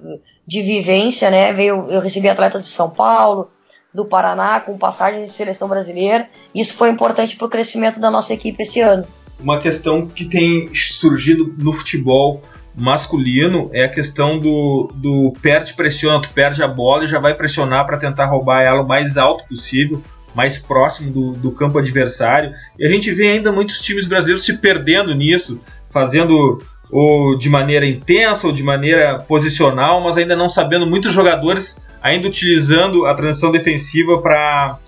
de 0.46 0.62
vivência, 0.62 1.30
né? 1.30 1.52
Veio, 1.52 1.87
eu 1.88 2.00
recebi 2.00 2.28
atletas 2.28 2.62
de 2.62 2.68
São 2.68 2.90
Paulo, 2.90 3.50
do 3.94 4.04
Paraná, 4.04 4.61
com 4.61 4.76
passagens 4.76 5.28
de 5.28 5.33
seleção 5.33 5.68
brasileira. 5.68 6.28
Isso 6.54 6.74
foi 6.74 6.90
importante 6.90 7.37
para 7.37 7.46
o 7.46 7.50
crescimento 7.50 7.98
da 7.98 8.11
nossa 8.11 8.35
equipe 8.35 8.62
esse 8.62 8.80
ano. 8.80 9.06
Uma 9.38 9.59
questão 9.59 10.06
que 10.06 10.24
tem 10.24 10.74
surgido 10.74 11.54
no 11.56 11.72
futebol 11.72 12.42
masculino 12.76 13.70
é 13.72 13.85
a 13.85 13.88
questão 13.88 14.38
do, 14.38 14.90
do 14.94 15.33
perde 15.42 15.74
pressiona, 15.74 16.20
tu 16.20 16.30
perde 16.30 16.62
a 16.62 16.68
bola 16.68 17.04
e 17.04 17.09
já 17.09 17.18
vai 17.18 17.35
pressionar 17.35 17.87
para 17.87 17.98
tentar 17.98 18.26
roubar 18.26 18.62
ela 18.62 18.83
o 18.83 18.88
mais 18.88 19.16
alto 19.16 19.44
possível, 19.46 20.02
mais 20.35 20.59
próximo 20.59 21.11
do, 21.11 21.33
do 21.33 21.52
campo 21.52 21.78
adversário. 21.78 22.52
E 22.78 22.87
a 22.87 22.88
gente 22.88 23.11
vê 23.12 23.28
ainda 23.28 23.52
muitos 23.52 23.80
times 23.80 24.06
brasileiros 24.06 24.44
se 24.44 24.59
perdendo 24.59 25.14
nisso, 25.14 25.61
fazendo 25.90 26.62
ou 26.90 27.38
de 27.38 27.48
maneira 27.48 27.87
intensa 27.87 28.46
ou 28.46 28.52
de 28.52 28.62
maneira 28.62 29.18
posicional, 29.20 30.00
mas 30.00 30.16
ainda 30.16 30.35
não 30.35 30.48
sabendo 30.48 30.87
muitos 30.87 31.12
jogadores 31.12 31.76
ainda 32.02 32.28
utilizando 32.28 33.06
a 33.06 33.14
transição 33.14 33.52
defensiva 33.52 34.20
para 34.20 34.78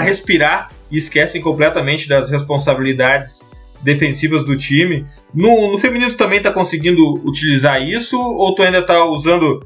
respirar 0.00 0.70
e 0.90 0.96
esquecem 0.96 1.40
completamente 1.40 2.08
das 2.08 2.30
responsabilidades 2.30 3.42
defensivas 3.82 4.44
do 4.44 4.56
time. 4.56 5.04
No, 5.34 5.72
no 5.72 5.78
feminino 5.78 6.12
também 6.14 6.38
está 6.38 6.50
conseguindo 6.50 7.02
utilizar 7.26 7.82
isso 7.82 8.18
ou 8.18 8.54
tu 8.54 8.62
ainda 8.62 8.78
está 8.78 9.04
usando 9.04 9.60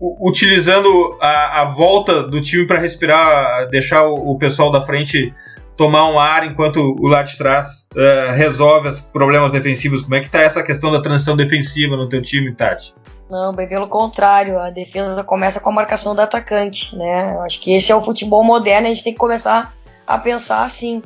utilizando 0.00 1.18
a, 1.20 1.62
a, 1.62 1.64
volta 1.64 2.22
do 2.22 2.40
time 2.40 2.64
para 2.64 2.78
respirar, 2.78 3.66
deixar 3.66 4.04
o, 4.04 4.30
o, 4.30 4.38
pessoal 4.38 4.70
da 4.70 4.80
frente 4.80 5.34
tomar 5.76 6.08
um 6.08 6.20
ar 6.20 6.46
enquanto 6.46 6.76
o 6.76 7.08
lado 7.08 7.28
de 7.28 7.36
trás 7.36 7.88
uh, 7.94 8.32
resolve 8.32 8.88
os 8.88 9.00
problemas 9.00 9.50
defensivos? 9.50 10.02
Como 10.02 10.14
é 10.14 10.20
que 10.20 10.26
está 10.26 10.40
essa 10.40 10.62
questão 10.62 10.92
da 10.92 11.02
transição 11.02 11.36
defensiva 11.36 11.96
no 11.96 12.08
teu 12.08 12.22
time, 12.22 12.54
Tati? 12.54 12.94
Não, 13.28 13.52
bem 13.52 13.68
pelo 13.68 13.88
contrário, 13.88 14.58
a 14.58 14.70
defesa 14.70 15.22
começa 15.22 15.60
com 15.60 15.70
a 15.70 15.72
marcação 15.72 16.14
do 16.14 16.20
atacante, 16.20 16.96
né? 16.96 17.34
Eu 17.34 17.42
acho 17.42 17.60
que 17.60 17.72
esse 17.72 17.92
é 17.92 17.94
o 17.94 18.04
futebol 18.04 18.42
moderno, 18.42 18.86
a 18.86 18.90
gente 18.90 19.04
tem 19.04 19.12
que 19.12 19.18
começar 19.18 19.74
a 20.06 20.18
pensar 20.18 20.64
assim. 20.64 21.02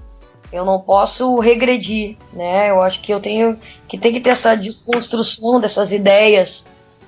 Eu 0.52 0.64
não 0.64 0.80
posso 0.80 1.38
regredir, 1.38 2.16
né? 2.32 2.70
Eu 2.70 2.82
acho 2.82 3.00
que 3.00 3.12
eu 3.12 3.20
tenho 3.20 3.58
que 3.88 3.96
tem 3.96 4.12
que 4.12 4.20
ter 4.20 4.30
essa 4.30 4.54
desconstrução 4.54 5.58
dessas 5.58 5.92
ideias, 5.92 6.66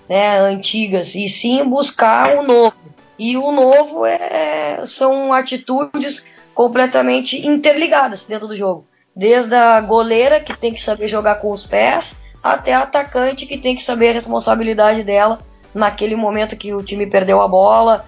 né, 0.08 0.38
antigas 0.38 1.14
e 1.14 1.28
sim 1.28 1.64
buscar 1.64 2.36
o 2.36 2.42
novo. 2.42 2.78
E 3.18 3.36
o 3.36 3.52
novo 3.52 4.04
é, 4.04 4.80
são 4.84 5.32
atitudes 5.32 6.26
completamente 6.54 7.46
interligadas 7.46 8.24
dentro 8.24 8.48
do 8.48 8.56
jogo. 8.56 8.86
Desde 9.14 9.54
a 9.54 9.80
goleira, 9.80 10.40
que 10.40 10.56
tem 10.56 10.72
que 10.72 10.80
saber 10.80 11.06
jogar 11.06 11.36
com 11.36 11.50
os 11.50 11.64
pés, 11.64 12.16
até 12.42 12.74
a 12.74 12.80
atacante, 12.80 13.46
que 13.46 13.58
tem 13.58 13.76
que 13.76 13.82
saber 13.82 14.10
a 14.10 14.14
responsabilidade 14.14 15.02
dela 15.02 15.38
naquele 15.72 16.16
momento 16.16 16.56
que 16.56 16.74
o 16.74 16.82
time 16.82 17.06
perdeu 17.06 17.40
a 17.40 17.48
bola, 17.48 18.04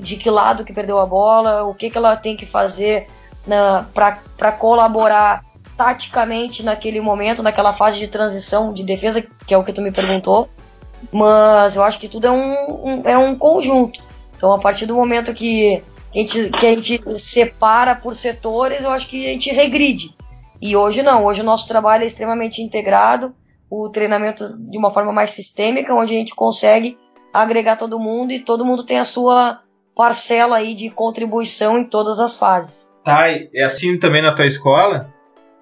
de 0.00 0.16
que 0.16 0.28
lado 0.28 0.64
que 0.64 0.72
perdeu 0.72 0.98
a 0.98 1.06
bola, 1.06 1.64
o 1.64 1.74
que, 1.74 1.90
que 1.90 1.96
ela 1.96 2.16
tem 2.16 2.36
que 2.36 2.46
fazer 2.46 3.06
para 3.94 4.52
colaborar 4.52 5.42
taticamente 5.76 6.62
naquele 6.62 7.00
momento, 7.00 7.42
naquela 7.42 7.72
fase 7.72 7.98
de 7.98 8.06
transição 8.06 8.72
de 8.72 8.84
defesa, 8.84 9.24
que 9.46 9.54
é 9.54 9.56
o 9.56 9.64
que 9.64 9.72
tu 9.72 9.80
me 9.80 9.90
perguntou. 9.90 10.48
Mas 11.10 11.76
eu 11.76 11.82
acho 11.82 11.98
que 11.98 12.08
tudo 12.08 12.26
é 12.26 12.30
um, 12.30 12.84
um 12.84 13.02
é 13.08 13.16
um 13.16 13.34
conjunto. 13.34 13.98
Então, 14.36 14.52
a 14.52 14.58
partir 14.58 14.86
do 14.86 14.94
momento 14.94 15.32
que 15.32 15.82
a, 16.14 16.18
gente, 16.18 16.50
que 16.50 16.66
a 16.66 16.70
gente 16.74 17.20
separa 17.20 17.94
por 17.94 18.14
setores, 18.14 18.82
eu 18.82 18.90
acho 18.90 19.08
que 19.08 19.26
a 19.26 19.32
gente 19.32 19.50
regride. 19.50 20.14
E 20.60 20.76
hoje 20.76 21.02
não, 21.02 21.24
hoje 21.24 21.40
o 21.40 21.44
nosso 21.44 21.66
trabalho 21.66 22.04
é 22.04 22.06
extremamente 22.06 22.60
integrado, 22.60 23.34
o 23.70 23.88
treinamento 23.88 24.54
de 24.58 24.76
uma 24.76 24.90
forma 24.90 25.12
mais 25.12 25.30
sistêmica, 25.30 25.94
onde 25.94 26.14
a 26.14 26.18
gente 26.18 26.34
consegue 26.34 26.98
agregar 27.32 27.76
todo 27.76 27.98
mundo 27.98 28.32
e 28.32 28.44
todo 28.44 28.64
mundo 28.64 28.84
tem 28.84 28.98
a 28.98 29.04
sua 29.04 29.60
parcela 29.94 30.56
aí 30.56 30.74
de 30.74 30.90
contribuição 30.90 31.78
em 31.78 31.84
todas 31.84 32.18
as 32.18 32.36
fases. 32.36 32.89
Thay, 33.04 33.50
é 33.54 33.64
assim 33.64 33.98
também 33.98 34.22
na 34.22 34.34
tua 34.34 34.46
escola? 34.46 35.08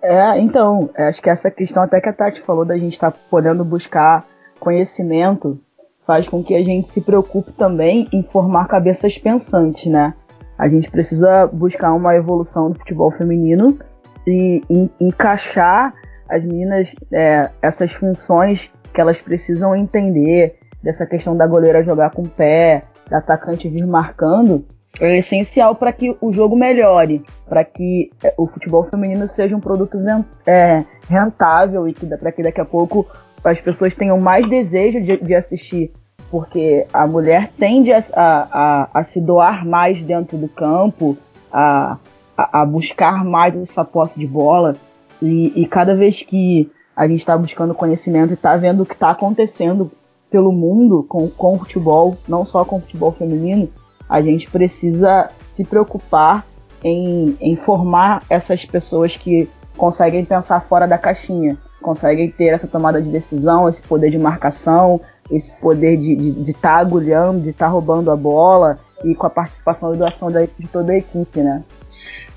É, 0.03 0.39
então, 0.39 0.91
acho 0.97 1.21
que 1.21 1.31
essa 1.31 1.51
questão 1.51 1.83
até 1.83 2.01
que 2.01 2.09
a 2.09 2.13
Tati 2.13 2.41
falou 2.41 2.65
da 2.65 2.77
gente 2.77 2.93
estar 2.93 3.11
tá 3.11 3.19
podendo 3.31 3.65
buscar 3.65 4.27
conhecimento 4.61 5.61
faz 6.07 6.29
com 6.29 6.43
que 6.43 6.55
a 6.55 6.65
gente 6.65 6.89
se 6.89 7.01
preocupe 7.01 7.53
também 7.53 8.07
em 8.13 8.23
formar 8.23 8.67
cabeças 8.67 9.19
pensantes, 9.19 9.91
né? 9.91 10.15
A 10.57 10.67
gente 10.69 10.91
precisa 10.91 11.47
buscar 11.47 11.93
uma 11.93 12.15
evolução 12.17 12.71
do 12.71 12.79
futebol 12.79 13.11
feminino 13.11 13.79
e 14.27 14.63
encaixar 15.01 15.95
as 16.29 16.45
meninas 16.45 16.95
é, 17.13 17.51
essas 17.63 17.93
funções 17.93 18.73
que 18.93 19.01
elas 19.01 19.21
precisam 19.21 19.77
entender 19.77 20.59
dessa 20.83 21.07
questão 21.07 21.37
da 21.37 21.47
goleira 21.47 21.83
jogar 21.83 22.11
com 22.11 22.23
o 22.23 22.29
pé, 22.29 22.85
da 23.09 23.19
atacante 23.19 23.69
vir 23.69 23.87
marcando 23.87 24.65
é 25.01 25.19
essencial 25.19 25.75
para 25.75 25.93
que 25.93 26.17
o 26.21 26.33
jogo 26.33 26.57
melhore, 26.57 27.23
para 27.49 27.65
que 27.65 28.11
é, 28.23 28.35
o 28.37 28.47
futebol 28.47 28.85
feminino 28.85 29.29
seja 29.29 29.57
um 29.57 29.61
produto 29.61 29.99
é, 30.47 30.85
rentável 31.09 31.87
e 31.89 31.93
para 31.93 32.33
que 32.33 32.43
daqui 32.43 32.61
a 32.61 32.65
pouco 32.65 33.07
as 33.45 33.61
pessoas 33.61 33.95
tenham 33.95 34.19
mais 34.19 34.49
desejo 34.49 35.01
de, 35.01 35.17
de 35.19 35.35
assistir, 35.35 35.93
porque 36.31 36.87
a 36.93 37.07
mulher 37.07 37.51
tende 37.59 37.93
a, 37.93 38.03
a, 38.15 38.89
a, 38.93 39.03
se 39.05 39.21
doar 39.21 39.65
mais 39.65 40.03
dentro 40.03 40.37
do 40.37 40.49
campo, 40.49 41.17
a, 41.53 41.97
a 42.37 42.65
buscar 42.65 43.25
mais 43.25 43.57
essa 43.57 43.85
posse 43.85 44.19
de 44.19 44.27
bola. 44.27 44.77
E, 45.23 45.63
e 45.63 45.67
cada 45.67 45.95
vez 45.95 46.23
que 46.23 46.71
a 46.95 47.07
gente 47.07 47.21
está 47.21 47.37
buscando 47.37 47.75
conhecimento 47.75 48.33
e 48.33 48.35
está 48.35 48.57
vendo 48.57 48.83
o 48.83 48.87
que 48.87 48.95
está 48.95 49.11
acontecendo 49.11 49.91
pelo 50.31 50.53
mundo 50.53 51.05
com, 51.09 51.29
com 51.29 51.55
o 51.55 51.59
futebol, 51.59 52.19
não 52.29 52.45
só 52.45 52.65
com 52.65 52.77
o 52.77 52.81
futebol 52.81 53.13
feminino, 53.13 53.69
a 54.09 54.23
gente 54.23 54.49
precisa 54.49 55.31
se 55.47 55.65
preocupar 55.65 56.47
em, 56.83 57.37
em 57.41 57.57
formar 57.57 58.23
essas 58.31 58.65
pessoas 58.65 59.17
que 59.17 59.49
conseguem 59.77 60.25
pensar 60.25 60.61
fora 60.61 60.87
da 60.87 60.99
caixinha, 60.99 61.57
conseguem 61.81 62.31
ter 62.31 62.47
essa 62.47 62.67
tomada 62.67 63.01
de 63.01 63.11
decisão, 63.11 63.69
esse 63.69 63.83
poder 63.83 64.11
de 64.11 64.19
marcação, 64.19 65.01
esse 65.31 65.55
poder 65.57 65.97
de 65.97 66.13
estar 66.13 66.23
de, 66.23 66.45
de 66.45 66.53
tá 66.55 66.77
agulhando, 66.77 67.41
de 67.41 67.51
estar 67.51 67.67
tá 67.67 67.73
roubando 67.73 68.11
a 68.11 68.17
bola 68.17 68.79
e 69.05 69.15
com 69.15 69.27
a 69.27 69.31
participação 69.31 69.95
e 69.95 69.99
doação 69.99 70.31
de 70.31 70.49
toda 70.73 70.93
a 70.93 70.99
equipe, 70.99 71.41
né? 71.41 71.63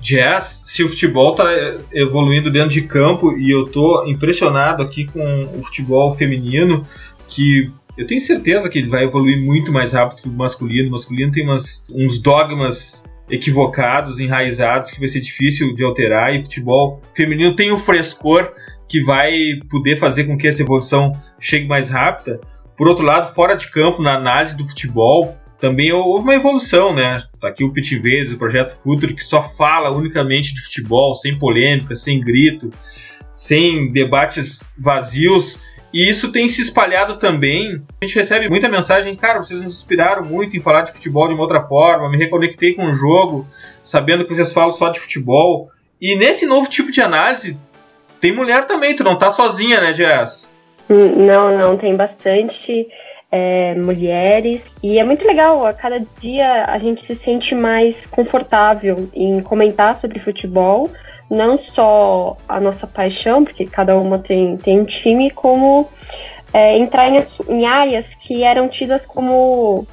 Jazz, 0.00 0.62
se 0.64 0.82
o 0.82 0.88
futebol 0.88 1.30
está 1.30 1.44
evoluindo 1.92 2.50
dentro 2.50 2.70
de 2.70 2.82
campo 2.82 3.36
e 3.38 3.50
eu 3.50 3.66
tô 3.66 4.04
impressionado 4.06 4.82
aqui 4.82 5.04
com 5.06 5.48
o 5.56 5.62
futebol 5.62 6.12
feminino, 6.12 6.84
que 7.28 7.72
eu 7.96 8.06
tenho 8.06 8.20
certeza 8.20 8.68
que 8.68 8.78
ele 8.78 8.88
vai 8.88 9.04
evoluir 9.04 9.40
muito 9.40 9.72
mais 9.72 9.92
rápido 9.92 10.22
que 10.22 10.28
o 10.28 10.32
masculino. 10.32 10.88
O 10.88 10.92
masculino 10.92 11.30
tem 11.30 11.44
umas, 11.44 11.84
uns 11.90 12.18
dogmas 12.18 13.04
equivocados, 13.30 14.18
enraizados, 14.18 14.90
que 14.90 15.00
vai 15.00 15.08
ser 15.08 15.20
difícil 15.20 15.74
de 15.74 15.84
alterar, 15.84 16.34
e 16.34 16.42
futebol 16.42 17.00
feminino 17.14 17.56
tem 17.56 17.70
o 17.70 17.78
frescor 17.78 18.52
que 18.88 19.02
vai 19.02 19.58
poder 19.70 19.96
fazer 19.96 20.24
com 20.24 20.36
que 20.36 20.46
essa 20.46 20.62
evolução 20.62 21.12
chegue 21.40 21.66
mais 21.66 21.88
rápida. 21.88 22.40
Por 22.76 22.88
outro 22.88 23.04
lado, 23.04 23.32
fora 23.34 23.54
de 23.54 23.70
campo, 23.70 24.02
na 24.02 24.14
análise 24.14 24.56
do 24.56 24.68
futebol, 24.68 25.36
também 25.58 25.92
houve 25.92 26.24
uma 26.24 26.34
evolução, 26.34 26.94
né? 26.94 27.22
Tá 27.40 27.48
aqui 27.48 27.62
o 27.62 27.72
Pit 27.72 27.96
Vezes, 27.98 28.32
o 28.32 28.38
Projeto 28.38 28.76
Futuro, 28.76 29.14
que 29.14 29.24
só 29.24 29.42
fala 29.42 29.90
unicamente 29.90 30.54
de 30.54 30.60
futebol, 30.60 31.14
sem 31.14 31.38
polêmica, 31.38 31.94
sem 31.94 32.20
grito, 32.20 32.70
sem 33.32 33.92
debates 33.92 34.64
vazios. 34.76 35.60
E 35.92 36.08
isso 36.08 36.32
tem 36.32 36.48
se 36.48 36.62
espalhado 36.62 37.18
também. 37.18 37.82
A 38.00 38.04
gente 38.04 38.16
recebe 38.16 38.48
muita 38.48 38.68
mensagem, 38.68 39.14
cara, 39.14 39.42
vocês 39.42 39.62
nos 39.62 39.76
inspiraram 39.76 40.24
muito 40.24 40.56
em 40.56 40.60
falar 40.60 40.82
de 40.82 40.92
futebol 40.92 41.28
de 41.28 41.34
uma 41.34 41.42
outra 41.42 41.62
forma, 41.62 42.10
me 42.10 42.16
reconectei 42.16 42.72
com 42.72 42.86
o 42.86 42.94
jogo, 42.94 43.46
sabendo 43.82 44.24
que 44.24 44.34
vocês 44.34 44.52
falam 44.52 44.72
só 44.72 44.88
de 44.88 44.98
futebol. 44.98 45.70
E 46.00 46.16
nesse 46.16 46.46
novo 46.46 46.68
tipo 46.68 46.90
de 46.90 47.00
análise, 47.00 47.58
tem 48.20 48.32
mulher 48.32 48.66
também, 48.66 48.96
tu 48.96 49.04
não 49.04 49.18
tá 49.18 49.30
sozinha, 49.30 49.80
né, 49.80 49.94
Jess? 49.94 50.50
Hum, 50.88 51.26
não, 51.26 51.56
não, 51.56 51.76
tem 51.76 51.94
bastante 51.94 52.86
é, 53.32 53.74
mulheres. 53.74 54.60
E 54.82 54.98
é 54.98 55.04
muito 55.04 55.26
legal, 55.26 55.66
a 55.66 55.72
cada 55.72 55.98
dia 56.20 56.66
a 56.66 56.78
gente 56.78 57.04
se 57.06 57.16
sente 57.24 57.54
mais 57.54 57.96
confortável 58.10 59.08
em 59.14 59.40
comentar 59.40 59.98
sobre 59.98 60.20
futebol 60.20 60.88
não 61.32 61.56
só 61.74 62.36
a 62.46 62.60
nossa 62.60 62.86
paixão, 62.86 63.42
porque 63.42 63.64
cada 63.64 63.96
uma 63.96 64.18
tem, 64.18 64.58
tem 64.58 64.80
um 64.80 64.84
time, 64.84 65.30
como 65.30 65.88
é, 66.52 66.76
entrar 66.76 67.08
em, 67.08 67.24
em 67.48 67.64
áreas 67.64 68.04
que 68.20 68.44
eram 68.44 68.68
tidas 68.68 69.04
como 69.06 69.86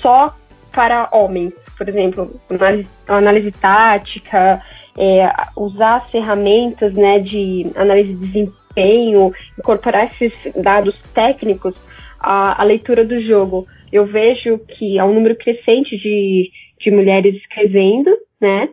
só 0.00 0.34
para 0.72 1.10
homens. 1.12 1.52
Por 1.76 1.86
exemplo, 1.86 2.40
análise, 2.48 2.88
análise 3.06 3.50
tática, 3.52 4.62
é, 4.96 5.30
usar 5.54 5.96
as 5.96 6.10
ferramentas 6.10 6.94
né, 6.94 7.18
de 7.18 7.70
análise 7.76 8.14
de 8.14 8.26
desempenho, 8.26 9.32
incorporar 9.58 10.06
esses 10.06 10.32
dados 10.56 10.96
técnicos 11.12 11.74
à, 12.18 12.60
à 12.60 12.64
leitura 12.64 13.04
do 13.04 13.20
jogo. 13.22 13.64
Eu 13.92 14.06
vejo 14.06 14.58
que 14.58 14.98
há 14.98 15.04
um 15.04 15.14
número 15.14 15.36
crescente 15.36 15.96
de, 15.96 16.50
de 16.80 16.90
mulheres 16.90 17.34
escrevendo, 17.36 18.10
né? 18.40 18.68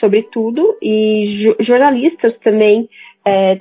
sobretudo, 0.00 0.76
e 0.82 1.54
jornalistas 1.60 2.36
também 2.38 2.88
é, 3.26 3.58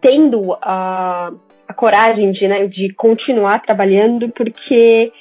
tendo 0.00 0.56
a, 0.62 1.32
a 1.68 1.74
coragem 1.74 2.32
de, 2.32 2.46
né, 2.46 2.66
de 2.66 2.92
continuar 2.94 3.62
trabalhando, 3.62 4.28
porque 4.30 5.12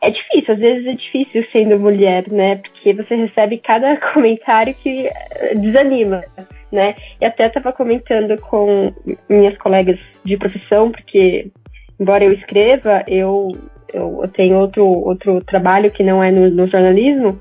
é 0.00 0.10
difícil, 0.10 0.54
às 0.54 0.60
vezes 0.60 0.86
é 0.86 0.92
difícil 0.92 1.46
sendo 1.50 1.80
mulher, 1.80 2.30
né? 2.30 2.56
Porque 2.56 2.92
você 2.92 3.14
recebe 3.14 3.58
cada 3.58 3.96
comentário 4.12 4.74
que 4.74 5.06
é, 5.06 5.54
desanima, 5.54 6.22
né? 6.70 6.94
E 7.20 7.24
até 7.24 7.46
estava 7.46 7.72
comentando 7.72 8.38
com 8.42 8.92
minhas 9.30 9.56
colegas 9.58 9.98
de 10.24 10.36
profissão, 10.36 10.92
porque 10.92 11.50
embora 11.98 12.24
eu 12.24 12.32
escreva, 12.32 13.02
eu, 13.08 13.50
eu, 13.92 14.20
eu 14.22 14.28
tenho 14.28 14.58
outro, 14.58 14.84
outro 14.84 15.38
trabalho 15.44 15.90
que 15.90 16.02
não 16.02 16.22
é 16.22 16.30
no, 16.30 16.50
no 16.50 16.66
jornalismo, 16.68 17.40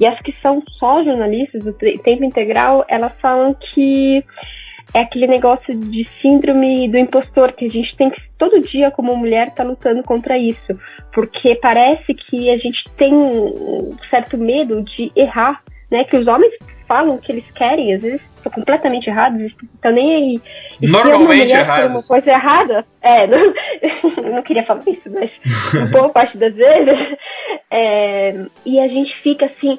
e 0.00 0.06
as 0.06 0.18
que 0.20 0.34
são 0.42 0.62
só 0.78 1.04
jornalistas 1.04 1.62
do 1.62 1.72
tempo 1.72 2.24
integral, 2.24 2.84
elas 2.88 3.12
falam 3.20 3.54
que 3.54 4.24
é 4.94 5.00
aquele 5.00 5.26
negócio 5.26 5.74
de 5.74 6.06
síndrome 6.20 6.88
do 6.88 6.98
impostor 6.98 7.52
que 7.52 7.64
a 7.66 7.68
gente 7.68 7.96
tem 7.96 8.10
que 8.10 8.20
todo 8.36 8.60
dia 8.60 8.90
como 8.90 9.16
mulher 9.16 9.50
tá 9.54 9.62
lutando 9.62 10.02
contra 10.02 10.36
isso, 10.36 10.78
porque 11.14 11.54
parece 11.54 12.14
que 12.14 12.50
a 12.50 12.56
gente 12.58 12.82
tem 12.96 13.14
um 13.14 13.96
certo 14.10 14.36
medo 14.36 14.82
de 14.82 15.10
errar, 15.16 15.62
né? 15.90 16.04
Que 16.04 16.16
os 16.16 16.26
homens 16.26 16.52
falam 16.86 17.16
que 17.16 17.32
eles 17.32 17.50
querem, 17.52 17.94
às 17.94 18.02
vezes 18.02 18.31
estão 18.42 18.52
completamente 18.52 19.08
errados, 19.08 19.52
estão 19.74 19.92
nem 19.92 20.14
aí. 20.14 20.42
E 20.80 20.86
Normalmente 20.86 21.52
errados. 21.52 21.90
Uma 21.90 22.02
coisa 22.02 22.30
errada, 22.30 22.84
é, 23.00 23.26
não, 23.28 23.52
não 24.34 24.42
queria 24.42 24.64
falar 24.64 24.82
isso, 24.86 25.10
mas 25.10 25.30
boa 25.90 26.08
parte 26.10 26.36
das 26.36 26.54
vezes, 26.54 27.16
é, 27.70 28.34
e 28.66 28.80
a 28.80 28.88
gente 28.88 29.14
fica 29.18 29.46
assim, 29.46 29.78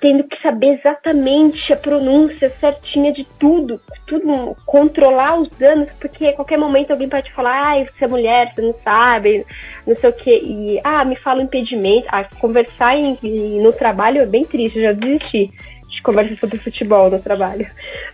tendo 0.00 0.24
que 0.24 0.40
saber 0.40 0.78
exatamente 0.78 1.72
a 1.72 1.76
pronúncia 1.76 2.48
certinha 2.60 3.12
de 3.12 3.24
tudo, 3.38 3.80
tudo, 4.06 4.56
controlar 4.64 5.40
os 5.40 5.48
danos, 5.50 5.90
porque 5.98 6.28
a 6.28 6.32
qualquer 6.34 6.58
momento 6.58 6.92
alguém 6.92 7.08
pode 7.08 7.32
falar, 7.32 7.74
ah, 7.74 7.84
você 7.84 8.04
é 8.04 8.08
mulher, 8.08 8.52
você 8.54 8.62
não 8.62 8.74
sabe, 8.84 9.44
não 9.86 9.96
sei 9.96 10.10
o 10.10 10.12
que, 10.12 10.30
e 10.30 10.80
ah, 10.84 11.04
me 11.04 11.16
fala 11.16 11.40
o 11.40 11.44
impedimento, 11.44 12.06
ah, 12.10 12.24
conversar 12.38 12.96
em, 12.96 13.18
no 13.60 13.72
trabalho 13.72 14.22
é 14.22 14.26
bem 14.26 14.44
triste, 14.44 14.78
eu 14.78 14.84
já 14.84 14.92
desisti 14.92 15.50
de 15.88 16.02
conversar 16.02 16.36
sobre 16.36 16.58
futebol 16.58 17.10
no 17.10 17.18
trabalho, 17.20 17.66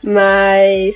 mas 0.02 0.94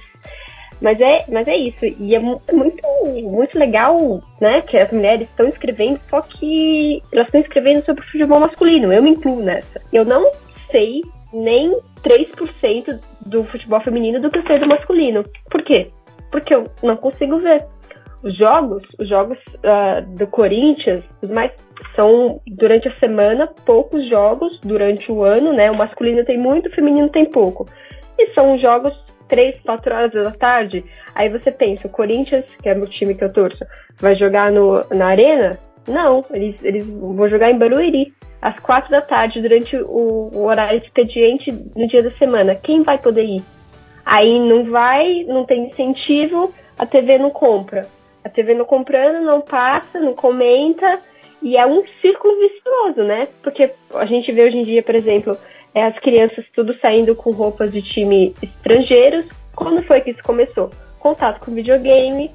mas 0.80 1.00
é, 1.00 1.24
mas 1.28 1.48
é 1.48 1.56
isso. 1.56 1.84
E 1.84 2.14
é 2.14 2.18
muito, 2.18 2.82
muito 3.04 3.58
legal, 3.58 4.22
né, 4.40 4.62
que 4.62 4.76
as 4.76 4.90
mulheres 4.92 5.28
estão 5.28 5.48
escrevendo, 5.48 6.00
só 6.08 6.20
que 6.20 7.02
elas 7.12 7.26
estão 7.26 7.40
escrevendo 7.40 7.84
sobre 7.84 8.02
o 8.02 8.06
futebol 8.06 8.40
masculino. 8.40 8.92
Eu 8.92 9.02
me 9.02 9.10
incluo 9.10 9.42
nessa. 9.42 9.80
Eu 9.92 10.04
não 10.04 10.30
sei 10.70 11.02
nem 11.32 11.76
3% 12.02 12.98
do 13.26 13.44
futebol 13.44 13.80
feminino 13.80 14.20
do 14.20 14.30
que 14.30 14.38
eu 14.38 14.46
sei 14.46 14.58
do 14.58 14.68
masculino. 14.68 15.22
Por 15.50 15.62
quê? 15.62 15.90
Porque 16.30 16.54
eu 16.54 16.64
não 16.82 16.96
consigo 16.96 17.38
ver. 17.38 17.64
Os 18.22 18.36
jogos, 18.36 18.82
os 19.00 19.08
jogos 19.08 19.38
uh, 19.58 20.02
do 20.16 20.26
Corinthians, 20.26 21.04
os 21.22 21.30
mais 21.30 21.52
são 21.94 22.40
durante 22.46 22.88
a 22.88 22.98
semana 22.98 23.48
poucos 23.64 24.08
jogos 24.08 24.58
durante 24.60 25.10
o 25.10 25.22
ano, 25.22 25.52
né? 25.52 25.70
O 25.70 25.76
masculino 25.76 26.24
tem 26.24 26.38
muito, 26.38 26.68
o 26.68 26.74
feminino 26.74 27.08
tem 27.08 27.24
pouco. 27.24 27.66
E 28.18 28.32
são 28.34 28.58
jogos 28.58 28.92
três, 29.28 29.60
quatro 29.60 29.94
horas 29.94 30.12
da 30.12 30.30
tarde. 30.32 30.84
Aí 31.14 31.28
você 31.28 31.50
pensa, 31.50 31.86
o 31.86 31.90
Corinthians, 31.90 32.44
que 32.62 32.68
é 32.68 32.72
o 32.72 32.86
time 32.86 33.14
que 33.14 33.24
eu 33.24 33.32
torço, 33.32 33.64
vai 34.00 34.16
jogar 34.16 34.50
no, 34.50 34.84
na 34.94 35.08
arena? 35.08 35.58
Não, 35.86 36.24
eles, 36.32 36.62
eles 36.62 36.86
vão 36.86 37.28
jogar 37.28 37.50
em 37.50 37.58
Barueri, 37.58 38.12
às 38.40 38.58
quatro 38.60 38.90
da 38.90 39.00
tarde, 39.00 39.40
durante 39.40 39.76
o, 39.76 40.30
o 40.32 40.44
horário 40.44 40.78
expediente 40.78 41.52
no 41.76 41.86
dia 41.88 42.02
da 42.02 42.10
semana. 42.10 42.54
Quem 42.54 42.82
vai 42.82 42.98
poder 42.98 43.24
ir? 43.24 43.42
Aí 44.04 44.38
não 44.38 44.64
vai, 44.70 45.24
não 45.24 45.44
tem 45.44 45.66
incentivo, 45.66 46.52
a 46.78 46.86
TV 46.86 47.18
não 47.18 47.30
compra. 47.30 47.86
A 48.24 48.28
TV 48.28 48.54
não 48.54 48.64
comprando, 48.64 49.24
não 49.24 49.40
passa, 49.40 50.00
não 50.00 50.14
comenta, 50.14 50.98
e 51.42 51.56
é 51.56 51.66
um 51.66 51.82
círculo 52.00 52.34
vicioso, 52.38 53.02
né? 53.02 53.28
Porque 53.42 53.70
a 53.94 54.04
gente 54.06 54.30
vê 54.32 54.42
hoje 54.42 54.56
em 54.56 54.64
dia, 54.64 54.82
por 54.82 54.94
exemplo, 54.94 55.36
é 55.74 55.84
as 55.84 55.98
crianças 56.00 56.44
tudo 56.54 56.74
saindo 56.80 57.14
com 57.14 57.30
roupas 57.30 57.72
de 57.72 57.82
time 57.82 58.34
estrangeiros. 58.42 59.26
Quando 59.54 59.82
foi 59.82 60.00
que 60.00 60.10
isso 60.10 60.22
começou? 60.22 60.70
Contato 60.98 61.40
com 61.40 61.54
videogame, 61.54 62.30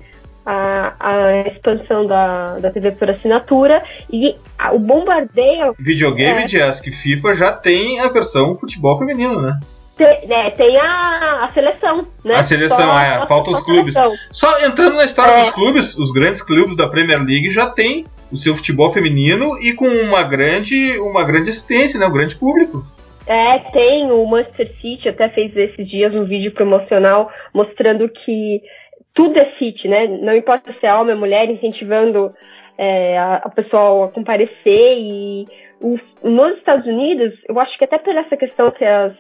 a, 0.45 0.93
a 0.99 1.47
expansão 1.47 2.05
da, 2.05 2.57
da 2.59 2.71
TV 2.71 2.91
por 2.91 3.09
assinatura 3.09 3.83
e 4.11 4.35
a, 4.57 4.73
o 4.73 4.79
bombardeio. 4.79 5.75
Videogame 5.79 6.43
é, 6.43 6.45
de 6.45 6.91
FIFA 6.91 7.35
já 7.35 7.51
tem 7.51 7.99
a 7.99 8.09
versão 8.09 8.55
futebol 8.55 8.97
feminino, 8.97 9.41
né? 9.41 9.59
Tem, 9.95 10.27
né, 10.27 10.49
tem 10.49 10.75
a, 10.77 11.43
a 11.43 11.53
seleção, 11.53 12.07
né? 12.23 12.35
A 12.35 12.43
seleção, 12.43 12.77
só, 12.77 12.99
é, 12.99 13.27
falta 13.27 13.51
os 13.51 13.61
clubes. 13.61 13.93
Só 14.31 14.65
entrando 14.65 14.95
na 14.95 15.05
história 15.05 15.33
é. 15.33 15.39
dos 15.39 15.49
clubes, 15.51 15.95
os 15.97 16.11
grandes 16.11 16.41
clubes 16.41 16.75
da 16.75 16.87
Premier 16.87 17.19
League 17.19 17.49
já 17.49 17.67
tem 17.67 18.05
o 18.32 18.36
seu 18.36 18.55
futebol 18.55 18.91
feminino 18.91 19.57
e 19.61 19.74
com 19.74 19.88
uma 19.88 20.24
grande, 20.24 20.97
uma 20.99 21.24
grande 21.24 21.49
assistência, 21.49 21.99
né? 21.99 22.05
Um 22.05 22.13
grande 22.13 22.36
público. 22.36 22.84
É, 23.28 23.59
tem. 23.71 24.11
O 24.11 24.26
Manchester 24.26 24.67
City 24.67 25.09
até 25.09 25.30
fez 25.30 25.55
esses 25.55 25.88
dias 25.88 26.13
um 26.13 26.26
vídeo 26.26 26.51
promocional 26.51 27.32
mostrando 27.53 28.09
que 28.09 28.61
tudo 29.13 29.38
é 29.38 29.51
City, 29.57 29.88
né? 29.88 30.07
Não 30.07 30.36
importa 30.36 30.74
se 30.80 30.86
é 30.86 30.93
homem 30.93 31.13
ou 31.13 31.19
mulher, 31.19 31.49
incentivando 31.49 32.34
é, 32.78 33.17
a, 33.17 33.36
a 33.36 33.49
pessoa 33.49 34.07
a 34.07 34.09
comparecer. 34.09 34.97
E 34.97 35.47
nos 36.24 36.57
Estados 36.57 36.86
Unidos, 36.86 37.34
eu 37.47 37.59
acho 37.59 37.78
que 37.78 37.86
até 37.86 37.97
por 37.97 38.15
essa 38.15 38.36
questão 38.36 38.71
que, 38.71 38.84
as, 38.84 39.13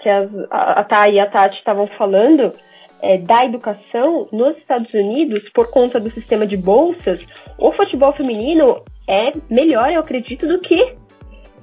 que 0.00 0.08
as, 0.08 0.28
a 0.50 0.84
Thay 0.84 1.14
e 1.14 1.20
a 1.20 1.26
Tati 1.26 1.56
estavam 1.58 1.86
falando, 1.98 2.54
é, 3.02 3.18
da 3.18 3.44
educação 3.44 4.28
nos 4.32 4.56
Estados 4.58 4.92
Unidos, 4.94 5.42
por 5.52 5.70
conta 5.70 5.98
do 5.98 6.10
sistema 6.10 6.46
de 6.46 6.56
bolsas, 6.56 7.20
o 7.58 7.72
futebol 7.72 8.12
feminino 8.12 8.82
é 9.08 9.32
melhor, 9.50 9.92
eu 9.92 10.00
acredito, 10.00 10.46
do 10.46 10.60
que 10.60 11.02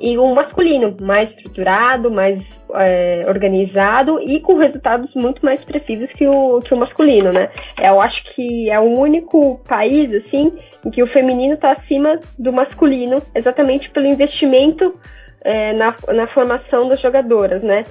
e 0.01 0.17
o 0.17 0.33
masculino, 0.33 0.95
mais 1.01 1.29
estruturado, 1.31 2.09
mais 2.09 2.41
é, 2.75 3.25
organizado 3.27 4.19
e 4.21 4.39
com 4.39 4.55
resultados 4.57 5.13
muito 5.13 5.43
mais 5.43 5.59
expressivos 5.59 6.09
que 6.13 6.25
o, 6.25 6.59
que 6.59 6.73
o 6.73 6.77
masculino, 6.77 7.33
né? 7.33 7.49
Eu 7.77 8.01
acho 8.01 8.23
que 8.33 8.69
é 8.69 8.79
o 8.79 8.97
único 8.97 9.59
país, 9.67 10.09
assim, 10.15 10.53
em 10.85 10.89
que 10.89 11.03
o 11.03 11.07
feminino 11.07 11.55
está 11.55 11.73
acima 11.73 12.17
do 12.37 12.53
masculino, 12.53 13.17
exatamente 13.35 13.89
pelo 13.89 14.07
investimento 14.07 14.97
é, 15.41 15.73
na, 15.73 15.95
na 16.13 16.27
formação 16.27 16.87
das 16.87 17.01
jogadoras, 17.01 17.61
né? 17.63 17.83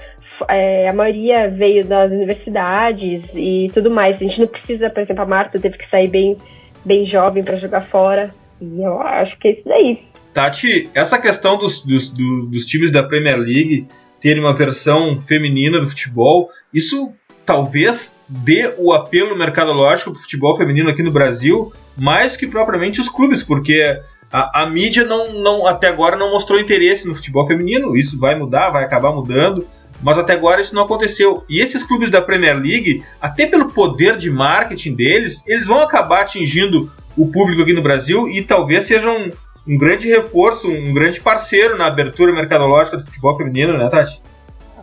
É, 0.49 0.89
a 0.89 0.93
maioria 0.93 1.49
veio 1.49 1.85
das 1.85 2.11
universidades 2.11 3.25
e 3.35 3.69
tudo 3.75 3.91
mais. 3.91 4.17
A 4.17 4.25
gente 4.25 4.39
não 4.39 4.47
precisa, 4.47 4.89
por 4.89 5.03
exemplo, 5.03 5.23
a 5.23 5.27
Marta 5.27 5.59
teve 5.59 5.77
que 5.77 5.91
sair 5.91 6.09
bem, 6.09 6.37
bem 6.85 7.07
jovem 7.07 7.43
para 7.43 7.57
jogar 7.57 7.81
fora. 7.81 8.33
E 8.61 8.83
eu 8.83 9.01
acho 9.01 9.37
que 9.39 9.49
é 9.49 9.53
isso 9.53 9.63
daí. 9.65 9.99
Tati, 10.33 10.89
essa 10.95 11.19
questão 11.19 11.57
dos, 11.57 11.85
dos, 11.85 12.11
dos 12.11 12.67
times 12.67 12.93
da 12.93 13.03
Premier 13.03 13.37
League 13.37 13.89
terem 14.21 14.43
uma 14.43 14.55
versão 14.55 15.21
feminina 15.21 15.81
do 15.81 15.89
futebol, 15.89 16.51
isso 16.73 17.13
talvez 17.45 18.17
dê 18.29 18.73
o 18.77 18.93
apelo 18.93 19.37
mercadológico 19.37 20.11
para 20.11 20.19
o 20.19 20.23
futebol 20.23 20.57
feminino 20.57 20.91
aqui 20.91 21.03
no 21.03 21.11
Brasil, 21.11 21.73
mais 21.97 22.37
que 22.37 22.47
propriamente 22.47 23.01
os 23.01 23.09
clubes, 23.09 23.43
porque 23.43 23.99
a, 24.33 24.63
a, 24.63 24.67
mídia 24.67 25.05
não, 25.05 25.33
não, 25.33 25.67
até 25.67 25.89
agora 25.89 26.17
não 26.17 26.31
mostrou 26.31 26.61
interesse 26.61 27.09
no 27.09 27.15
futebol 27.15 27.47
feminino. 27.47 27.97
Isso 27.97 28.19
vai 28.19 28.35
mudar, 28.35 28.71
vai 28.71 28.85
acabar 28.85 29.13
mudando, 29.13 29.67
mas 30.03 30.19
até 30.19 30.35
agora 30.35 30.61
isso 30.61 30.75
não 30.75 30.83
aconteceu. 30.83 31.45
E 31.49 31.61
esses 31.61 31.83
clubes 31.83 32.11
da 32.11 32.21
Premier 32.21 32.57
League, 32.57 33.03
até 33.21 33.47
pelo 33.47 33.71
poder 33.71 34.17
de 34.17 34.31
marketing 34.31 34.95
deles, 34.95 35.43
eles 35.47 35.67
vão 35.67 35.81
acabar 35.81 36.23
atingindo 36.23 36.93
o 37.17 37.27
público 37.27 37.63
aqui 37.63 37.73
no 37.73 37.83
Brasil 37.83 38.29
e 38.29 38.43
talvez 38.43 38.85
sejam 38.85 39.31
um 39.67 39.77
grande 39.77 40.09
reforço, 40.09 40.71
um 40.71 40.93
grande 40.93 41.21
parceiro 41.21 41.77
na 41.77 41.87
abertura 41.87 42.33
mercadológica 42.33 42.97
do 42.97 43.05
futebol 43.05 43.37
feminino, 43.37 43.77
né, 43.77 43.89
Tati? 43.89 44.23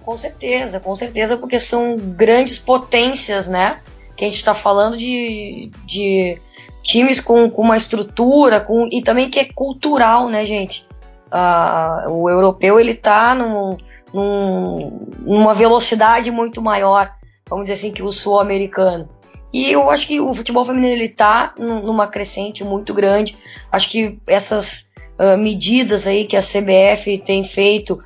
Com 0.03 0.17
certeza, 0.17 0.79
com 0.79 0.95
certeza, 0.95 1.35
porque 1.35 1.59
são 1.59 1.97
grandes 1.97 2.59
potências, 2.59 3.47
né? 3.47 3.79
Que 4.15 4.25
a 4.25 4.27
gente 4.27 4.37
está 4.37 4.53
falando 4.53 4.95
de, 4.95 5.71
de 5.83 6.37
times 6.85 7.19
com, 7.19 7.49
com 7.49 7.63
uma 7.63 7.75
estrutura 7.75 8.59
com, 8.61 8.87
e 8.91 9.01
também 9.01 9.29
que 9.29 9.39
é 9.39 9.45
cultural, 9.45 10.29
né, 10.29 10.45
gente? 10.45 10.85
Uh, 11.33 12.11
o 12.11 12.29
europeu 12.29 12.79
ele 12.79 12.91
está 12.91 13.33
num, 13.33 13.75
num, 14.13 15.07
numa 15.19 15.53
velocidade 15.53 16.29
muito 16.29 16.61
maior, 16.61 17.11
vamos 17.49 17.65
dizer 17.65 17.73
assim, 17.73 17.91
que 17.91 18.03
o 18.03 18.11
sul-americano. 18.11 19.09
E 19.51 19.71
eu 19.71 19.89
acho 19.89 20.05
que 20.05 20.19
o 20.19 20.33
futebol 20.35 20.63
feminino 20.63 20.93
ele 20.93 21.09
tá 21.09 21.53
numa 21.57 22.07
crescente 22.07 22.63
muito 22.63 22.93
grande. 22.93 23.37
Acho 23.71 23.89
que 23.89 24.19
essas 24.27 24.91
uh, 25.17 25.37
medidas 25.37 26.05
aí 26.05 26.25
que 26.25 26.37
a 26.37 26.41
CBF 26.41 27.17
tem 27.19 27.43
feito 27.43 27.99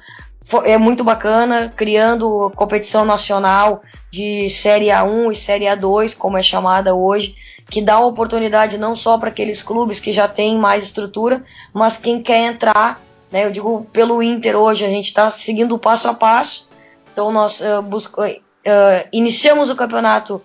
é 0.64 0.78
muito 0.78 1.04
bacana, 1.04 1.72
criando 1.76 2.52
competição 2.56 3.04
nacional 3.04 3.82
de 4.12 4.50
Série 4.50 4.88
A1 4.88 5.32
e 5.32 5.36
Série 5.36 5.66
A2, 5.66 6.18
como 6.18 6.38
é 6.38 6.42
chamada 6.42 6.96
hoje, 6.96 7.36
que 7.70 7.82
dá 7.82 8.00
oportunidade 8.00 8.78
não 8.78 8.96
só 8.96 9.18
para 9.18 9.30
aqueles 9.30 9.62
clubes 9.62 10.00
que 10.00 10.12
já 10.12 10.28
têm 10.28 10.58
mais 10.58 10.84
estrutura, 10.84 11.44
mas 11.74 11.98
quem 11.98 12.22
quer 12.22 12.52
entrar, 12.52 13.00
né, 13.32 13.46
eu 13.46 13.52
digo 13.52 13.88
pelo 13.94 14.24
Inter 14.24 14.56
hoje, 14.56 14.86
a 14.86 14.90
gente 14.90 15.06
está 15.06 15.30
seguindo 15.30 15.78
passo 15.78 16.08
a 16.08 16.14
passo, 16.14 16.72
então 17.12 17.32
nós 17.32 17.62
uh, 17.62 17.82
busca, 17.82 18.28
uh, 18.28 19.08
iniciamos 19.12 19.70
o 19.70 19.76
campeonato 19.76 20.42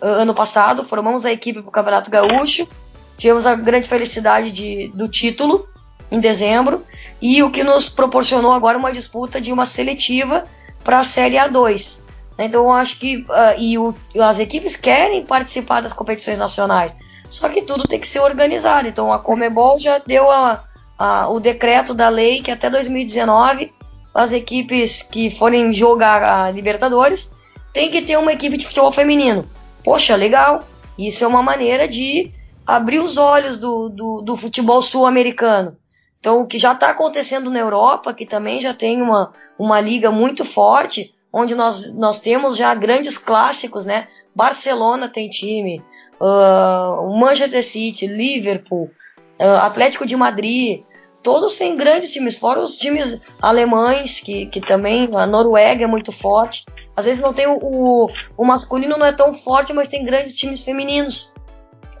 ano 0.00 0.32
passado, 0.32 0.84
formamos 0.84 1.26
a 1.26 1.32
equipe 1.32 1.60
para 1.60 1.68
o 1.68 1.72
Campeonato 1.72 2.10
Gaúcho, 2.10 2.68
tivemos 3.16 3.46
a 3.46 3.56
grande 3.56 3.88
felicidade 3.88 4.50
de, 4.52 4.92
do 4.94 5.08
título 5.08 5.68
em 6.10 6.20
dezembro 6.20 6.84
e 7.20 7.42
o 7.42 7.50
que 7.50 7.64
nos 7.64 7.88
proporcionou 7.88 8.52
agora 8.52 8.78
uma 8.78 8.92
disputa 8.92 9.40
de 9.40 9.52
uma 9.52 9.66
seletiva 9.66 10.44
para 10.84 11.00
a 11.00 11.04
Série 11.04 11.34
A2. 11.34 12.02
Então 12.38 12.64
eu 12.64 12.72
acho 12.72 12.98
que 12.98 13.16
uh, 13.16 13.58
e 13.58 13.76
o, 13.76 13.94
as 14.20 14.38
equipes 14.38 14.76
querem 14.76 15.24
participar 15.24 15.82
das 15.82 15.92
competições 15.92 16.38
nacionais, 16.38 16.96
só 17.28 17.48
que 17.48 17.62
tudo 17.62 17.88
tem 17.88 17.98
que 17.98 18.06
ser 18.06 18.20
organizado. 18.20 18.86
Então 18.86 19.12
a 19.12 19.18
Comebol 19.18 19.78
já 19.78 19.98
deu 19.98 20.30
a, 20.30 20.62
a, 20.96 21.28
o 21.28 21.40
decreto 21.40 21.92
da 21.92 22.08
lei 22.08 22.42
que 22.42 22.50
até 22.50 22.70
2019 22.70 23.72
as 24.14 24.32
equipes 24.32 25.02
que 25.02 25.30
forem 25.30 25.72
jogar 25.72 26.22
a 26.22 26.50
Libertadores 26.50 27.32
tem 27.72 27.90
que 27.90 28.02
ter 28.02 28.16
uma 28.16 28.32
equipe 28.32 28.56
de 28.56 28.66
futebol 28.66 28.92
feminino. 28.92 29.44
Poxa, 29.84 30.16
legal. 30.16 30.64
Isso 30.98 31.24
é 31.24 31.28
uma 31.28 31.42
maneira 31.42 31.86
de 31.86 32.30
abrir 32.66 32.98
os 32.98 33.16
olhos 33.16 33.58
do, 33.58 33.88
do, 33.88 34.20
do 34.22 34.36
futebol 34.36 34.82
sul-americano. 34.82 35.76
Então, 36.18 36.40
o 36.40 36.46
que 36.46 36.58
já 36.58 36.72
está 36.72 36.90
acontecendo 36.90 37.50
na 37.50 37.60
Europa, 37.60 38.12
que 38.12 38.26
também 38.26 38.60
já 38.60 38.74
tem 38.74 39.00
uma, 39.00 39.32
uma 39.58 39.80
liga 39.80 40.10
muito 40.10 40.44
forte, 40.44 41.14
onde 41.32 41.54
nós, 41.54 41.92
nós 41.94 42.18
temos 42.20 42.56
já 42.56 42.74
grandes 42.74 43.18
clássicos, 43.18 43.84
né? 43.84 44.08
Barcelona 44.34 45.08
tem 45.08 45.28
time, 45.28 45.82
uh, 46.20 47.18
Manchester 47.18 47.64
City, 47.64 48.06
Liverpool, 48.06 48.90
uh, 49.38 49.58
Atlético 49.60 50.06
de 50.06 50.16
Madrid, 50.16 50.82
todos 51.22 51.58
têm 51.58 51.76
grandes 51.76 52.12
times, 52.12 52.38
fora 52.38 52.60
os 52.60 52.76
times 52.76 53.20
alemães, 53.40 54.20
que, 54.20 54.46
que 54.46 54.60
também, 54.60 55.08
a 55.14 55.26
Noruega 55.26 55.84
é 55.84 55.86
muito 55.86 56.12
forte. 56.12 56.64
Às 56.96 57.06
vezes 57.06 57.22
não 57.22 57.32
tem 57.32 57.46
o, 57.46 57.58
o, 57.62 58.08
o 58.36 58.44
masculino 58.44 58.96
não 58.96 59.06
é 59.06 59.12
tão 59.12 59.32
forte, 59.32 59.72
mas 59.72 59.88
tem 59.88 60.04
grandes 60.04 60.34
times 60.34 60.64
femininos, 60.64 61.32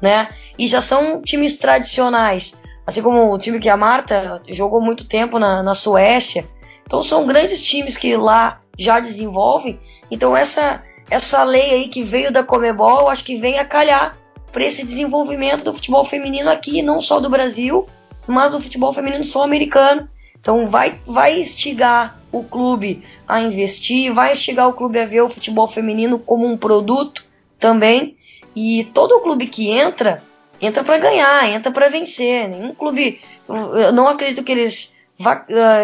né? 0.02 0.28
E 0.58 0.66
já 0.66 0.82
são 0.82 1.22
times 1.22 1.56
tradicionais, 1.56 2.60
assim 2.86 3.02
como 3.02 3.32
o 3.32 3.38
time 3.38 3.60
que 3.60 3.68
a 3.68 3.76
Marta 3.76 4.42
jogou 4.48 4.80
muito 4.80 5.06
tempo 5.06 5.38
na, 5.38 5.62
na 5.62 5.74
Suécia. 5.74 6.44
Então 6.82 7.02
são 7.02 7.26
grandes 7.26 7.62
times 7.62 7.96
que 7.96 8.16
lá 8.16 8.60
já 8.78 9.00
desenvolvem. 9.00 9.78
Então 10.10 10.36
essa 10.36 10.82
essa 11.10 11.42
lei 11.42 11.70
aí 11.70 11.88
que 11.88 12.02
veio 12.02 12.32
da 12.32 12.44
Comebol, 12.44 13.08
acho 13.08 13.24
que 13.24 13.38
vem 13.38 13.58
a 13.58 13.64
calhar 13.64 14.16
para 14.52 14.64
esse 14.64 14.84
desenvolvimento 14.84 15.64
do 15.64 15.74
futebol 15.74 16.04
feminino 16.04 16.50
aqui, 16.50 16.82
não 16.82 17.00
só 17.00 17.18
do 17.18 17.30
Brasil, 17.30 17.86
mas 18.26 18.52
do 18.52 18.60
futebol 18.60 18.92
feminino 18.92 19.24
sul-americano. 19.24 20.08
Então 20.38 20.68
vai 20.68 20.94
vai 21.06 21.40
instigar 21.40 22.18
o 22.30 22.44
clube 22.44 23.02
a 23.26 23.40
investir, 23.40 24.12
vai 24.12 24.32
instigar 24.32 24.68
o 24.68 24.74
clube 24.74 24.98
a 24.98 25.06
ver 25.06 25.22
o 25.22 25.30
futebol 25.30 25.66
feminino 25.66 26.18
como 26.18 26.46
um 26.46 26.56
produto 26.56 27.24
também. 27.58 28.16
E 28.54 28.84
todo 28.92 29.20
clube 29.20 29.46
que 29.46 29.70
entra, 29.70 30.22
entra 30.60 30.82
para 30.82 30.98
ganhar, 30.98 31.48
entra 31.48 31.70
para 31.70 31.88
vencer. 31.88 32.48
Nenhum 32.48 32.74
clube, 32.74 33.20
eu 33.48 33.92
não 33.92 34.08
acredito 34.08 34.42
que 34.42 34.52
eles 34.52 34.97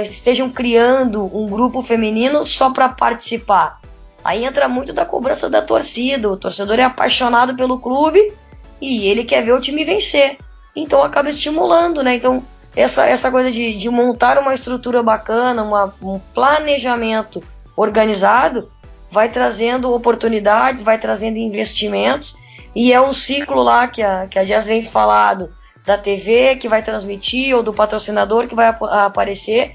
estejam 0.02 0.50
criando 0.50 1.24
um 1.36 1.46
grupo 1.46 1.82
feminino 1.82 2.46
só 2.46 2.70
para 2.70 2.88
participar. 2.88 3.80
Aí 4.24 4.44
entra 4.44 4.68
muito 4.68 4.92
da 4.92 5.04
cobrança 5.04 5.50
da 5.50 5.60
torcida. 5.60 6.30
O 6.30 6.36
torcedor 6.36 6.78
é 6.78 6.84
apaixonado 6.84 7.56
pelo 7.56 7.78
clube 7.78 8.32
e 8.80 9.06
ele 9.06 9.24
quer 9.24 9.42
ver 9.42 9.52
o 9.52 9.60
time 9.60 9.84
vencer. 9.84 10.38
Então 10.74 11.02
acaba 11.02 11.28
estimulando, 11.28 12.02
né? 12.02 12.16
Então 12.16 12.42
essa, 12.76 13.06
essa 13.06 13.30
coisa 13.30 13.50
de, 13.50 13.76
de 13.76 13.88
montar 13.88 14.38
uma 14.38 14.54
estrutura 14.54 15.02
bacana, 15.02 15.62
uma, 15.62 15.94
um 16.02 16.18
planejamento 16.32 17.42
organizado, 17.76 18.70
vai 19.10 19.28
trazendo 19.28 19.92
oportunidades, 19.92 20.82
vai 20.82 20.98
trazendo 20.98 21.38
investimentos, 21.38 22.36
e 22.74 22.92
é 22.92 23.00
um 23.00 23.12
ciclo 23.12 23.62
lá 23.62 23.86
que 23.86 24.02
a, 24.02 24.26
que 24.26 24.38
a 24.38 24.44
Jazz 24.44 24.66
vem 24.66 24.84
falado 24.84 25.54
da 25.84 25.98
TV 25.98 26.56
que 26.56 26.68
vai 26.68 26.82
transmitir 26.82 27.54
ou 27.54 27.62
do 27.62 27.72
patrocinador 27.72 28.48
que 28.48 28.54
vai 28.54 28.68
ap 28.68 28.82
aparecer. 28.82 29.74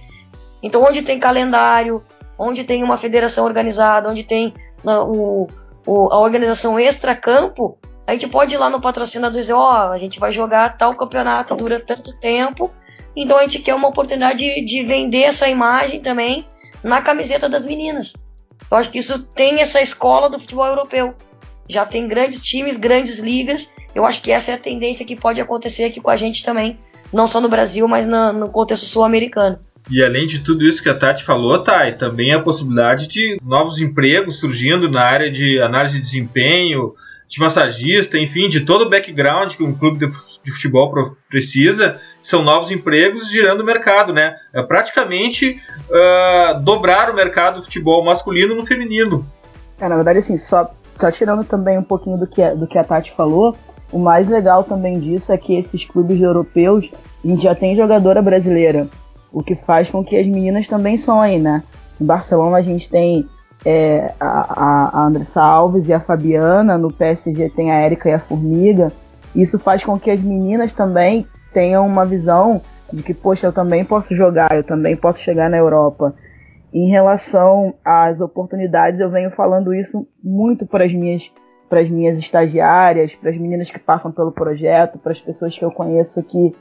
Então, 0.61 0.83
onde 0.83 1.01
tem 1.01 1.19
calendário, 1.19 2.03
onde 2.37 2.63
tem 2.63 2.83
uma 2.83 2.97
federação 2.97 3.45
organizada, 3.45 4.09
onde 4.09 4.23
tem 4.23 4.53
uh, 4.83 5.03
o, 5.03 5.47
o, 5.85 6.11
a 6.11 6.19
organização 6.19 6.79
extra-campo, 6.79 7.77
a 8.07 8.13
gente 8.13 8.27
pode 8.27 8.55
ir 8.55 8.57
lá 8.57 8.69
no 8.69 8.81
patrocinador 8.81 9.37
e 9.37 9.41
dizer: 9.41 9.53
Ó, 9.53 9.69
oh, 9.69 9.91
a 9.91 9.97
gente 9.97 10.19
vai 10.19 10.31
jogar 10.31 10.77
tal 10.77 10.95
campeonato, 10.95 11.55
dura 11.55 11.79
tanto 11.79 12.11
tempo, 12.19 12.71
então 13.15 13.37
a 13.37 13.43
gente 13.43 13.59
quer 13.59 13.75
uma 13.75 13.89
oportunidade 13.89 14.39
de, 14.39 14.65
de 14.65 14.83
vender 14.83 15.23
essa 15.23 15.47
imagem 15.47 16.01
também 16.01 16.47
na 16.83 17.01
camiseta 17.01 17.47
das 17.47 17.65
meninas. 17.65 18.13
Eu 18.69 18.77
acho 18.77 18.89
que 18.89 18.99
isso 18.99 19.23
tem 19.23 19.61
essa 19.61 19.81
escola 19.81 20.29
do 20.29 20.39
futebol 20.39 20.65
europeu. 20.65 21.15
Já 21.69 21.85
tem 21.85 22.07
grandes 22.07 22.41
times, 22.41 22.77
grandes 22.77 23.19
ligas. 23.19 23.71
Eu 23.93 24.05
acho 24.05 24.21
que 24.21 24.31
essa 24.31 24.51
é 24.51 24.55
a 24.55 24.57
tendência 24.57 25.05
que 25.05 25.15
pode 25.15 25.39
acontecer 25.39 25.85
aqui 25.85 26.01
com 26.01 26.09
a 26.09 26.17
gente 26.17 26.43
também, 26.43 26.79
não 27.13 27.27
só 27.27 27.39
no 27.39 27.47
Brasil, 27.47 27.87
mas 27.87 28.07
no, 28.07 28.33
no 28.33 28.49
contexto 28.49 28.87
sul-americano. 28.87 29.59
E 29.89 30.03
além 30.03 30.27
de 30.27 30.39
tudo 30.39 30.65
isso 30.65 30.83
que 30.83 30.89
a 30.89 30.93
Tati 30.93 31.23
falou, 31.23 31.59
Thay, 31.59 31.93
também 31.93 32.33
a 32.33 32.41
possibilidade 32.41 33.07
de 33.07 33.39
novos 33.43 33.79
empregos 33.79 34.39
surgindo 34.39 34.89
na 34.89 35.01
área 35.01 35.31
de 35.31 35.61
análise 35.61 35.97
de 35.97 36.03
desempenho, 36.03 36.93
de 37.27 37.39
massagista, 37.39 38.17
enfim, 38.17 38.49
de 38.49 38.61
todo 38.61 38.85
o 38.85 38.89
background 38.89 39.53
que 39.53 39.63
um 39.63 39.73
clube 39.73 40.11
de 40.43 40.51
futebol 40.51 41.15
precisa, 41.29 41.99
são 42.23 42.41
novos 42.41 42.71
empregos 42.71 43.29
girando 43.29 43.61
o 43.61 43.65
mercado, 43.65 44.11
né? 44.11 44.35
É 44.51 44.63
praticamente 44.63 45.61
uh, 45.89 46.59
dobrar 46.61 47.11
o 47.11 47.15
mercado 47.15 47.57
do 47.57 47.63
futebol 47.63 48.03
masculino 48.03 48.55
no 48.55 48.65
feminino. 48.65 49.27
É, 49.79 49.87
na 49.87 49.95
verdade, 49.95 50.19
assim, 50.19 50.37
só, 50.37 50.71
só 50.99 51.09
tirando 51.09 51.45
também 51.45 51.77
um 51.77 51.83
pouquinho 51.83 52.17
do 52.17 52.27
que, 52.27 52.47
do 52.51 52.67
que 52.67 52.77
a 52.77 52.83
Tati 52.83 53.11
falou, 53.13 53.55
o 53.89 53.97
mais 53.97 54.27
legal 54.27 54.65
também 54.65 54.99
disso 54.99 55.31
é 55.31 55.37
que 55.37 55.55
esses 55.55 55.85
clubes 55.85 56.21
europeus, 56.21 56.91
a 57.23 57.27
gente 57.27 57.43
já 57.43 57.55
tem 57.55 57.73
jogadora 57.73 58.21
brasileira, 58.21 58.85
o 59.31 59.41
que 59.41 59.55
faz 59.55 59.89
com 59.89 60.03
que 60.03 60.17
as 60.17 60.27
meninas 60.27 60.67
também 60.67 60.97
sonhem, 60.97 61.39
né? 61.39 61.63
Em 61.99 62.05
Barcelona 62.05 62.57
a 62.57 62.61
gente 62.61 62.89
tem 62.89 63.25
é, 63.65 64.13
a, 64.19 64.99
a 64.99 65.05
Andressa 65.05 65.41
Alves 65.41 65.87
e 65.87 65.93
a 65.93 66.01
Fabiana, 66.01 66.77
no 66.77 66.91
PSG 66.91 67.49
tem 67.49 67.71
a 67.71 67.75
Érica 67.75 68.09
e 68.09 68.13
a 68.13 68.19
Formiga. 68.19 68.91
Isso 69.33 69.57
faz 69.57 69.83
com 69.85 69.97
que 69.97 70.11
as 70.11 70.19
meninas 70.19 70.73
também 70.73 71.25
tenham 71.53 71.87
uma 71.87 72.03
visão 72.03 72.61
de 72.91 73.03
que, 73.03 73.13
poxa, 73.13 73.47
eu 73.47 73.53
também 73.53 73.85
posso 73.85 74.13
jogar, 74.13 74.53
eu 74.53 74.63
também 74.63 74.97
posso 74.97 75.19
chegar 75.19 75.49
na 75.49 75.57
Europa. 75.57 76.13
Em 76.73 76.89
relação 76.89 77.73
às 77.83 78.21
oportunidades, 78.21 78.99
eu 78.99 79.09
venho 79.09 79.31
falando 79.31 79.73
isso 79.73 80.07
muito 80.23 80.65
para 80.65 80.85
as 80.85 80.93
minhas, 80.93 81.33
para 81.67 81.79
as 81.79 81.89
minhas 81.89 82.17
estagiárias, 82.17 83.15
para 83.15 83.31
as 83.31 83.37
meninas 83.37 83.71
que 83.71 83.79
passam 83.79 84.11
pelo 84.11 84.31
projeto, 84.31 84.99
para 84.99 85.11
as 85.11 85.19
pessoas 85.19 85.57
que 85.57 85.65
eu 85.65 85.71
conheço 85.71 86.21
que, 86.21 86.55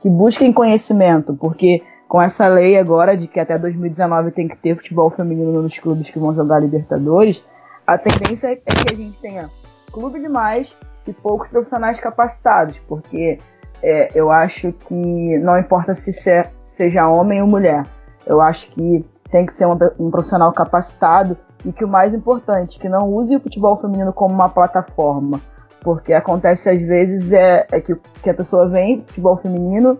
que 0.00 0.10
busquem 0.10 0.52
conhecimento, 0.52 1.34
porque 1.34 1.82
com 2.08 2.20
essa 2.20 2.48
lei 2.48 2.76
agora 2.76 3.16
de 3.16 3.28
que 3.28 3.38
até 3.38 3.56
2019 3.56 4.32
tem 4.32 4.48
que 4.48 4.56
ter 4.56 4.76
futebol 4.76 5.08
feminino 5.08 5.62
nos 5.62 5.78
clubes 5.78 6.10
que 6.10 6.18
vão 6.18 6.34
jogar 6.34 6.60
Libertadores, 6.60 7.46
a 7.86 7.96
tendência 7.96 8.48
é 8.48 8.56
que 8.56 8.92
a 8.92 8.96
gente 8.96 9.18
tenha 9.20 9.48
clube 9.92 10.20
demais 10.20 10.76
e 11.06 11.12
poucos 11.12 11.48
profissionais 11.48 12.00
capacitados, 12.00 12.78
porque 12.80 13.38
é, 13.82 14.08
eu 14.14 14.30
acho 14.30 14.72
que 14.72 15.38
não 15.38 15.58
importa 15.58 15.94
se 15.94 16.12
seja 16.58 17.08
homem 17.08 17.40
ou 17.40 17.46
mulher, 17.46 17.84
eu 18.26 18.40
acho 18.40 18.70
que 18.72 19.04
tem 19.32 19.46
que 19.46 19.54
ser 19.54 19.66
um, 19.66 19.76
um 19.98 20.10
profissional 20.10 20.52
capacitado 20.52 21.36
e 21.64 21.72
que 21.72 21.84
o 21.84 21.88
mais 21.88 22.12
importante, 22.12 22.78
que 22.78 22.88
não 22.88 23.08
use 23.08 23.34
o 23.34 23.40
futebol 23.40 23.78
feminino 23.80 24.12
como 24.12 24.34
uma 24.34 24.50
plataforma, 24.50 25.40
porque 25.80 26.12
acontece 26.12 26.68
às 26.68 26.82
vezes 26.82 27.32
é, 27.32 27.66
é 27.72 27.80
que, 27.80 27.96
que 28.22 28.30
a 28.30 28.34
pessoa 28.34 28.68
vem 28.68 29.02
futebol 29.06 29.36
feminino 29.38 29.98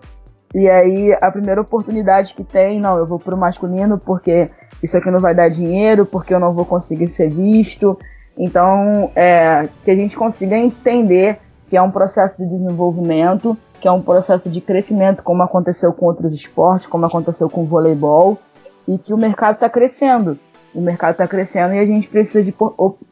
e 0.54 0.68
aí 0.68 1.16
a 1.18 1.30
primeira 1.30 1.62
oportunidade 1.62 2.34
que 2.34 2.44
tem, 2.44 2.78
não, 2.78 2.98
eu 2.98 3.06
vou 3.06 3.18
pro 3.18 3.36
masculino 3.36 3.98
porque 3.98 4.50
isso 4.82 4.96
aqui 4.98 5.10
não 5.10 5.18
vai 5.18 5.34
dar 5.34 5.48
dinheiro, 5.48 6.04
porque 6.04 6.34
eu 6.34 6.38
não 6.38 6.52
vou 6.52 6.66
conseguir 6.66 7.08
ser 7.08 7.30
visto. 7.30 7.98
Então, 8.36 9.10
é, 9.16 9.68
que 9.84 9.90
a 9.90 9.94
gente 9.94 10.16
consiga 10.16 10.56
entender 10.56 11.38
que 11.70 11.76
é 11.76 11.80
um 11.80 11.90
processo 11.90 12.36
de 12.36 12.46
desenvolvimento, 12.46 13.56
que 13.80 13.88
é 13.88 13.92
um 13.92 14.02
processo 14.02 14.50
de 14.50 14.60
crescimento, 14.60 15.22
como 15.22 15.42
aconteceu 15.42 15.92
com 15.92 16.06
outros 16.06 16.34
esportes, 16.34 16.86
como 16.86 17.06
aconteceu 17.06 17.48
com 17.48 17.62
o 17.62 17.66
voleibol, 17.66 18.38
e 18.86 18.98
que 18.98 19.12
o 19.12 19.16
mercado 19.16 19.54
está 19.54 19.68
crescendo. 19.68 20.38
O 20.74 20.80
mercado 20.80 21.12
está 21.12 21.28
crescendo 21.28 21.74
e 21.74 21.78
a 21.78 21.86
gente 21.86 22.08
precisa 22.08 22.42
de, 22.42 22.54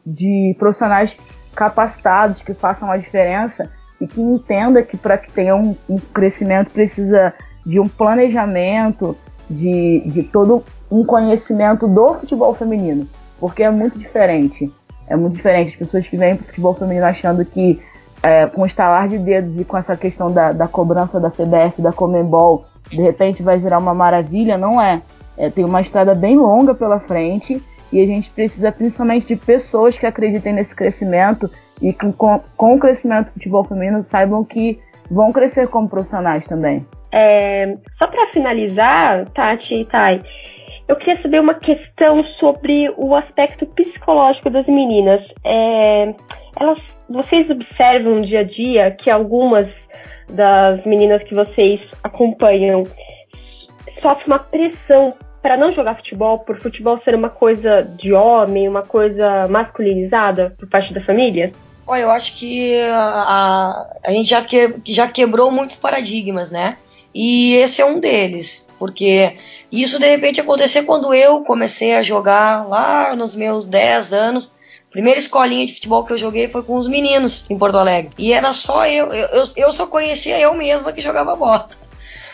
de 0.05 0.55
profissionais 0.57 1.17
capacitados 1.55 2.41
que 2.41 2.53
façam 2.53 2.91
a 2.91 2.97
diferença 2.97 3.69
e 3.99 4.07
que 4.07 4.19
entenda 4.19 4.81
que 4.81 4.97
para 4.97 5.17
que 5.17 5.31
tenha 5.31 5.55
um, 5.55 5.75
um, 5.87 5.97
crescimento 5.97 6.71
precisa 6.71 7.33
de 7.65 7.79
um 7.79 7.87
planejamento, 7.87 9.15
de, 9.49 10.01
de 10.07 10.23
todo 10.23 10.63
um 10.89 11.05
conhecimento 11.05 11.87
do 11.87 12.15
futebol 12.15 12.53
feminino, 12.55 13.07
porque 13.39 13.61
é 13.61 13.69
muito 13.69 13.99
diferente. 13.99 14.71
É 15.07 15.15
muito 15.15 15.35
diferente. 15.35 15.69
As 15.69 15.75
pessoas 15.75 16.07
que 16.07 16.17
vêm 16.17 16.35
para 16.35 16.43
o 16.43 16.47
futebol 16.47 16.73
feminino 16.73 17.05
achando 17.05 17.45
que 17.45 17.81
é, 18.23 18.47
com 18.47 18.65
estalar 18.65 19.07
de 19.07 19.17
dedos 19.17 19.59
e 19.59 19.65
com 19.65 19.77
essa 19.77 19.95
questão 19.97 20.31
da, 20.31 20.51
da 20.51 20.67
cobrança 20.67 21.19
da 21.19 21.29
CBF, 21.29 21.81
da 21.81 21.91
Comembol, 21.91 22.65
de 22.89 23.01
repente 23.01 23.41
vai 23.43 23.57
virar 23.57 23.77
uma 23.77 23.93
maravilha, 23.93 24.57
não 24.57 24.81
é. 24.81 25.01
É. 25.37 25.49
Tem 25.49 25.65
uma 25.65 25.81
estrada 25.81 26.13
bem 26.13 26.37
longa 26.37 26.73
pela 26.73 26.99
frente 26.99 27.61
e 27.91 28.01
a 28.01 28.05
gente 28.05 28.29
precisa 28.29 28.71
principalmente 28.71 29.27
de 29.27 29.35
pessoas 29.35 29.97
que 29.97 30.05
acreditem 30.05 30.53
nesse 30.53 30.75
crescimento 30.75 31.49
e 31.81 31.91
que 31.91 32.11
com, 32.13 32.39
com 32.55 32.75
o 32.75 32.79
crescimento 32.79 33.27
do 33.27 33.33
futebol 33.33 33.63
feminino 33.63 34.03
saibam 34.03 34.43
que 34.43 34.79
vão 35.09 35.31
crescer 35.31 35.67
como 35.67 35.89
profissionais 35.89 36.47
também. 36.47 36.85
É, 37.11 37.75
só 37.97 38.07
para 38.07 38.27
finalizar, 38.27 39.27
Tati 39.29 39.81
e 39.81 39.85
Thay, 39.85 40.19
eu 40.87 40.95
queria 40.95 41.21
saber 41.21 41.41
uma 41.41 41.55
questão 41.55 42.23
sobre 42.39 42.93
o 42.97 43.15
aspecto 43.15 43.65
psicológico 43.65 44.49
das 44.49 44.65
meninas. 44.67 45.21
É, 45.43 46.13
elas, 46.59 46.79
vocês 47.09 47.49
observam 47.49 48.15
no 48.15 48.25
dia 48.25 48.39
a 48.39 48.43
dia 48.43 48.91
que 48.91 49.09
algumas 49.09 49.67
das 50.29 50.83
meninas 50.85 51.23
que 51.23 51.35
vocês 51.35 51.81
acompanham 52.03 52.83
sofrem 54.01 54.27
uma 54.27 54.39
pressão 54.39 55.15
para 55.41 55.57
não 55.57 55.71
jogar 55.71 55.95
futebol, 55.95 56.39
por 56.39 56.59
futebol 56.61 56.99
ser 57.03 57.15
uma 57.15 57.29
coisa 57.29 57.81
de 57.81 58.13
homem, 58.13 58.67
uma 58.69 58.83
coisa 58.83 59.47
masculinizada 59.47 60.53
por 60.57 60.69
parte 60.69 60.93
da 60.93 61.01
família? 61.01 61.51
Olha, 61.87 62.01
eu 62.01 62.11
acho 62.11 62.37
que 62.37 62.79
a, 62.79 63.87
a 64.03 64.11
gente 64.11 64.29
já, 64.29 64.41
que, 64.43 64.75
já 64.85 65.07
quebrou 65.07 65.51
muitos 65.51 65.75
paradigmas, 65.75 66.51
né? 66.51 66.77
E 67.13 67.55
esse 67.55 67.81
é 67.81 67.85
um 67.85 67.99
deles, 67.99 68.69
porque 68.79 69.35
isso 69.71 69.99
de 69.99 70.07
repente 70.07 70.39
aconteceu 70.39 70.85
quando 70.85 71.13
eu 71.13 71.43
comecei 71.43 71.95
a 71.95 72.03
jogar 72.03 72.67
lá 72.67 73.15
nos 73.15 73.35
meus 73.35 73.65
10 73.65 74.13
anos. 74.13 74.53
Primeira 74.91 75.19
escolinha 75.19 75.65
de 75.65 75.73
futebol 75.73 76.05
que 76.05 76.13
eu 76.13 76.17
joguei 76.17 76.47
foi 76.49 76.63
com 76.63 76.75
os 76.75 76.87
meninos 76.87 77.49
em 77.49 77.57
Porto 77.57 77.77
Alegre. 77.77 78.11
E 78.17 78.31
era 78.31 78.53
só 78.53 78.85
eu, 78.85 79.07
eu, 79.07 79.43
eu 79.55 79.73
só 79.73 79.87
conhecia 79.87 80.39
eu 80.39 80.53
mesma 80.53 80.91
que 80.91 81.01
jogava 81.01 81.35
bola. 81.35 81.69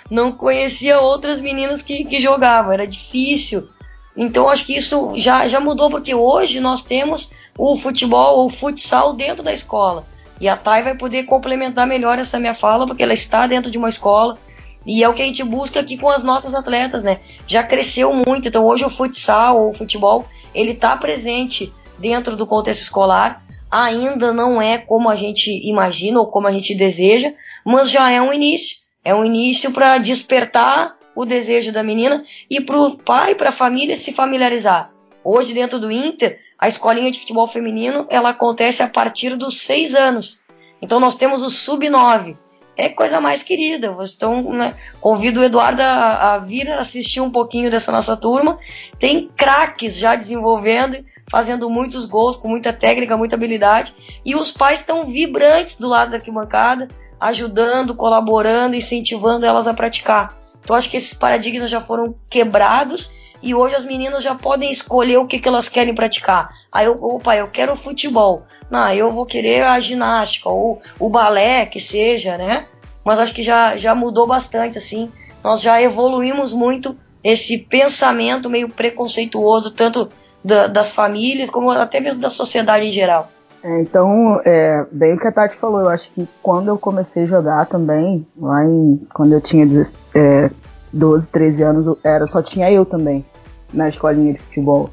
Não 0.10 0.32
conhecia 0.32 1.00
outras 1.00 1.42
meninas 1.42 1.82
que, 1.82 2.06
que 2.06 2.20
jogavam, 2.20 2.72
era 2.72 2.88
difícil. 2.88 3.68
Então 4.16 4.50
acho 4.50 4.66
que 4.66 4.76
isso 4.76 5.14
já, 5.16 5.48
já 5.48 5.60
mudou, 5.60 5.90
porque 5.90 6.16
hoje 6.16 6.60
nós 6.60 6.84
temos 6.84 7.34
o 7.58 7.76
futebol, 7.76 8.46
o 8.46 8.50
futsal 8.50 9.14
dentro 9.14 9.44
da 9.44 9.54
escola. 9.54 10.06
E 10.40 10.48
a 10.48 10.56
Thay 10.56 10.84
vai 10.84 10.96
poder 10.96 11.24
complementar 11.24 11.88
melhor 11.88 12.20
essa 12.20 12.40
minha 12.40 12.56
fala, 12.56 12.86
porque 12.86 13.04
ela 13.04 13.14
está 13.14 13.48
dentro 13.48 13.72
de 13.72 13.78
uma 13.78 13.90
escola. 13.90 14.38
E 14.86 15.04
é 15.04 15.10
o 15.10 15.14
que 15.14 15.22
a 15.22 15.26
gente 15.26 15.44
busca 15.44 15.80
aqui 15.80 15.98
com 15.98 16.10
as 16.10 16.24
nossas 16.24 16.54
atletas, 16.54 17.04
né? 17.04 17.20
Já 17.46 17.64
cresceu 17.64 18.14
muito, 18.14 18.48
então 18.48 18.66
hoje 18.66 18.86
o 18.86 18.90
futsal 18.90 19.60
ou 19.60 19.72
o 19.72 19.74
futebol, 19.74 20.26
ele 20.54 20.72
está 20.72 20.96
presente 20.96 21.74
dentro 21.98 22.38
do 22.38 22.48
contexto 22.48 22.82
escolar. 22.82 23.44
Ainda 23.70 24.32
não 24.32 24.62
é 24.62 24.78
como 24.78 25.10
a 25.10 25.16
gente 25.16 25.52
imagina 25.68 26.20
ou 26.20 26.28
como 26.28 26.48
a 26.48 26.52
gente 26.52 26.74
deseja, 26.74 27.34
mas 27.66 27.92
já 27.92 28.10
é 28.10 28.22
um 28.22 28.32
início. 28.32 28.87
É 29.08 29.16
um 29.16 29.24
início 29.24 29.72
para 29.72 30.00
despertar 30.00 30.98
o 31.16 31.24
desejo 31.24 31.72
da 31.72 31.82
menina 31.82 32.26
e 32.50 32.60
para 32.60 32.78
o 32.78 32.98
pai, 32.98 33.36
para 33.36 33.48
a 33.48 33.54
família 33.54 33.96
se 33.96 34.12
familiarizar. 34.12 34.92
Hoje, 35.24 35.54
dentro 35.54 35.80
do 35.80 35.90
Inter, 35.90 36.42
a 36.60 36.68
escolinha 36.68 37.10
de 37.10 37.22
futebol 37.22 37.48
feminino 37.48 38.06
ela 38.10 38.32
acontece 38.32 38.84
a 38.84 38.90
partir 38.90 39.38
dos 39.38 39.62
seis 39.62 39.96
anos. 39.96 40.42
Então 40.82 41.00
nós 41.00 41.16
temos 41.16 41.42
o 41.42 41.50
sub-9. 41.50 42.36
É 42.76 42.90
coisa 42.90 43.22
mais 43.22 43.44
querida. 43.44 43.96
Então, 44.14 44.52
né, 44.52 44.76
convido 45.00 45.40
o 45.40 45.44
Eduardo 45.46 45.82
a, 45.82 46.34
a, 46.34 46.40
vir 46.40 46.70
assistir 46.70 47.22
um 47.22 47.32
pouquinho 47.32 47.72
dessa 47.72 47.94
nossa 47.94 48.18
turma. 48.18 48.60
Tem 49.00 49.32
craques 49.38 49.98
já 49.98 50.18
desenvolvendo, 50.18 50.98
fazendo 51.32 51.70
muitos 51.70 52.06
gols, 52.06 52.36
com 52.36 52.50
muita 52.50 52.74
técnica, 52.74 53.16
muita 53.16 53.38
habilidade. 53.38 53.96
E 54.26 54.36
os 54.36 54.52
pais 54.52 54.82
estão 54.82 55.06
vibrantes 55.06 55.80
do 55.80 55.88
lado 55.88 56.12
da 56.12 56.18
arquibancada, 56.18 56.90
ajudando, 57.20 57.96
colaborando, 57.96 58.76
incentivando 58.76 59.46
elas 59.46 59.68
a 59.68 59.74
praticar. 59.74 60.38
Então, 60.60 60.76
acho 60.76 60.90
que 60.90 60.98
esses 60.98 61.18
paradigmas 61.18 61.70
já 61.70 61.82
foram 61.82 62.16
quebrados 62.30 63.12
e 63.42 63.54
hoje 63.54 63.76
as 63.76 63.86
meninas 63.86 64.24
já 64.24 64.36
podem 64.36 64.72
escolher 64.72 65.18
o 65.18 65.28
que, 65.28 65.40
que 65.40 65.48
elas 65.48 65.70
querem 65.70 65.94
praticar. 65.94 66.50
Aí 66.72 66.86
eu, 66.86 67.02
opa, 67.02 67.36
eu 67.36 67.48
quero 67.48 67.76
futebol. 67.76 68.46
Não, 68.70 68.92
eu 68.94 69.10
vou 69.10 69.26
querer 69.26 69.64
a 69.64 69.80
ginástica 69.80 70.50
ou 70.50 70.82
o 71.00 71.10
balé, 71.10 71.66
que 71.66 71.80
seja, 71.80 72.38
né? 72.38 72.66
Mas 73.04 73.20
acho 73.20 73.34
que 73.34 73.44
já, 73.44 73.78
já 73.78 73.96
mudou 73.96 74.28
bastante, 74.28 74.78
assim. 74.78 75.12
Nós 75.44 75.62
já 75.62 75.82
evoluímos 75.82 76.52
muito 76.52 76.98
esse 77.24 77.60
pensamento 77.60 78.50
meio 78.50 78.70
preconceituoso, 78.70 79.72
tanto 79.72 80.10
da, 80.44 80.68
das 80.68 80.92
famílias 80.92 81.50
como 81.50 81.72
até 81.72 82.00
mesmo 82.00 82.22
da 82.22 82.30
sociedade 82.30 82.86
em 82.86 82.92
geral. 82.92 83.32
É, 83.64 83.82
então, 83.82 84.40
é, 84.46 84.86
bem 84.92 85.14
o 85.14 85.20
que 85.20 85.28
a 85.28 85.32
Tati 85.32 85.56
falou, 85.56 85.82
eu 85.82 85.90
acho 85.90 86.12
que 86.14 86.28
quando 86.42 86.68
eu 86.68 86.78
comecei 86.78 87.24
a 87.24 87.26
jogar 87.26 87.66
também, 87.66 88.26
lá 88.40 88.64
em, 88.64 89.02
quando 89.14 89.34
eu 89.34 89.42
tinha 89.42 89.66
é, 90.14 90.50
12, 90.94 91.28
13 91.30 91.64
anos, 91.64 91.98
era, 92.04 92.28
só 92.28 92.42
tinha 92.42 92.72
eu 92.72 92.86
também 92.86 93.26
na 93.74 93.90
escolinha 93.90 94.34
de 94.34 94.40
futebol. 94.40 94.90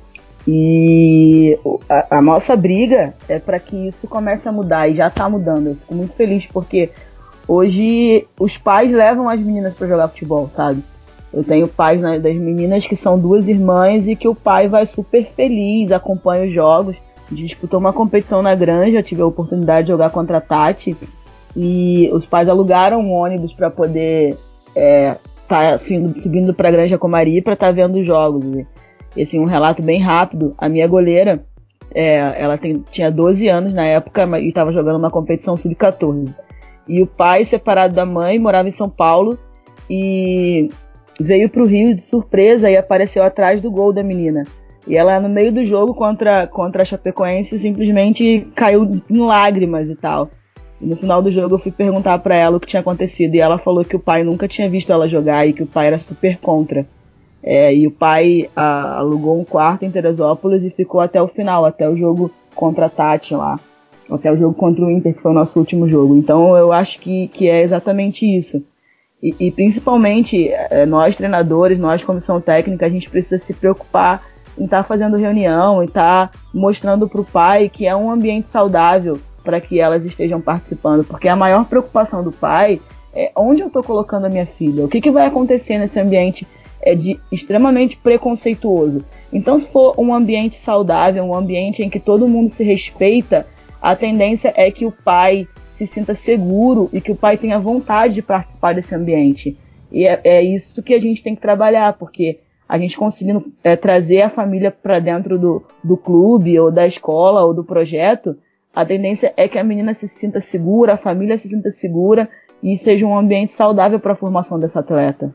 E 0.47 1.59
a, 1.89 2.19
a 2.19 2.23
nossa 2.23 2.55
briga 2.55 3.15
é 3.29 3.39
para 3.39 3.59
que 3.59 3.89
isso 3.89 4.07
comece 4.07 4.49
a 4.49 4.53
mudar 4.53 4.89
e 4.89 4.97
já 4.97 5.07
está 5.07 5.29
mudando. 5.29 5.69
Eu 5.69 5.75
fico 5.77 5.95
muito 5.95 6.15
feliz 6.15 6.47
porque 6.47 6.91
hoje 7.49 8.27
os 8.39 8.57
pais 8.59 8.93
levam 8.93 9.29
as 9.29 9.41
meninas 9.41 9.75
para 9.75 9.87
jogar 9.87 10.09
futebol, 10.09 10.51
sabe? 10.55 10.83
Eu 11.33 11.43
tenho 11.43 11.67
pais 11.67 12.01
né, 12.01 12.19
das 12.19 12.37
meninas 12.37 12.87
que 12.87 12.95
são 12.95 13.19
duas 13.19 13.49
irmãs 13.49 14.07
e 14.07 14.15
que 14.15 14.29
o 14.29 14.35
pai 14.35 14.69
vai 14.69 14.87
super 14.87 15.27
feliz, 15.35 15.91
acompanha 15.91 16.47
os 16.47 16.53
jogos. 16.53 16.97
Disputou 17.35 17.81
uma 17.81 17.93
competição 17.93 18.43
na 18.43 18.55
granja, 18.55 19.03
tive 19.03 19.23
a 19.23 19.27
oportunidade 19.27 19.87
de 19.87 19.93
jogar 19.93 20.11
contra 20.11 20.39
a 20.39 20.41
Tati 20.41 20.97
e 21.57 22.11
os 22.13 22.25
pais 22.27 22.49
alugaram 22.49 23.01
um 23.01 23.13
ônibus 23.13 23.53
para 23.53 23.71
poder 23.71 24.37
é, 24.75 25.17
tá 25.47 25.75
assim, 25.75 26.15
subindo 26.19 26.53
para 26.53 26.69
a 26.69 26.73
Granja 26.73 26.99
Comari 26.99 27.41
para 27.41 27.55
estar 27.55 27.67
tá 27.67 27.73
vendo 27.73 27.99
os 27.99 28.07
jogos. 28.07 28.45
E, 29.17 29.23
assim, 29.23 29.39
um 29.39 29.45
relato 29.45 29.83
bem 29.83 30.01
rápido, 30.01 30.55
a 30.59 30.69
minha 30.69 30.87
goleira, 30.87 31.45
É, 31.97 32.43
ela 32.43 32.59
tem, 32.59 32.83
tinha 32.91 33.09
12 33.09 33.49
anos 33.49 33.73
na 33.73 33.87
época 33.87 34.27
e 34.41 34.49
estava 34.49 34.73
jogando 34.73 34.97
uma 34.97 35.11
competição 35.11 35.57
sub-14. 35.57 36.35
E 36.89 37.01
o 37.01 37.07
pai, 37.07 37.45
separado 37.45 37.95
da 37.95 38.05
mãe, 38.05 38.37
morava 38.37 38.67
em 38.67 38.73
São 38.73 38.89
Paulo 38.89 39.39
e 39.89 40.69
veio 41.21 41.49
para 41.49 41.63
o 41.63 41.67
Rio 41.67 41.95
de 41.95 42.03
surpresa 42.03 42.69
e 42.69 42.77
apareceu 42.77 43.23
atrás 43.23 43.61
do 43.61 43.71
gol 43.71 43.93
da 43.93 44.03
menina. 44.03 44.43
E 44.87 44.97
ela, 44.97 45.19
no 45.19 45.29
meio 45.29 45.53
do 45.53 45.65
jogo 45.65 45.95
contra, 45.95 46.47
contra 46.47 46.83
a 46.83 46.85
Chapecoense, 46.85 47.59
simplesmente 47.59 48.47
caiu 48.55 49.01
em 49.09 49.19
lágrimas 49.19 49.89
e 49.89 49.97
tal. 49.97 50.31
E 50.81 50.87
no 50.87 50.97
final 50.97 51.23
do 51.23 51.31
jogo 51.31 51.55
eu 51.55 51.59
fui 51.59 51.73
perguntar 51.73 52.19
para 52.19 52.35
ela 52.35 52.57
o 52.57 52.61
que 52.61 52.67
tinha 52.67 52.81
acontecido 52.81 53.35
e 53.35 53.41
ela 53.41 53.59
falou 53.59 53.85
que 53.85 53.97
o 53.97 54.01
pai 54.01 54.23
nunca 54.23 54.47
tinha 54.47 54.69
visto 54.69 54.93
ela 54.93 55.09
jogar 55.09 55.47
e 55.47 55.53
que 55.53 55.63
o 55.63 55.67
pai 55.67 55.87
era 55.87 55.99
super 55.99 56.39
contra. 56.39 56.87
É, 57.43 57.75
e 57.75 57.87
o 57.87 57.91
pai 57.91 58.51
a, 58.55 58.99
alugou 58.99 59.39
um 59.39 59.45
quarto 59.45 59.85
em 59.85 59.91
Teresópolis 59.91 60.63
e 60.63 60.71
ficou 60.71 61.01
até 61.01 61.21
o 61.21 61.29
final, 61.29 61.65
até 61.65 61.89
o 61.89 61.97
jogo 61.97 62.31
contra 62.55 62.87
a 62.87 62.91
Tati 62.91 63.35
lá. 63.35 63.59
Até 64.11 64.31
o 64.31 64.37
jogo 64.37 64.55
contra 64.55 64.85
o 64.85 64.91
Inter, 64.91 65.15
que 65.15 65.23
foi 65.23 65.31
o 65.31 65.35
nosso 65.35 65.59
último 65.59 65.89
jogo. 65.89 66.15
Então 66.17 66.55
eu 66.57 66.73
acho 66.73 67.01
que, 67.01 67.29
que 67.29 67.49
é 67.49 67.63
exatamente 67.63 68.27
isso. 68.27 68.63
E, 69.23 69.35
e 69.41 69.51
principalmente 69.51 70.51
é, 70.51 70.85
nós 70.85 71.17
treinadores, 71.17 71.79
nós 71.79 72.05
comissão 72.05 72.41
técnica, 72.41 72.85
a 72.85 72.91
gente 72.91 73.09
precisa 73.09 73.39
se 73.39 73.55
preocupar 73.55 74.23
em 74.59 74.65
estar 74.65 74.79
tá 74.79 74.83
fazendo 74.83 75.17
reunião 75.17 75.83
e 75.83 75.87
estar 75.87 76.29
tá 76.29 76.39
mostrando 76.53 77.09
para 77.09 77.21
o 77.21 77.25
pai 77.25 77.69
que 77.69 77.87
é 77.87 77.95
um 77.95 78.11
ambiente 78.11 78.49
saudável 78.49 79.19
para 79.43 79.61
que 79.61 79.79
elas 79.79 80.05
estejam 80.05 80.41
participando, 80.41 81.05
porque 81.05 81.29
a 81.29 81.37
maior 81.37 81.67
preocupação 81.67 82.25
do 82.25 82.33
pai 82.33 82.81
é 83.15 83.31
onde 83.37 83.63
eu 83.63 83.69
estou 83.69 83.83
colocando 83.83 84.25
a 84.25 84.31
minha 84.31 84.47
filha, 84.47 84.85
o 84.85 84.89
que, 84.89 85.01
que 85.01 85.11
vai 85.11 85.27
acontecer 85.27 85.79
nesse 85.79 86.01
ambiente 86.01 86.47
é 86.85 86.95
de 86.95 87.19
extremamente 87.33 87.97
preconceituoso. 87.97 89.05
Então, 89.33 89.59
se 89.59 89.67
for 89.67 89.95
um 89.99 90.15
ambiente 90.15 90.57
saudável, 90.57 91.25
um 91.25 91.35
ambiente 91.35 91.83
em 91.83 91.89
que 91.89 91.99
todo 91.99 92.29
mundo 92.29 92.51
se 92.51 92.63
respeita, 92.63 93.47
a 93.81 93.97
tendência 93.97 94.53
é 94.55 94.71
que 94.71 94.85
o 94.85 94.93
pai 94.93 95.49
se 95.71 95.87
sinta 95.87 96.15
seguro 96.15 96.89
e 96.93 97.01
que 97.01 97.11
o 97.11 97.17
pai 97.17 97.37
tenha 97.37 97.59
vontade 97.59 98.15
de 98.15 98.23
participar 98.23 98.75
desse 98.75 98.95
ambiente. 98.95 99.57
E 99.91 100.07
é, 100.07 100.21
é 100.25 100.43
isso 100.43 100.83
que 100.83 100.95
a 100.95 101.01
gente 101.01 101.23
tem 101.23 101.35
que 101.35 101.41
trabalhar, 101.41 101.95
porque 101.95 102.41
a 102.69 102.79
gente 102.79 102.97
conseguindo 102.97 103.53
é, 103.63 103.77
trazer 103.77 104.23
a 104.23 104.31
família 104.31 104.71
para 104.71 104.99
dentro 104.99 105.39
do, 105.39 105.63
do 105.83 105.97
clube, 105.97 106.59
ou 106.59 106.71
da 106.71 106.87
escola, 106.87 107.45
ou 107.45 107.53
do 107.53 107.65
projeto, 107.65 108.37
a 108.75 108.85
tendência 108.85 109.33
é 109.37 109.47
que 109.49 109.59
a 109.59 109.65
menina 109.65 109.95
se 109.95 110.09
sinta 110.09 110.41
segura, 110.41 110.95
a 110.95 110.99
família 110.99 111.39
se 111.39 111.49
sinta 111.49 111.71
segura 111.71 112.29
e 112.63 112.77
seja 112.77 113.07
um 113.07 113.17
ambiente 113.17 113.53
saudável 113.53 114.01
para 114.01 114.15
a 114.15 114.17
formação 114.17 114.59
dessa 114.59 114.81
atleta. 114.81 115.35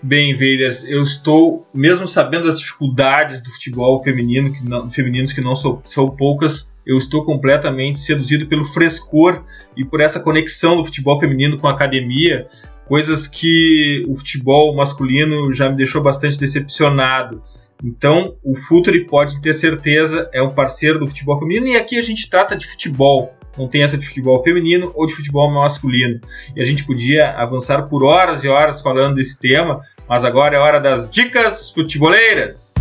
Bem, 0.00 0.34
Veiders, 0.36 0.88
eu 0.88 1.02
estou, 1.02 1.66
mesmo 1.74 2.06
sabendo 2.06 2.46
das 2.46 2.60
dificuldades 2.60 3.42
do 3.42 3.50
futebol 3.50 4.00
feminino, 4.02 4.52
que 4.52 4.64
não, 4.64 4.88
femininos 4.88 5.32
que 5.32 5.40
não 5.40 5.56
são, 5.56 5.82
são 5.84 6.08
poucas, 6.08 6.72
eu 6.86 6.96
estou 6.96 7.24
completamente 7.24 8.00
seduzido 8.00 8.46
pelo 8.46 8.64
frescor 8.64 9.44
e 9.76 9.84
por 9.84 10.00
essa 10.00 10.20
conexão 10.20 10.76
do 10.76 10.84
futebol 10.84 11.18
feminino 11.18 11.58
com 11.58 11.66
a 11.66 11.72
academia, 11.72 12.46
coisas 12.88 13.28
que 13.28 14.04
o 14.08 14.16
futebol 14.16 14.74
masculino 14.74 15.52
já 15.52 15.68
me 15.68 15.76
deixou 15.76 16.02
bastante 16.02 16.38
decepcionado. 16.38 17.42
Então, 17.84 18.34
o 18.42 18.56
Futuri 18.56 19.04
pode 19.04 19.40
ter 19.40 19.54
certeza 19.54 20.28
é 20.32 20.42
um 20.42 20.50
parceiro 20.50 20.98
do 20.98 21.06
futebol 21.06 21.38
feminino 21.38 21.68
e 21.68 21.76
aqui 21.76 21.98
a 21.98 22.02
gente 22.02 22.28
trata 22.28 22.56
de 22.56 22.66
futebol, 22.66 23.32
não 23.56 23.68
tem 23.68 23.82
essa 23.82 23.96
de 23.96 24.06
futebol 24.06 24.42
feminino 24.42 24.90
ou 24.96 25.06
de 25.06 25.14
futebol 25.14 25.48
masculino. 25.50 26.20
E 26.56 26.60
a 26.60 26.64
gente 26.64 26.84
podia 26.84 27.30
avançar 27.32 27.82
por 27.82 28.02
horas 28.02 28.42
e 28.42 28.48
horas 28.48 28.80
falando 28.80 29.14
desse 29.14 29.38
tema, 29.38 29.80
mas 30.08 30.24
agora 30.24 30.56
é 30.56 30.58
hora 30.58 30.80
das 30.80 31.08
dicas 31.08 31.70
futeboleiras. 31.70 32.74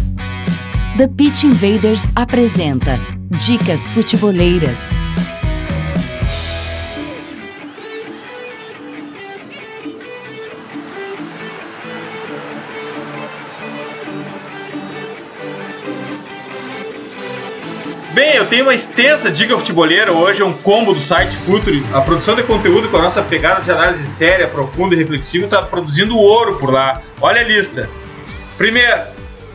The 0.97 1.07
Pitch 1.07 1.43
Invaders 1.43 2.09
apresenta 2.15 2.99
Dicas 3.37 3.87
Futeboleiras. 3.89 4.89
Tenho 18.49 18.63
uma 18.63 18.73
extensa 18.73 19.29
dica 19.29 19.57
futeboleira. 19.57 20.13
Hoje 20.13 20.41
é 20.41 20.45
um 20.45 20.53
combo 20.53 20.93
do 20.93 20.99
site 20.99 21.35
Futuri. 21.35 21.83
A 21.93 21.99
produção 21.99 22.33
de 22.33 22.43
conteúdo 22.43 22.87
com 22.89 22.97
a 22.97 23.01
nossa 23.01 23.21
pegada 23.21 23.61
de 23.61 23.69
análise 23.69 24.07
séria, 24.07 24.47
profunda 24.47 24.95
e 24.95 24.97
reflexiva 24.97 25.45
está 25.45 25.61
produzindo 25.61 26.17
ouro 26.17 26.57
por 26.57 26.71
lá. 26.71 27.01
Olha 27.19 27.41
a 27.41 27.43
lista. 27.43 27.89
Primeiro, 28.57 29.01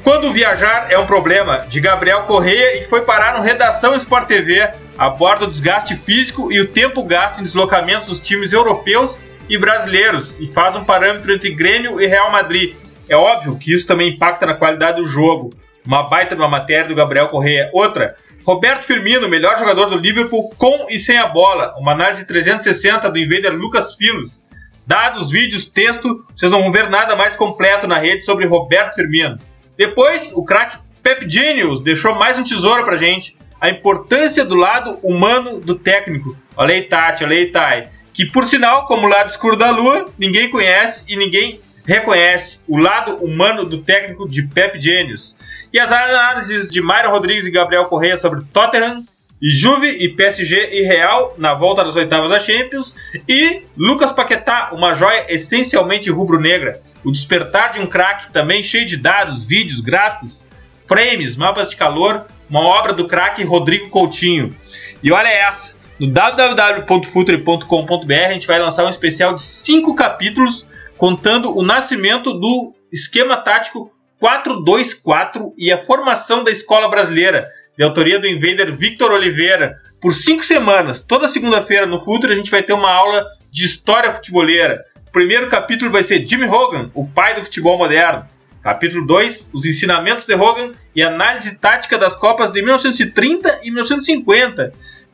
quando 0.05 0.33
viajar 0.33 0.89
é 0.91 0.99
um 0.99 1.07
problema, 1.07 1.61
de 1.61 1.81
Gabriel 1.81 2.25
Correia 2.25 2.77
e 2.77 2.81
que 2.83 2.91
foi 2.91 3.01
parar 3.01 3.39
no 3.39 3.43
Redação 3.43 3.95
Sport 3.95 4.27
TV, 4.27 4.71
aborda 4.99 5.47
o 5.47 5.51
desgaste 5.51 5.97
físico 5.97 6.53
e 6.53 6.61
o 6.61 6.69
tempo 6.69 7.03
gasto 7.03 7.41
em 7.41 7.45
deslocamentos 7.45 8.09
dos 8.09 8.21
times 8.21 8.53
europeus 8.53 9.19
e 9.49 9.57
brasileiros 9.57 10.39
e 10.39 10.47
faz 10.47 10.77
um 10.77 10.85
parâmetro 10.85 11.33
entre 11.33 11.51
Grêmio 11.55 11.99
e 11.99 12.07
Real 12.07 12.31
Madrid. 12.31 12.75
É 13.09 13.17
óbvio 13.17 13.57
que 13.57 13.73
isso 13.73 13.87
também 13.87 14.11
impacta 14.11 14.45
na 14.45 14.55
qualidade 14.55 15.01
do 15.01 15.09
jogo. 15.09 15.51
Uma 15.85 16.09
baita 16.09 16.37
de 16.37 16.43
uma 16.43 16.49
matéria 16.49 16.89
do 16.89 16.95
Gabriel 16.95 17.29
Correia. 17.29 17.69
Outra, 17.73 18.15
Roberto 18.45 18.85
Firmino, 18.85 19.29
melhor 19.29 19.59
jogador 19.59 19.87
do 19.87 19.99
Liverpool 19.99 20.51
com 20.59 20.87
e 20.91 20.99
sem 20.99 21.17
a 21.17 21.29
bola. 21.29 21.75
Uma 21.79 21.93
análise 21.93 22.27
360 22.27 23.09
do 23.11 23.19
invader 23.19 23.53
Lucas 23.53 23.95
Filos. 23.95 24.43
Dados, 24.85 25.31
vídeos, 25.31 25.67
texto, 25.67 26.27
vocês 26.35 26.51
não 26.51 26.63
vão 26.63 26.73
ver 26.73 26.91
nada 26.91 27.15
mais 27.15 27.37
completo 27.37 27.87
na 27.87 27.99
rede 27.99 28.25
sobre 28.25 28.47
Roberto 28.47 28.97
Firmino. 28.97 29.39
Depois, 29.77 30.33
o 30.35 30.45
craque 30.45 30.79
Pep 31.03 31.29
Genius 31.29 31.81
deixou 31.81 32.17
mais 32.17 32.37
um 32.37 32.43
tesouro 32.43 32.85
pra 32.85 32.97
gente. 32.97 33.37
A 33.61 33.71
importância 33.71 34.45
do 34.45 34.57
lado 34.57 34.99
humano 35.05 35.61
do 35.61 35.77
técnico. 35.77 36.37
Olha 36.57 36.75
aí, 36.75 36.83
Tati, 36.83 37.23
olha 37.23 37.37
aí, 37.37 37.47
Tai. 37.47 37.91
Que, 38.13 38.27
por 38.27 38.45
sinal, 38.45 38.87
como 38.87 39.07
o 39.07 39.11
lado 39.11 39.31
escuro 39.31 39.57
da 39.57 39.71
lua, 39.71 40.07
ninguém 40.19 40.51
conhece 40.51 41.05
e 41.09 41.17
ninguém 41.17 41.61
reconhece 41.85 42.61
o 42.67 42.77
lado 42.77 43.17
humano 43.17 43.65
do 43.65 43.83
técnico 43.83 44.29
de 44.29 44.43
Pep 44.43 44.81
Genius. 44.81 45.37
E 45.73 45.79
as 45.79 45.91
análises 45.91 46.71
de 46.71 46.83
Myron 46.83 47.11
Rodrigues 47.11 47.47
e 47.47 47.51
Gabriel 47.51 47.87
Correia 47.87 48.17
sobre 48.17 48.45
Tottenham, 48.53 49.07
Juve 49.43 49.89
e 49.89 50.11
PSG 50.11 50.69
e 50.73 50.83
Real 50.83 51.35
na 51.37 51.53
volta 51.53 51.83
das 51.83 51.97
oitavas 51.97 52.31
da 52.31 52.39
Champions. 52.39 52.95
E 53.29 53.65
Lucas 53.77 54.13
Paquetá, 54.13 54.71
uma 54.73 54.95
joia 54.95 55.27
essencialmente 55.29 56.09
rubro-negra. 56.11 56.81
O 57.03 57.11
despertar 57.11 57.73
de 57.73 57.81
um 57.81 57.87
craque 57.87 58.31
também 58.31 58.63
cheio 58.63 58.87
de 58.87 58.97
dados, 58.97 59.45
vídeos, 59.45 59.81
gráficos, 59.81 60.45
frames, 60.87 61.35
mapas 61.35 61.71
de 61.71 61.77
calor. 61.77 62.25
Uma 62.49 62.61
obra 62.61 62.93
do 62.93 63.09
craque 63.09 63.43
Rodrigo 63.43 63.89
Coutinho. 63.89 64.55
E 65.03 65.11
olha 65.11 65.29
essa. 65.29 65.75
No 65.99 66.09
www.futre.com.br 66.09 68.13
a 68.13 68.33
gente 68.33 68.47
vai 68.47 68.61
lançar 68.61 68.85
um 68.85 68.91
especial 68.91 69.35
de 69.35 69.43
cinco 69.43 69.97
capítulos 69.97 70.65
contando 70.97 71.57
o 71.57 71.63
nascimento 71.63 72.33
do 72.33 72.73
esquema 72.93 73.37
tático 73.37 73.91
4-2-4 74.23 75.53
e 75.59 75.73
a 75.73 75.79
formação 75.79 76.45
da 76.45 76.53
escola 76.53 76.89
brasileira, 76.89 77.51
de 77.77 77.83
autoria 77.83 78.21
do 78.21 78.29
invader 78.29 78.77
Victor 78.77 79.11
Oliveira. 79.11 79.77
Por 80.01 80.15
cinco 80.15 80.45
semanas, 80.45 81.01
toda 81.01 81.27
segunda-feira 81.27 81.87
no 81.87 82.01
Futre, 82.01 82.33
a 82.33 82.37
gente 82.37 82.51
vai 82.51 82.63
ter 82.63 82.73
uma 82.73 82.93
aula 82.93 83.27
de 83.51 83.65
história 83.65 84.15
futeboleira. 84.15 84.85
O 85.09 85.11
primeiro 85.11 85.49
capítulo 85.49 85.91
vai 85.91 86.05
ser 86.05 86.27
Jimmy 86.27 86.47
Hogan, 86.47 86.91
o 86.95 87.05
pai 87.05 87.35
do 87.35 87.43
futebol 87.43 87.77
moderno. 87.77 88.25
Capítulo 88.63 89.05
2, 89.05 89.51
os 89.53 89.67
ensinamentos 89.67 90.25
de 90.25 90.35
Hogan 90.35 90.71
e 90.95 91.03
análise 91.03 91.59
tática 91.59 91.99
das 91.99 92.15
Copas 92.15 92.53
de 92.53 92.63
1930 92.63 93.61
e 93.65 93.71
1950. 93.73 94.73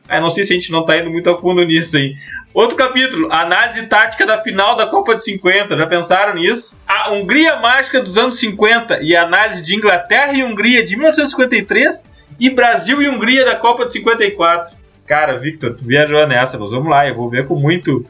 Eu 0.09 0.21
não 0.21 0.29
sei 0.29 0.43
se 0.43 0.53
a 0.53 0.55
gente 0.55 0.71
não 0.71 0.81
está 0.81 0.97
indo 0.97 1.11
muito 1.11 1.29
a 1.29 1.39
fundo 1.39 1.63
nisso 1.63 1.95
aí. 1.95 2.15
Outro 2.53 2.75
capítulo, 2.75 3.31
análise 3.31 3.85
tática 3.85 4.25
da 4.25 4.41
final 4.41 4.75
da 4.75 4.87
Copa 4.87 5.15
de 5.15 5.23
50. 5.23 5.77
Já 5.77 5.87
pensaram 5.87 6.35
nisso? 6.35 6.77
A 6.87 7.11
Hungria 7.11 7.57
mágica 7.57 8.01
dos 8.01 8.17
anos 8.17 8.39
50 8.39 9.01
e 9.03 9.15
análise 9.15 9.61
de 9.61 9.75
Inglaterra 9.75 10.33
e 10.33 10.43
Hungria 10.43 10.83
de 10.83 10.95
1953 10.95 12.07
e 12.39 12.49
Brasil 12.49 13.01
e 13.01 13.07
Hungria 13.07 13.45
da 13.45 13.55
Copa 13.55 13.85
de 13.85 13.93
54. 13.93 14.75
Cara, 15.05 15.37
Victor, 15.37 15.75
tu 15.75 15.85
viajou 15.85 16.25
nessa, 16.27 16.57
mas 16.57 16.71
vamos 16.71 16.89
lá, 16.89 17.07
eu 17.07 17.15
vou 17.15 17.29
ver 17.29 17.47
com 17.47 17.55
muito 17.55 18.05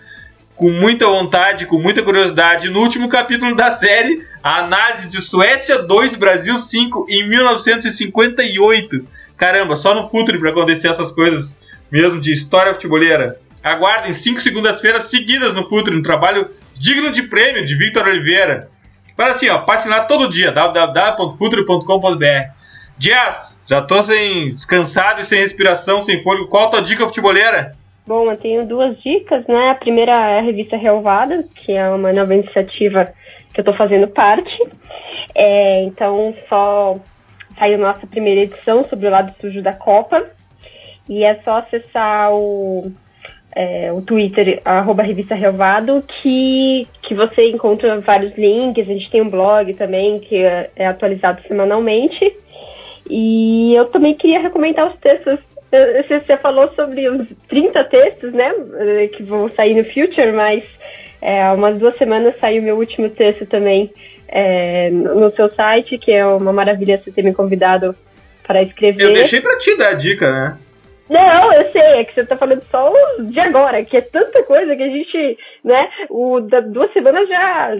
com 0.59 0.69
muita 0.69 1.07
vontade, 1.07 1.65
com 1.65 1.79
muita 1.79 2.03
curiosidade. 2.03 2.69
No 2.69 2.81
último 2.81 3.07
capítulo 3.07 3.55
da 3.55 3.71
série, 3.71 4.25
a 4.43 4.59
análise 4.59 5.07
de 5.07 5.21
Suécia 5.21 5.79
2, 5.79 6.15
Brasil 6.15 6.59
5 6.59 7.05
em 7.09 7.29
1958. 7.29 9.07
Caramba, 9.37 9.77
só 9.77 9.95
no 9.95 10.09
Futre 10.09 10.37
para 10.37 10.49
acontecer 10.49 10.89
essas 10.89 11.13
coisas 11.13 11.57
mesmo 11.91 12.19
de 12.19 12.31
história 12.31 12.73
futeboleira. 12.73 13.39
Aguardem 13.63 14.13
cinco 14.13 14.39
segundas-feiras 14.39 15.05
seguidas 15.05 15.53
no 15.53 15.67
Futre, 15.67 15.95
um 15.95 16.01
trabalho 16.01 16.49
digno 16.73 17.11
de 17.11 17.23
prêmio 17.23 17.65
de 17.65 17.75
Victor 17.75 18.07
Oliveira. 18.07 18.69
Fala 19.17 19.31
assim, 19.31 19.49
ó, 19.49 19.57
passe 19.59 19.89
lá 19.89 20.05
todo 20.05 20.29
dia, 20.29 20.51
www.futre.com.br. 20.51 22.53
Jazz, 22.97 23.61
já 23.67 23.81
tô 23.81 24.01
sem 24.03 24.49
descansado 24.49 25.21
e 25.21 25.25
sem 25.25 25.41
respiração, 25.41 26.01
sem 26.01 26.23
fôlego. 26.23 26.47
Qual 26.47 26.67
a 26.67 26.69
tua 26.69 26.81
dica 26.81 27.05
futeboleira? 27.05 27.73
Bom, 28.05 28.31
eu 28.31 28.37
tenho 28.37 28.65
duas 28.65 28.97
dicas, 29.01 29.45
né? 29.47 29.71
A 29.71 29.75
primeira 29.75 30.11
é 30.11 30.39
a 30.39 30.41
revista 30.41 30.75
Relvada, 30.75 31.45
que 31.55 31.73
é 31.73 31.87
uma 31.89 32.11
nova 32.11 32.33
iniciativa 32.33 33.13
que 33.53 33.61
eu 33.61 33.65
tô 33.65 33.73
fazendo 33.73 34.07
parte. 34.07 34.51
É, 35.35 35.83
então, 35.83 36.33
só 36.49 36.97
saiu 37.57 37.77
nossa 37.77 38.07
primeira 38.07 38.41
edição 38.41 38.85
sobre 38.89 39.07
o 39.07 39.11
lado 39.11 39.33
sujo 39.39 39.61
da 39.61 39.73
Copa. 39.73 40.25
E 41.09 41.23
é 41.23 41.35
só 41.43 41.57
acessar 41.57 42.31
o, 42.31 42.91
é, 43.55 43.91
o 43.91 44.01
Twitter, 44.01 44.61
arroba 44.63 45.01
Revista 45.01 45.33
Relvado, 45.33 46.03
que, 46.21 46.87
que 47.01 47.15
você 47.15 47.49
encontra 47.49 47.99
vários 47.99 48.37
links. 48.37 48.87
A 48.87 48.93
gente 48.93 49.09
tem 49.09 49.21
um 49.23 49.29
blog 49.29 49.73
também 49.73 50.19
que 50.19 50.37
é, 50.37 50.69
é 50.75 50.85
atualizado 50.85 51.41
semanalmente. 51.47 52.31
E 53.09 53.73
eu 53.73 53.85
também 53.85 54.13
queria 54.13 54.39
recomendar 54.39 54.87
os 54.87 54.99
textos. 54.99 55.39
Você 56.07 56.37
falou 56.37 56.71
sobre 56.75 57.09
os 57.09 57.27
30 57.47 57.83
textos, 57.85 58.31
né? 58.31 58.53
Que 59.11 59.23
vão 59.23 59.49
sair 59.49 59.75
no 59.75 59.83
Future, 59.85 60.31
mas 60.31 60.63
é, 61.19 61.41
há 61.41 61.53
umas 61.53 61.77
duas 61.77 61.97
semanas 61.97 62.35
saiu 62.39 62.61
meu 62.61 62.77
último 62.77 63.09
texto 63.09 63.47
também 63.47 63.91
é, 64.27 64.91
no 64.91 65.29
seu 65.31 65.49
site, 65.49 65.97
que 65.97 66.11
é 66.11 66.25
uma 66.25 66.53
maravilha 66.53 67.01
você 67.03 67.11
ter 67.11 67.23
me 67.23 67.33
convidado 67.33 67.95
para 68.45 68.61
escrever. 68.61 69.03
Eu 69.03 69.13
deixei 69.13 69.41
para 69.41 69.57
ti 69.57 69.75
dar 69.75 69.89
a 69.89 69.93
dica, 69.93 70.31
né? 70.31 70.57
Não, 71.09 71.51
eu 71.53 71.71
sei, 71.71 71.81
é 71.81 72.03
que 72.03 72.13
você 72.13 72.23
tá 72.23 72.37
falando 72.37 72.61
só 72.69 72.93
de 73.21 73.39
agora, 73.39 73.83
que 73.83 73.97
é 73.97 74.01
tanta 74.01 74.43
coisa 74.43 74.75
que 74.75 74.83
a 74.83 74.89
gente, 74.89 75.37
né, 75.63 75.89
o 76.09 76.39
da 76.39 76.59
duas 76.61 76.91
semanas 76.93 77.27
já, 77.27 77.71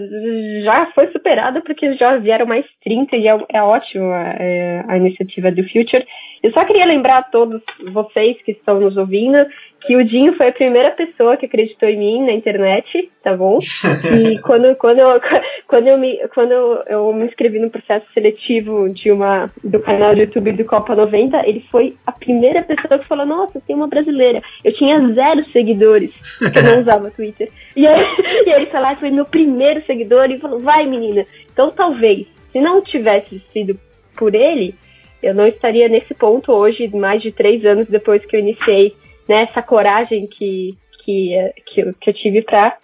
já 0.62 0.86
foi 0.94 1.08
superada 1.08 1.60
porque 1.60 1.94
já 1.94 2.16
vieram 2.16 2.46
mais 2.46 2.64
30 2.82 3.16
e 3.16 3.28
é, 3.28 3.38
é 3.48 3.62
ótimo 3.62 4.10
a, 4.10 4.34
é, 4.38 4.84
a 4.88 4.96
iniciativa 4.96 5.50
do 5.50 5.62
Future. 5.64 6.06
Eu 6.42 6.52
só 6.52 6.64
queria 6.64 6.86
lembrar 6.86 7.18
a 7.18 7.22
todos 7.22 7.62
vocês 7.92 8.40
que 8.42 8.52
estão 8.52 8.80
nos 8.80 8.96
ouvindo 8.96 9.46
que 9.82 9.96
o 9.96 10.04
Dinho 10.04 10.36
foi 10.36 10.48
a 10.48 10.52
primeira 10.52 10.90
pessoa 10.90 11.36
que 11.36 11.46
acreditou 11.46 11.88
em 11.88 11.98
mim 11.98 12.26
na 12.26 12.32
internet, 12.32 13.10
tá 13.22 13.36
bom? 13.36 13.58
E 14.10 14.38
quando, 14.40 14.74
quando, 14.76 14.98
eu, 14.98 15.20
quando, 15.66 15.88
eu, 15.88 15.98
me, 15.98 16.18
quando 16.34 16.52
eu, 16.52 16.82
eu 16.86 17.12
me 17.12 17.26
inscrevi 17.26 17.58
no 17.58 17.70
processo 17.70 18.06
seletivo 18.12 18.92
de 18.92 19.10
uma, 19.10 19.50
do 19.62 19.80
canal 19.80 20.14
do 20.14 20.20
YouTube 20.20 20.52
do 20.52 20.64
Copa 20.64 20.94
90, 20.94 21.46
ele 21.46 21.64
foi 21.70 21.96
a 22.06 22.12
primeira 22.12 22.62
pessoa 22.62 22.98
que 22.98 23.08
falou: 23.08 23.24
Nossa, 23.24 23.60
tem 23.66 23.76
uma 23.76 23.86
brasileira. 23.86 24.42
Eu 24.64 24.74
tinha 24.74 25.00
zero 25.12 25.44
seguidores, 25.50 26.10
porque 26.38 26.58
eu 26.58 26.62
não 26.62 26.80
usava 26.80 27.10
Twitter. 27.10 27.48
E 27.76 27.86
aí, 27.86 28.04
e 28.46 28.50
ele 28.50 28.66
falou: 28.66 28.96
Foi 28.96 29.10
meu 29.10 29.24
primeiro 29.24 29.84
seguidor. 29.86 30.30
E 30.30 30.38
falou: 30.38 30.58
Vai, 30.58 30.86
menina. 30.86 31.24
Então 31.52 31.70
talvez, 31.70 32.26
se 32.52 32.60
não 32.60 32.82
tivesse 32.82 33.40
sido 33.52 33.78
por 34.16 34.34
ele 34.34 34.74
eu 35.22 35.34
não 35.34 35.46
estaria 35.46 35.88
nesse 35.88 36.14
ponto 36.14 36.52
hoje, 36.52 36.88
mais 36.88 37.22
de 37.22 37.30
três 37.30 37.64
anos 37.64 37.86
depois 37.88 38.24
que 38.24 38.36
eu 38.36 38.40
iniciei 38.40 38.94
né, 39.28 39.42
essa 39.42 39.62
coragem 39.62 40.26
que, 40.26 40.76
que, 41.04 41.52
que, 41.66 41.80
eu, 41.80 41.94
que 41.94 42.10
eu 42.10 42.14
tive 42.14 42.42
para 42.42 42.78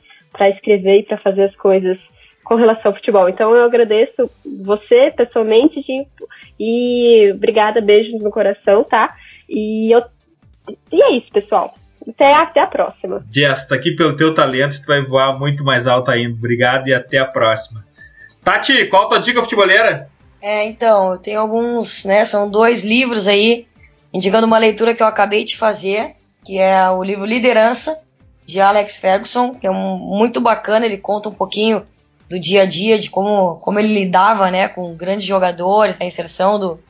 escrever 0.50 0.98
e 0.98 1.02
para 1.02 1.16
fazer 1.18 1.44
as 1.44 1.56
coisas 1.56 1.98
com 2.44 2.54
relação 2.54 2.90
ao 2.90 2.96
futebol. 2.96 3.28
Então 3.28 3.54
eu 3.54 3.64
agradeço 3.64 4.30
você 4.64 5.10
pessoalmente, 5.10 5.82
e 6.60 7.32
obrigada, 7.34 7.80
beijos 7.80 8.20
no 8.20 8.30
coração, 8.30 8.84
tá? 8.84 9.16
E, 9.48 9.90
eu, 9.90 10.02
e 10.92 11.02
é 11.02 11.16
isso, 11.16 11.30
pessoal. 11.32 11.74
Até, 12.08 12.34
até 12.34 12.60
a 12.60 12.66
próxima. 12.66 13.24
Jess, 13.28 13.66
tá 13.66 13.74
aqui 13.74 13.90
pelo 13.92 14.16
teu 14.16 14.32
talento, 14.32 14.80
tu 14.80 14.86
vai 14.86 15.02
voar 15.02 15.38
muito 15.38 15.64
mais 15.64 15.86
alto 15.86 16.10
ainda. 16.10 16.34
Obrigado 16.34 16.88
e 16.88 16.94
até 16.94 17.18
a 17.18 17.24
próxima. 17.24 17.84
Tati, 18.44 18.86
qual 18.86 19.04
a 19.04 19.08
tua 19.08 19.18
dica 19.18 19.42
futeboleira? 19.42 20.08
É, 20.40 20.64
então, 20.68 21.12
eu 21.12 21.18
tenho 21.18 21.40
alguns, 21.40 22.04
né? 22.04 22.24
São 22.24 22.48
dois 22.48 22.84
livros 22.84 23.26
aí, 23.26 23.66
indicando 24.12 24.46
uma 24.46 24.58
leitura 24.58 24.94
que 24.94 25.02
eu 25.02 25.06
acabei 25.06 25.44
de 25.44 25.56
fazer, 25.56 26.14
que 26.44 26.58
é 26.58 26.88
o 26.90 27.02
livro 27.02 27.24
Liderança, 27.24 28.00
de 28.46 28.60
Alex 28.60 28.98
Ferguson, 28.98 29.54
que 29.54 29.66
é 29.66 29.70
um, 29.70 29.96
muito 29.96 30.40
bacana, 30.40 30.86
ele 30.86 30.98
conta 30.98 31.28
um 31.28 31.34
pouquinho 31.34 31.84
do 32.30 32.38
dia 32.38 32.62
a 32.62 32.66
dia, 32.66 32.98
de 32.98 33.10
como, 33.10 33.56
como 33.56 33.80
ele 33.80 33.92
lidava 33.92 34.50
né, 34.50 34.68
com 34.68 34.94
grandes 34.94 35.26
jogadores, 35.26 36.00
a 36.00 36.04
inserção 36.04 36.58
do, 36.58 36.80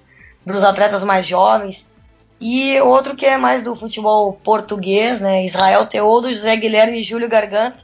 dos 0.44 0.62
atletas 0.62 1.02
mais 1.02 1.26
jovens. 1.26 1.90
E 2.40 2.78
outro 2.80 3.16
que 3.16 3.24
é 3.24 3.36
mais 3.36 3.62
do 3.62 3.74
futebol 3.74 4.32
português, 4.32 5.20
né, 5.20 5.44
Israel 5.44 5.86
Teodo, 5.86 6.32
José 6.32 6.54
Guilherme 6.56 7.00
e 7.00 7.02
Júlio 7.02 7.28
Garganta, 7.28 7.78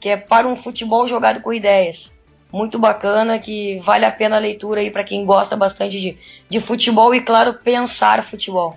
que 0.00 0.08
é 0.08 0.16
para 0.16 0.48
um 0.48 0.56
futebol 0.56 1.06
jogado 1.06 1.42
com 1.42 1.52
ideias 1.52 2.18
muito 2.52 2.78
bacana 2.78 3.38
que 3.38 3.78
vale 3.80 4.04
a 4.04 4.10
pena 4.10 4.36
a 4.36 4.40
leitura 4.40 4.80
aí 4.80 4.90
para 4.90 5.04
quem 5.04 5.24
gosta 5.24 5.56
bastante 5.56 6.00
de, 6.00 6.18
de 6.48 6.60
futebol 6.60 7.14
e, 7.14 7.20
claro, 7.20 7.54
pensar 7.54 8.24
futebol. 8.24 8.76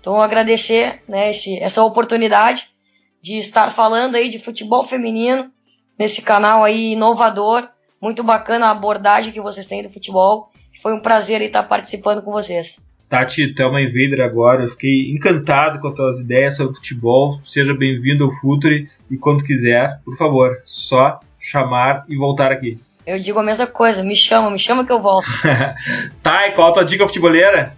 Então, 0.00 0.20
agradecer 0.20 1.02
né, 1.06 1.30
esse, 1.30 1.58
essa 1.60 1.82
oportunidade 1.82 2.68
de 3.20 3.38
estar 3.38 3.70
falando 3.70 4.16
aí 4.16 4.28
de 4.28 4.40
futebol 4.40 4.84
feminino 4.84 5.50
nesse 5.96 6.22
canal 6.22 6.64
aí 6.64 6.92
inovador. 6.92 7.68
Muito 8.00 8.24
bacana 8.24 8.66
a 8.66 8.70
abordagem 8.70 9.32
que 9.32 9.40
vocês 9.40 9.66
têm 9.66 9.82
do 9.82 9.90
futebol. 9.90 10.50
Foi 10.82 10.92
um 10.92 11.00
prazer 11.00 11.40
estar 11.40 11.62
participando 11.62 12.22
com 12.22 12.32
vocês. 12.32 12.82
Tati, 13.12 13.52
Thelma 13.52 13.82
Invader 13.82 14.22
agora. 14.22 14.62
Eu 14.62 14.70
fiquei 14.70 15.12
encantado 15.12 15.78
com 15.80 15.88
as 15.88 15.94
tuas 15.94 16.20
ideias 16.20 16.56
sobre 16.56 16.76
futebol. 16.76 17.38
Seja 17.44 17.74
bem-vindo 17.74 18.24
ao 18.24 18.32
Futuri 18.32 18.88
e 19.10 19.18
quando 19.18 19.44
quiser, 19.44 20.00
por 20.02 20.16
favor, 20.16 20.62
só 20.64 21.20
chamar 21.38 22.06
e 22.08 22.16
voltar 22.16 22.50
aqui. 22.50 22.80
Eu 23.06 23.20
digo 23.20 23.38
a 23.38 23.42
mesma 23.42 23.66
coisa, 23.66 24.02
me 24.02 24.16
chama, 24.16 24.50
me 24.50 24.58
chama 24.58 24.86
que 24.86 24.90
eu 24.90 25.02
volto. 25.02 25.28
tá, 26.22 26.48
e 26.48 26.52
qual 26.52 26.68
a 26.68 26.72
tua 26.72 26.84
dica 26.86 27.06
futeboleira? 27.06 27.76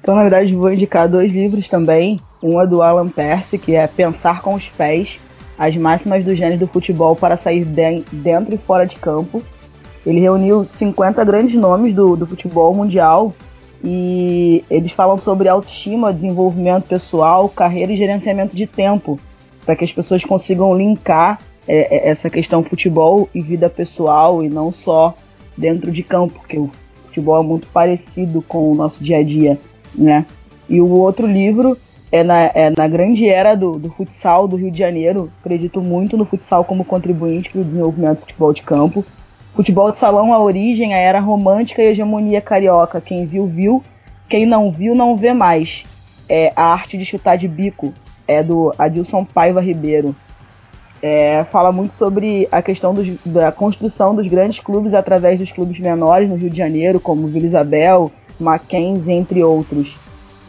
Então, 0.00 0.14
na 0.14 0.22
verdade, 0.22 0.54
vou 0.54 0.72
indicar 0.72 1.08
dois 1.08 1.32
livros 1.32 1.68
também. 1.68 2.20
Um 2.40 2.60
é 2.60 2.64
do 2.64 2.80
Alan 2.80 3.08
Percy, 3.08 3.58
que 3.58 3.74
é 3.74 3.88
Pensar 3.88 4.40
com 4.40 4.54
os 4.54 4.68
Pés, 4.68 5.18
as 5.58 5.76
máximas 5.76 6.24
do 6.24 6.32
gênero 6.32 6.60
do 6.60 6.68
futebol 6.68 7.16
para 7.16 7.36
sair 7.36 7.64
de 7.64 8.04
dentro 8.12 8.54
e 8.54 8.58
fora 8.58 8.86
de 8.86 8.94
campo. 8.94 9.42
Ele 10.06 10.20
reuniu 10.20 10.64
50 10.64 11.24
grandes 11.24 11.56
nomes 11.56 11.92
do, 11.92 12.14
do 12.14 12.24
futebol 12.24 12.72
mundial 12.72 13.34
e 13.88 14.64
eles 14.68 14.90
falam 14.90 15.16
sobre 15.16 15.48
autoestima, 15.48 16.12
desenvolvimento 16.12 16.88
pessoal, 16.88 17.48
carreira 17.48 17.92
e 17.92 17.96
gerenciamento 17.96 18.56
de 18.56 18.66
tempo, 18.66 19.16
para 19.64 19.76
que 19.76 19.84
as 19.84 19.92
pessoas 19.92 20.24
consigam 20.24 20.76
linkar 20.76 21.38
é, 21.68 21.96
é, 21.96 22.08
essa 22.08 22.28
questão 22.28 22.64
futebol 22.64 23.28
e 23.32 23.40
vida 23.40 23.70
pessoal 23.70 24.42
e 24.42 24.48
não 24.48 24.72
só 24.72 25.14
dentro 25.56 25.92
de 25.92 26.02
campo, 26.02 26.34
porque 26.40 26.58
o 26.58 26.68
futebol 27.04 27.40
é 27.40 27.46
muito 27.46 27.68
parecido 27.68 28.42
com 28.42 28.72
o 28.72 28.74
nosso 28.74 29.04
dia 29.04 29.18
a 29.18 29.22
dia, 29.22 29.56
né? 29.94 30.26
E 30.68 30.80
o 30.80 30.88
outro 30.88 31.24
livro 31.24 31.78
é 32.10 32.24
na, 32.24 32.40
é 32.40 32.72
na 32.76 32.88
grande 32.88 33.28
era 33.28 33.54
do, 33.54 33.78
do 33.78 33.88
futsal 33.90 34.48
do 34.48 34.56
Rio 34.56 34.72
de 34.72 34.78
Janeiro. 34.80 35.30
Acredito 35.40 35.80
muito 35.80 36.16
no 36.16 36.24
futsal 36.24 36.64
como 36.64 36.84
contribuinte 36.84 37.50
para 37.50 37.60
o 37.60 37.64
desenvolvimento 37.64 38.16
do 38.16 38.20
futebol 38.22 38.52
de 38.52 38.62
campo. 38.62 39.04
Futebol 39.56 39.90
de 39.90 39.96
salão, 39.96 40.34
a 40.34 40.38
origem, 40.38 40.92
a 40.92 40.98
era 40.98 41.18
romântica 41.18 41.82
e 41.82 41.86
a 41.86 41.90
hegemonia 41.90 42.42
carioca. 42.42 43.00
Quem 43.00 43.24
viu, 43.24 43.46
viu. 43.46 43.82
Quem 44.28 44.44
não 44.44 44.70
viu, 44.70 44.94
não 44.94 45.16
vê 45.16 45.32
mais. 45.32 45.86
É 46.28 46.52
a 46.54 46.64
arte 46.64 46.98
de 46.98 47.06
chutar 47.06 47.36
de 47.36 47.48
bico. 47.48 47.94
É 48.28 48.42
do 48.42 48.70
Adilson 48.78 49.24
Paiva 49.24 49.62
Ribeiro. 49.62 50.14
É, 51.00 51.42
fala 51.44 51.72
muito 51.72 51.94
sobre 51.94 52.46
a 52.52 52.60
questão 52.60 52.92
dos, 52.92 53.08
da 53.24 53.50
construção 53.50 54.14
dos 54.14 54.26
grandes 54.26 54.60
clubes 54.60 54.92
através 54.92 55.38
dos 55.38 55.50
clubes 55.50 55.78
menores 55.78 56.28
no 56.28 56.36
Rio 56.36 56.50
de 56.50 56.56
Janeiro, 56.58 57.00
como 57.00 57.26
Vila 57.26 57.46
Isabel, 57.46 58.12
Mackenzie, 58.38 59.14
entre 59.14 59.42
outros. 59.42 59.96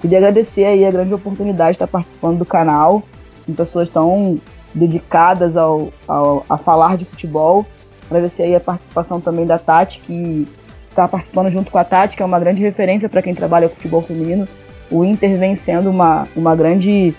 Queria 0.01 0.17
agradecer 0.17 0.65
aí 0.65 0.85
a 0.85 0.91
grande 0.91 1.13
oportunidade 1.13 1.71
de 1.71 1.75
estar 1.75 1.87
participando 1.87 2.39
do 2.39 2.45
canal, 2.45 3.03
com 3.45 3.53
pessoas 3.53 3.89
tão 3.89 4.37
dedicadas 4.73 5.55
ao, 5.55 5.93
ao, 6.05 6.45
a 6.49 6.57
falar 6.57 6.97
de 6.97 7.05
futebol. 7.05 7.65
Agradecer 8.09 8.43
aí 8.43 8.55
a 8.55 8.59
participação 8.59 9.19
também 9.19 9.45
da 9.45 9.59
Tati, 9.59 9.99
que 9.99 10.47
está 10.89 11.07
participando 11.07 11.49
junto 11.49 11.69
com 11.69 11.77
a 11.77 11.83
Tati, 11.83 12.15
que 12.15 12.23
é 12.23 12.25
uma 12.25 12.39
grande 12.39 12.61
referência 12.61 13.07
para 13.07 13.21
quem 13.21 13.35
trabalha 13.35 13.69
com 13.69 13.75
futebol 13.75 14.01
feminino. 14.01 14.47
O 14.89 15.03
Inter 15.03 15.37
vem 15.37 15.55
sendo 15.55 15.89
uma, 15.89 16.27
uma 16.35 16.55
grande 16.55 17.13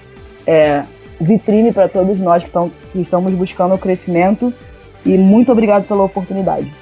é, 0.47 0.85
vitrine 1.21 1.73
para 1.73 1.89
todos 1.89 2.19
nós 2.19 2.43
que, 2.43 2.51
tão, 2.51 2.71
que 2.93 3.01
estamos 3.01 3.33
buscando 3.35 3.75
o 3.75 3.79
crescimento. 3.79 4.53
E 5.05 5.17
muito 5.17 5.53
obrigado 5.53 5.87
pela 5.87 6.03
oportunidade. 6.03 6.73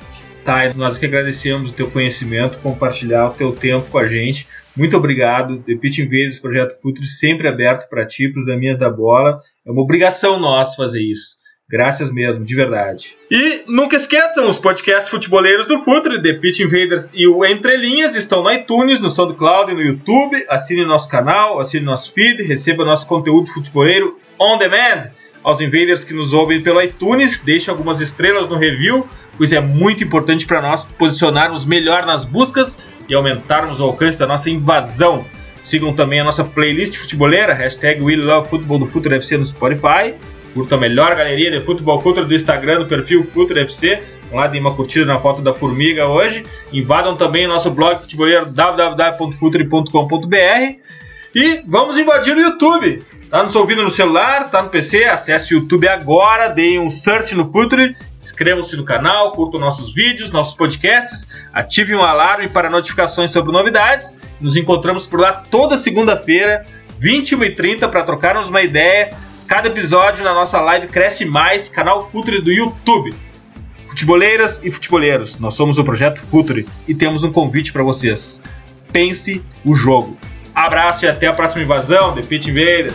Tá, 0.44 0.72
nós 0.76 0.96
que 0.96 1.06
agradecemos 1.06 1.70
o 1.70 1.74
teu 1.74 1.90
conhecimento, 1.90 2.60
compartilhar 2.60 3.26
o 3.26 3.30
teu 3.30 3.52
tempo 3.52 3.90
com 3.90 3.98
a 3.98 4.06
gente. 4.06 4.46
Muito 4.76 4.96
obrigado. 4.96 5.58
The 5.58 5.74
Pitch 5.74 5.98
Invaders, 5.98 6.38
Projeto 6.38 6.80
Futuro, 6.80 7.06
sempre 7.06 7.48
aberto 7.48 7.88
para 7.88 8.06
ti, 8.06 8.28
para 8.28 8.40
os 8.40 8.46
Daminhas 8.46 8.78
da 8.78 8.88
Bola. 8.88 9.40
É 9.66 9.70
uma 9.70 9.82
obrigação 9.82 10.38
nossa 10.38 10.76
fazer 10.76 11.02
isso. 11.02 11.36
Graças 11.68 12.12
mesmo, 12.12 12.44
de 12.44 12.54
verdade. 12.54 13.16
E 13.28 13.64
nunca 13.66 13.96
esqueçam, 13.96 14.48
os 14.48 14.56
podcasts 14.56 15.10
futeboleiros 15.10 15.66
do 15.66 15.82
Futre, 15.82 16.22
The 16.22 16.34
Pitch 16.34 16.60
Invaders 16.60 17.10
e 17.12 17.26
o 17.26 17.44
Entre 17.44 17.76
Linhas 17.76 18.14
estão 18.14 18.40
no 18.40 18.52
iTunes, 18.52 19.00
no 19.00 19.10
SoundCloud 19.10 19.72
e 19.72 19.74
no 19.74 19.82
YouTube. 19.82 20.46
Assine 20.48 20.84
nosso 20.84 21.08
canal, 21.08 21.58
assine 21.58 21.84
nosso 21.84 22.12
feed, 22.12 22.40
receba 22.44 22.84
nosso 22.84 23.04
conteúdo 23.08 23.50
futeboleiro 23.50 24.16
on 24.38 24.58
demand. 24.58 25.10
Aos 25.42 25.60
invaders 25.60 26.04
que 26.04 26.14
nos 26.14 26.32
ouvem 26.32 26.62
pelo 26.62 26.80
iTunes, 26.80 27.40
deixe 27.40 27.68
algumas 27.68 28.00
estrelas 28.00 28.48
no 28.48 28.56
review, 28.56 29.04
pois 29.36 29.52
é 29.52 29.58
muito 29.60 30.04
importante 30.04 30.46
para 30.46 30.62
nós 30.62 30.84
posicionarmos 30.84 31.64
melhor 31.64 32.06
nas 32.06 32.24
buscas 32.24 32.78
e 33.08 33.14
aumentarmos 33.14 33.80
o 33.80 33.84
alcance 33.84 34.16
da 34.16 34.26
nossa 34.26 34.48
invasão. 34.48 35.24
Sigam 35.62 35.92
também 35.92 36.20
a 36.20 36.24
nossa 36.24 36.44
playlist 36.44 36.96
futeboleira, 36.96 37.52
hashtag 37.52 38.00
WeLoveFootball 38.00 38.78
do 38.78 39.14
FC 39.14 39.36
no 39.36 39.44
Spotify. 39.44 40.14
Curta 40.56 40.74
a 40.74 40.78
melhor 40.78 41.14
galeria 41.14 41.50
de 41.50 41.60
futebol 41.66 42.00
cultura 42.00 42.24
do 42.24 42.34
Instagram 42.34 42.78
no 42.78 42.86
perfil 42.86 43.28
Futuro 43.30 43.60
FC. 43.60 44.02
Vão 44.30 44.40
lá, 44.40 44.46
deem 44.46 44.62
uma 44.62 44.74
curtida 44.74 45.04
na 45.04 45.20
foto 45.20 45.42
da 45.42 45.52
formiga 45.52 46.06
hoje. 46.06 46.46
Invadam 46.72 47.14
também 47.14 47.44
o 47.44 47.48
nosso 47.50 47.70
blog 47.70 48.00
futeboleiro 48.00 48.46
www.futuri.com.br 48.46 50.80
e 51.34 51.62
vamos 51.66 51.98
invadir 51.98 52.34
o 52.34 52.40
YouTube. 52.40 53.02
Tá 53.28 53.42
nos 53.42 53.54
ouvindo 53.54 53.82
no 53.82 53.90
celular, 53.90 54.50
tá 54.50 54.62
no 54.62 54.70
PC? 54.70 55.04
Acesse 55.04 55.54
o 55.54 55.58
YouTube 55.58 55.86
agora, 55.88 56.48
deem 56.48 56.78
um 56.78 56.88
search 56.88 57.34
no 57.34 57.52
Futuri, 57.52 57.94
inscrevam-se 58.22 58.78
no 58.78 58.84
canal, 58.84 59.32
curtam 59.32 59.60
nossos 59.60 59.92
vídeos, 59.92 60.30
nossos 60.30 60.54
podcasts, 60.54 61.28
ativem 61.52 61.96
o 61.96 62.02
alarme 62.02 62.48
para 62.48 62.70
notificações 62.70 63.30
sobre 63.30 63.52
novidades. 63.52 64.16
Nos 64.40 64.56
encontramos 64.56 65.06
por 65.06 65.20
lá 65.20 65.34
toda 65.34 65.76
segunda-feira, 65.76 66.64
21h30, 66.98 67.90
para 67.90 68.04
trocarmos 68.04 68.48
uma 68.48 68.62
ideia. 68.62 69.25
Cada 69.46 69.68
episódio 69.68 70.24
na 70.24 70.34
nossa 70.34 70.60
live 70.60 70.88
cresce 70.88 71.24
mais, 71.24 71.68
canal 71.68 72.10
Futuri 72.10 72.40
do 72.40 72.50
YouTube. 72.50 73.14
Futeboleiras 73.86 74.60
e 74.64 74.72
futeboleiros, 74.72 75.38
nós 75.38 75.54
somos 75.54 75.78
o 75.78 75.84
Projeto 75.84 76.20
Futuri 76.20 76.66
e 76.88 76.94
temos 76.94 77.22
um 77.22 77.30
convite 77.30 77.72
para 77.72 77.84
vocês. 77.84 78.42
Pense 78.92 79.40
o 79.64 79.72
jogo. 79.72 80.18
Abraço 80.52 81.04
e 81.04 81.08
até 81.08 81.28
a 81.28 81.32
próxima 81.32 81.62
invasão, 81.62 82.12
The 82.12 82.22
Pit 82.22 82.50
Invaders. 82.50 82.94